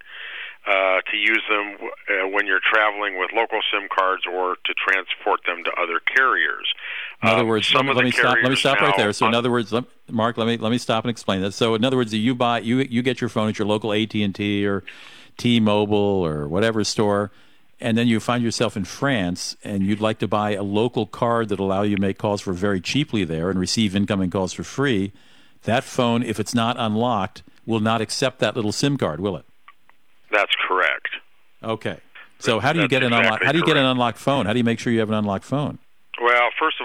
uh, 0.66 1.02
to 1.12 1.18
use 1.18 1.44
them 1.50 1.76
uh, 2.08 2.28
when 2.30 2.48
you're 2.48 2.62
traveling 2.64 3.20
with 3.20 3.32
local 3.34 3.60
SIM 3.70 3.90
cards 3.94 4.24
or 4.26 4.56
to 4.64 4.74
transport 4.76 5.42
them 5.46 5.66
to 5.66 5.72
other 5.74 6.00
carriers. 6.00 6.72
In 7.22 7.28
other 7.28 7.42
Um, 7.42 7.48
words, 7.48 7.68
some 7.68 7.88
let, 7.88 7.92
of 7.92 7.98
let 7.98 8.02
the 8.04 8.06
me 8.06 8.12
stop. 8.12 8.38
Let 8.42 8.50
me 8.50 8.56
stop 8.56 8.80
right 8.80 8.96
there. 8.96 9.12
So, 9.12 9.28
in 9.28 9.36
other 9.36 9.52
words, 9.52 9.74
let, 9.74 9.84
Mark, 10.10 10.38
let 10.38 10.48
me 10.48 10.56
let 10.56 10.72
me 10.72 10.78
stop 10.78 11.04
and 11.04 11.12
explain 11.12 11.42
this. 11.42 11.58
So, 11.58 11.76
in 11.76 11.84
other 11.84 11.98
words, 11.98 12.14
you 12.14 12.34
buy 12.34 12.60
you 12.60 12.78
you 12.78 13.02
get 13.02 13.20
your 13.20 13.30
phone 13.30 13.50
at 13.50 13.60
your 13.60 13.68
local 13.68 13.92
AT 13.92 14.16
and 14.16 14.34
T 14.34 14.66
or 14.66 14.86
T-Mobile 15.40 15.98
or 15.98 16.48
whatever 16.48 16.84
store, 16.84 17.32
and 17.80 17.98
then 17.98 18.08
you 18.08 18.20
find 18.20 18.44
yourself 18.44 18.78
in 18.78 18.86
France, 18.86 19.56
and 19.64 19.84
you'd 19.84 20.02
like 20.02 20.20
to 20.20 20.28
buy 20.28 20.54
a 20.54 20.62
local 20.64 21.06
card 21.08 21.50
that 21.50 21.60
allow 21.60 21.82
you 21.82 21.96
to 21.96 22.02
make 22.02 22.18
calls 22.18 22.42
for 22.42 22.54
very 22.54 22.82
cheaply 22.82 23.24
there 23.24 23.50
and 23.50 23.60
receive 23.60 23.96
incoming 23.96 24.30
calls 24.30 24.54
for 24.54 24.64
free. 24.64 25.12
That 25.64 25.84
phone, 25.84 26.22
if 26.22 26.40
it's 26.40 26.54
not 26.54 26.76
unlocked, 26.78 27.42
will 27.66 27.80
not 27.80 28.02
accept 28.02 28.40
that 28.40 28.56
little 28.56 28.72
SIM 28.72 28.98
card, 28.98 29.20
will 29.20 29.38
it? 29.38 29.46
That's 30.32 30.52
correct. 30.68 31.08
Okay. 31.64 31.98
So, 32.40 32.60
how 32.60 32.72
do 32.74 32.80
you 32.80 32.84
That's 32.84 32.92
get 32.92 33.04
an 33.04 33.14
unlocked? 33.14 33.44
How 33.44 33.52
do 33.52 33.58
you 33.58 33.66
get 33.66 33.78
an 33.78 33.86
unlocked 33.86 34.18
phone? 34.18 34.46
How 34.46 34.54
do 34.54 34.60
you 34.60 34.64
make 34.64 34.80
sure 34.80 34.94
you 34.94 35.00
have 35.00 35.10
an 35.10 35.16
unlocked 35.16 35.46
phone? 35.46 35.80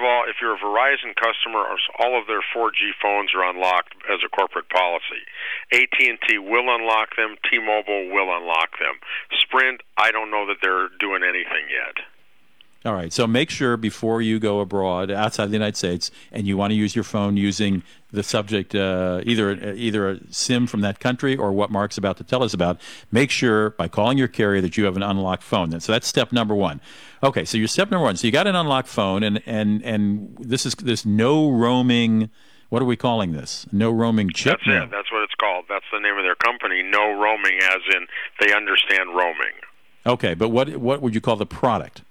All, 0.05 0.24
if 0.28 0.36
you're 0.40 0.55
a 0.55 0.59
Verizon 0.59 1.16
customer, 1.16 1.64
all 1.98 2.20
of 2.20 2.26
their 2.26 2.44
4G 2.55 2.92
phones 3.00 3.34
are 3.34 3.48
unlocked 3.48 3.94
as 4.12 4.20
a 4.24 4.28
corporate 4.28 4.68
policy. 4.68 5.24
AT&T 5.72 6.38
will 6.38 6.68
unlock 6.68 7.16
them. 7.16 7.36
T-Mobile 7.50 8.11
will 8.12 8.30
unlock 8.36 8.78
them. 8.78 9.00
Sprint, 9.40 9.82
I 9.96 10.11
don't 10.12 10.30
know 10.30 10.46
that 10.46 10.59
they're 10.62 10.88
doing 11.00 11.22
anything 11.24 11.66
yet. 11.72 12.05
All 12.85 12.93
right. 12.93 13.11
So 13.14 13.26
make 13.26 13.49
sure 13.49 13.78
before 13.78 14.20
you 14.20 14.39
go 14.39 14.61
abroad 14.61 15.11
outside 15.11 15.47
the 15.47 15.55
United 15.55 15.76
States 15.76 16.11
and 16.30 16.47
you 16.47 16.59
want 16.59 16.70
to 16.70 16.74
use 16.74 16.95
your 16.95 17.05
phone 17.05 17.35
using 17.39 17.82
the 18.12 18.22
subject 18.22 18.74
uh, 18.74 19.22
either 19.24 19.72
either 19.72 20.11
a 20.11 20.20
SIM 20.30 20.66
from 20.66 20.82
that 20.82 21.01
country 21.01 21.35
or 21.35 21.51
what 21.51 21.70
Mark's 21.70 21.97
about 21.97 22.18
to 22.18 22.24
tell 22.24 22.43
us 22.43 22.53
about. 22.53 22.78
Make 23.11 23.30
sure 23.30 23.70
by 23.70 23.89
calling 23.89 24.18
your 24.18 24.28
carrier 24.28 24.61
that 24.61 24.76
you 24.76 24.85
have 24.85 24.97
an 24.97 25.03
unlocked 25.03 25.43
phone. 25.43 25.80
So 25.80 25.93
that's 25.93 26.07
step 26.07 26.30
number 26.30 26.55
one. 26.55 26.82
Okay. 27.22 27.47
So 27.47 27.57
your 27.57 27.68
step 27.68 27.91
number 27.91 28.05
one. 28.05 28.16
So 28.16 28.26
you 28.26 28.32
got 28.32 28.47
an 28.47 28.55
unlocked 28.55 28.89
phone, 28.89 29.22
and 29.22 29.43
and 29.47 29.82
and 29.82 30.37
this 30.39 30.66
is 30.66 30.74
this 30.74 31.05
KnowRoaming. 31.05 32.28
What 32.68 32.82
are 32.82 32.87
we 32.87 32.97
calling 32.97 33.32
this? 33.32 33.66
KnowRoaming 33.72 34.35
chip. 34.35 34.59
That's 34.66 34.85
it. 34.85 34.91
That's 34.91 35.11
what 35.11 35.22
it's 35.22 35.35
called. 35.41 35.64
That's 35.70 35.85
the 35.91 36.01
name 36.01 36.18
of 36.18 36.24
their 36.24 36.35
company. 36.35 36.82
KnowRoaming, 36.82 37.62
as 37.62 37.80
in 37.95 38.07
they 38.41 38.55
understand 38.55 39.14
roaming. 39.14 39.55
Okay. 40.05 40.35
But 40.35 40.51
what 40.51 40.76
what 40.76 41.01
would 41.01 41.14
you 41.14 41.22
call 41.22 41.37
the 41.37 41.47
product? 41.47 42.03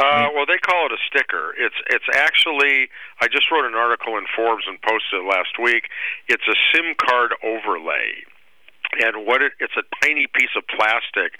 Uh, 0.00 0.32
well, 0.32 0.48
they 0.48 0.56
call 0.56 0.88
it 0.88 0.96
a 0.96 1.02
sticker. 1.12 1.52
It's 1.60 1.76
it's 1.92 2.08
actually 2.16 2.88
I 3.20 3.28
just 3.28 3.52
wrote 3.52 3.68
an 3.68 3.76
article 3.76 4.16
in 4.16 4.24
Forbes 4.34 4.64
and 4.64 4.80
posted 4.80 5.20
it 5.20 5.28
last 5.28 5.60
week. 5.60 5.92
It's 6.26 6.48
a 6.48 6.56
SIM 6.72 6.96
card 6.96 7.36
overlay, 7.44 8.24
and 9.04 9.26
what 9.26 9.42
it, 9.42 9.52
it's 9.60 9.76
a 9.76 9.84
tiny 10.00 10.24
piece 10.32 10.56
of 10.56 10.64
plastic, 10.72 11.36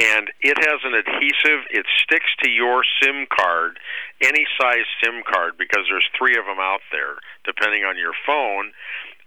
and 0.00 0.32
it 0.40 0.56
has 0.56 0.80
an 0.80 0.96
adhesive. 0.96 1.68
It 1.68 1.84
sticks 2.00 2.32
to 2.40 2.48
your 2.48 2.88
SIM 3.02 3.28
card, 3.28 3.76
any 4.24 4.48
size 4.56 4.88
SIM 5.04 5.20
card, 5.28 5.60
because 5.60 5.84
there's 5.84 6.08
three 6.16 6.40
of 6.40 6.48
them 6.48 6.58
out 6.58 6.80
there, 6.92 7.20
depending 7.44 7.84
on 7.84 8.00
your 8.00 8.16
phone, 8.24 8.72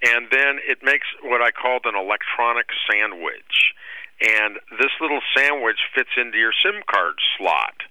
and 0.01 0.33
then 0.33 0.57
it 0.65 0.81
makes 0.81 1.05
what 1.21 1.45
I 1.45 1.51
called 1.53 1.85
an 1.85 1.93
electronic 1.93 2.73
sandwich, 2.89 3.77
and 4.17 4.57
this 4.81 4.97
little 4.97 5.21
sandwich 5.37 5.77
fits 5.93 6.17
into 6.17 6.41
your 6.41 6.57
SIM 6.57 6.81
card 6.89 7.21
slot. 7.37 7.85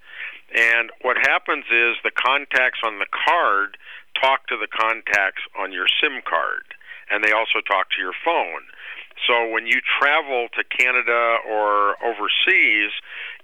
And 0.54 0.90
what 1.00 1.16
happens 1.16 1.64
is 1.72 1.96
the 2.04 2.12
contacts 2.12 2.80
on 2.84 2.98
the 2.98 3.08
card 3.08 3.76
talk 4.20 4.46
to 4.48 4.56
the 4.60 4.68
contacts 4.68 5.42
on 5.58 5.72
your 5.72 5.86
SIM 6.00 6.20
card, 6.28 6.76
and 7.10 7.24
they 7.24 7.32
also 7.32 7.64
talk 7.64 7.88
to 7.96 8.00
your 8.00 8.12
phone. 8.24 8.68
So 9.26 9.48
when 9.48 9.66
you 9.66 9.80
travel 10.00 10.48
to 10.56 10.64
Canada 10.64 11.38
or 11.48 11.94
overseas, 12.02 12.90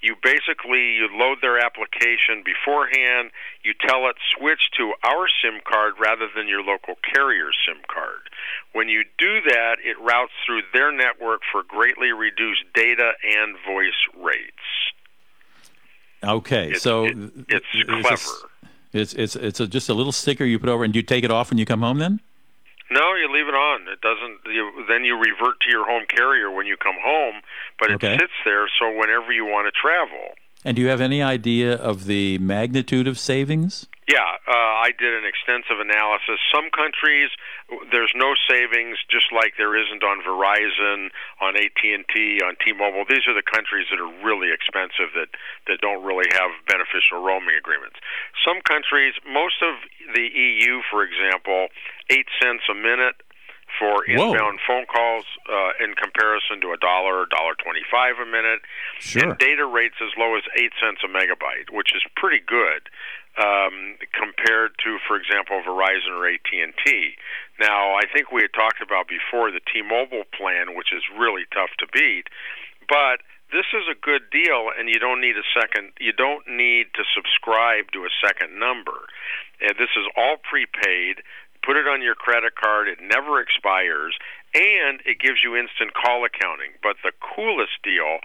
you 0.03 0.17
basically 0.23 0.97
you 0.97 1.09
load 1.13 1.39
their 1.41 1.59
application 1.59 2.43
beforehand. 2.45 3.31
You 3.63 3.75
tell 3.87 4.09
it 4.09 4.17
switch 4.37 4.71
to 4.79 4.95
our 5.05 5.29
SIM 5.41 5.61
card 5.65 5.95
rather 6.01 6.29
than 6.35 6.49
your 6.49 6.63
local 6.63 6.97
carrier 7.15 7.51
SIM 7.67 7.81
card. 7.87 8.29
When 8.73 8.89
you 8.89 9.05
do 9.19 9.41
that, 9.49 9.77
it 9.85 10.01
routes 10.01 10.33
through 10.45 10.63
their 10.73 10.91
network 10.91 11.43
for 11.53 11.63
greatly 11.63 12.11
reduced 12.13 12.65
data 12.75 13.13
and 13.23 13.57
voice 13.65 14.03
rates. 14.19 14.67
Okay. 16.23 16.75
so 16.75 17.05
it's 17.49 17.67
clever. 17.87 18.51
It's 18.93 19.13
it's 19.13 19.37
it's 19.37 19.61
a, 19.61 19.67
just 19.67 19.89
a 19.89 19.95
little 19.95 20.13
sticker 20.13 20.45
you 20.45 20.59
put 20.59 20.69
over, 20.69 20.83
and 20.85 20.93
do 20.93 20.99
you 20.99 21.03
take 21.03 21.25
it 21.25 21.31
off 21.31 21.51
when 21.51 21.59
you 21.59 21.67
come 21.67 21.81
home. 21.81 21.99
Then 21.99 22.21
No, 22.91 23.15
you 23.15 23.31
leave 23.33 23.47
it 23.47 23.55
on. 23.55 23.83
It 23.89 24.01
doesn't. 24.01 24.39
You, 24.53 24.85
then 24.89 25.05
you 25.05 25.15
revert 25.17 25.61
to 25.61 25.71
your 25.71 25.85
home 25.85 26.05
carrier 26.09 26.51
when 26.51 26.67
you 26.67 26.77
come 26.77 26.97
home, 27.05 27.43
but 27.79 27.91
it 27.91 27.95
Okay. 27.97 28.17
sits 28.19 28.33
there 28.45 28.67
so 28.81 28.91
whenever 28.97 29.31
you 29.31 29.45
want 29.45 29.67
to 29.67 29.73
travel. 29.73 30.35
And 30.65 30.77
do 30.77 30.83
you 30.83 30.89
have 30.89 31.01
any 31.01 31.23
idea 31.23 31.75
of 31.75 32.07
the 32.07 32.39
magnitude 32.39 33.07
of 33.07 33.19
savings? 33.19 33.87
Yeah, 34.09 34.25
uh, 34.49 34.89
I 34.89 34.97
did 34.97 35.13
an 35.13 35.29
extensive 35.29 35.85
analysis. 35.85 36.41
Some 36.49 36.73
countries, 36.73 37.29
there's 37.93 38.11
no 38.17 38.33
savings, 38.49 38.97
just 39.13 39.29
like 39.37 39.61
there 39.61 39.77
isn't 39.77 40.03
on 40.03 40.25
Verizon, 40.25 41.13
on 41.45 41.61
AT 41.61 41.77
and 41.85 42.09
T, 42.09 42.41
on 42.41 42.57
T-Mobile. 42.65 43.05
These 43.05 43.29
are 43.29 43.37
the 43.37 43.45
countries 43.45 43.85
that 43.93 44.01
are 44.01 44.09
really 44.25 44.49
expensive 44.49 45.13
that 45.13 45.29
that 45.69 45.85
don't 45.85 46.01
really 46.03 46.25
have 46.33 46.57
beneficial 46.65 47.21
roaming 47.21 47.53
agreements. 47.61 48.01
Some 48.41 48.65
countries, 48.65 49.13
most 49.29 49.61
of 49.61 49.77
the 50.17 50.25
EU, 50.25 50.81
for 50.89 51.05
example, 51.05 51.69
eight 52.09 52.33
cents 52.41 52.65
a 52.73 52.75
minute 52.75 53.21
for 53.79 54.05
Whoa. 54.09 54.33
inbound 54.33 54.61
phone 54.67 54.87
calls 54.87 55.25
uh, 55.51 55.77
in 55.83 55.95
comparison 55.95 56.61
to 56.63 56.73
a 56.73 56.79
dollar, 56.79 57.27
dollar 57.27 57.55
twenty-five 57.59 58.17
a 58.23 58.27
minute, 58.27 58.63
Sure. 58.99 59.23
and 59.23 59.39
data 59.39 59.67
rates 59.67 59.97
as 60.01 60.11
low 60.17 60.37
as 60.37 60.43
eight 60.57 60.73
cents 60.81 61.01
a 61.05 61.09
megabyte, 61.09 61.71
which 61.71 61.93
is 61.95 62.03
pretty 62.17 62.41
good 62.41 62.89
um, 63.39 63.95
compared 64.13 64.73
to, 64.85 64.99
for 65.07 65.17
example, 65.17 65.63
Verizon 65.63 66.11
or 66.17 66.27
AT 66.27 66.49
and 66.53 66.75
T. 66.85 67.15
Now, 67.61 67.95
I 67.95 68.07
think 68.13 68.33
we 68.33 68.43
had 68.43 68.53
talked 68.55 68.83
about 68.83 69.07
before 69.09 69.51
the 69.51 69.61
T-Mobile 69.73 70.25
plan, 70.35 70.75
which 70.75 70.93
is 70.93 71.03
really 71.19 71.45
tough 71.55 71.71
to 71.79 71.87
beat, 71.93 72.27
but 72.89 73.23
this 73.51 73.67
is 73.73 73.89
a 73.89 73.97
good 73.97 74.29
deal, 74.31 74.69
and 74.77 74.89
you 74.89 75.01
don't 75.01 75.21
need 75.21 75.37
a 75.37 75.47
second. 75.57 75.93
You 75.99 76.13
don't 76.13 76.45
need 76.47 76.93
to 76.95 77.03
subscribe 77.17 77.91
to 77.93 78.05
a 78.05 78.13
second 78.21 78.59
number. 78.59 79.09
And 79.61 79.73
this 79.79 79.89
is 79.97 80.05
all 80.17 80.37
prepaid. 80.37 81.25
Put 81.65 81.77
it 81.77 81.87
on 81.87 82.03
your 82.03 82.15
credit 82.15 82.55
card. 82.55 82.89
It 82.89 82.99
never 83.01 83.41
expires, 83.41 84.17
and 84.55 85.01
it 85.05 85.21
gives 85.21 85.43
you 85.43 85.57
instant 85.57 85.93
call 85.95 86.25
accounting. 86.25 86.73
But 86.83 86.97
the 87.05 87.13
coolest 87.21 87.83
deal, 87.85 88.19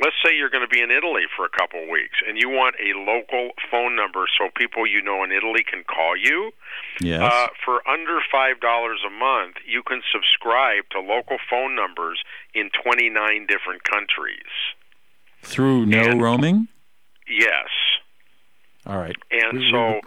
let's 0.00 0.16
say 0.24 0.36
you're 0.36 0.50
going 0.50 0.66
to 0.66 0.70
be 0.70 0.80
in 0.80 0.90
Italy 0.90 1.24
for 1.36 1.44
a 1.44 1.48
couple 1.48 1.82
of 1.82 1.88
weeks, 1.88 2.18
and 2.26 2.38
you 2.38 2.48
want 2.48 2.76
a 2.78 2.96
local 2.98 3.50
phone 3.70 3.96
number 3.96 4.26
so 4.38 4.48
people 4.54 4.86
you 4.86 5.02
know 5.02 5.24
in 5.24 5.32
Italy 5.32 5.64
can 5.64 5.84
call 5.84 6.16
you. 6.16 6.52
Yes. 7.00 7.20
Uh, 7.22 7.48
for 7.64 7.86
under 7.88 8.20
five 8.30 8.60
dollars 8.60 9.00
a 9.06 9.10
month, 9.10 9.56
you 9.66 9.82
can 9.82 10.02
subscribe 10.12 10.84
to 10.92 11.00
local 11.00 11.38
phone 11.50 11.74
numbers 11.74 12.22
in 12.54 12.70
29 12.82 13.46
different 13.46 13.82
countries. 13.84 14.52
Through 15.42 15.86
KnowRoaming? 15.86 16.68
Yes. 17.28 17.68
All 18.86 18.98
right. 18.98 19.16
And 19.30 19.62
so 19.70 20.00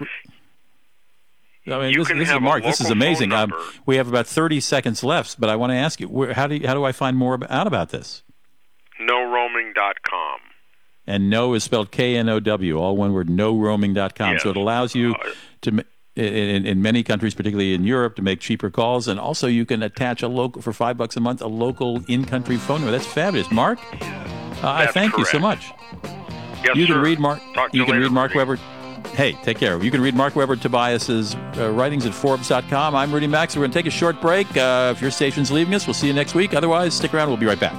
I 1.70 1.80
mean, 1.80 1.92
You 1.94 2.06
this, 2.06 2.18
this 2.18 2.30
is 2.30 2.40
Mark. 2.40 2.64
This 2.64 2.80
is 2.82 2.90
amazing. 2.90 3.34
Um, 3.34 3.52
we 3.86 3.98
have 3.98 4.08
about 4.08 4.26
30 4.28 4.60
seconds 4.62 5.04
left, 5.04 5.40
but 5.40 5.50
I 5.50 5.56
want 5.56 5.72
to 5.72 5.76
ask 5.76 6.00
you, 6.00 6.08
where, 6.08 6.34
how 6.34 6.48
do 6.48 6.56
you, 6.56 6.68
how 6.68 6.74
do 6.74 6.84
I 6.86 6.92
find 6.94 7.18
more 7.18 7.38
out 7.50 7.68
about 7.68 7.90
this? 7.90 8.24
KnowRoaming.com. 9.02 10.40
And 11.06 11.30
no 11.30 11.54
is 11.54 11.64
spelled 11.64 11.92
K 11.92 12.16
N 12.18 12.28
O 12.30 12.40
W, 12.40 12.78
all 12.78 12.98
one 12.98 13.14
word, 13.14 13.28
knowroaming.com. 13.30 14.40
So 14.40 14.50
it 14.50 14.58
allows 14.58 14.94
you 14.96 15.16
Uh, 15.16 15.30
to, 15.62 15.86
in, 16.16 16.66
in 16.66 16.82
many 16.82 17.04
countries, 17.04 17.34
particularly 17.36 17.74
in 17.74 17.84
Europe, 17.86 18.16
to 18.16 18.22
make 18.22 18.40
cheaper 18.40 18.70
calls. 18.70 19.08
And 19.08 19.20
also 19.20 19.48
you 19.48 19.66
can 19.66 19.84
attach 19.84 20.22
a 20.24 20.28
local, 20.28 20.62
for 20.62 20.74
five 20.74 20.98
bucks 20.98 21.16
a 21.16 21.20
month, 21.20 21.42
a 21.42 21.48
local 21.48 22.04
in 22.08 22.26
country 22.26 22.58
phone 22.58 22.82
number. 22.82 22.92
That's 22.92 23.06
fabulous. 23.06 23.50
Mark, 23.52 23.80
uh, 24.64 24.70
I 24.72 24.88
thank 24.88 25.16
you 25.18 25.26
so 25.26 25.40
much. 25.40 25.72
Yes, 26.64 26.76
you 26.76 26.88
can 26.88 26.96
sir. 26.96 27.02
read 27.02 27.20
Mark. 27.20 27.40
Talk 27.54 27.74
you 27.74 27.86
can 27.86 27.94
later, 27.94 28.06
read 28.06 28.12
Mark. 28.12 28.34
Weber. 28.34 28.58
Hey, 29.18 29.34
take 29.34 29.58
care. 29.58 29.84
You 29.84 29.90
can 29.90 30.00
read 30.00 30.14
Marc 30.14 30.36
Weber 30.36 30.56
Tobias's 30.56 31.34
uh, 31.58 31.72
writings 31.72 32.06
at 32.06 32.14
Forbes.com. 32.14 32.94
I'm 32.94 33.12
Rudy 33.12 33.26
Maxa. 33.26 33.58
We're 33.58 33.64
going 33.64 33.72
to 33.72 33.80
take 33.80 33.88
a 33.88 33.90
short 33.90 34.22
break. 34.22 34.46
Uh, 34.56 34.94
if 34.96 35.02
your 35.02 35.10
station's 35.10 35.50
leaving 35.50 35.74
us, 35.74 35.88
we'll 35.88 35.96
see 35.96 36.06
you 36.06 36.14
next 36.14 36.36
week. 36.36 36.54
Otherwise, 36.54 36.94
stick 36.94 37.16
around. 37.16 37.30
We'll 37.30 37.38
be 37.38 37.48
right 37.48 37.60
back. 37.60 37.74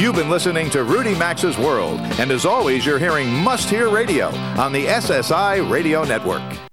You've 0.00 0.14
been 0.14 0.30
listening 0.30 0.70
to 0.70 0.84
Rudy 0.84 1.16
Maxa's 1.16 1.58
World, 1.58 1.98
and 2.20 2.30
as 2.30 2.46
always, 2.46 2.86
you're 2.86 3.00
hearing 3.00 3.34
Must 3.34 3.68
Hear 3.68 3.88
Radio 3.88 4.28
on 4.56 4.72
the 4.72 4.86
SSI 4.86 5.68
Radio 5.68 6.04
Network. 6.04 6.65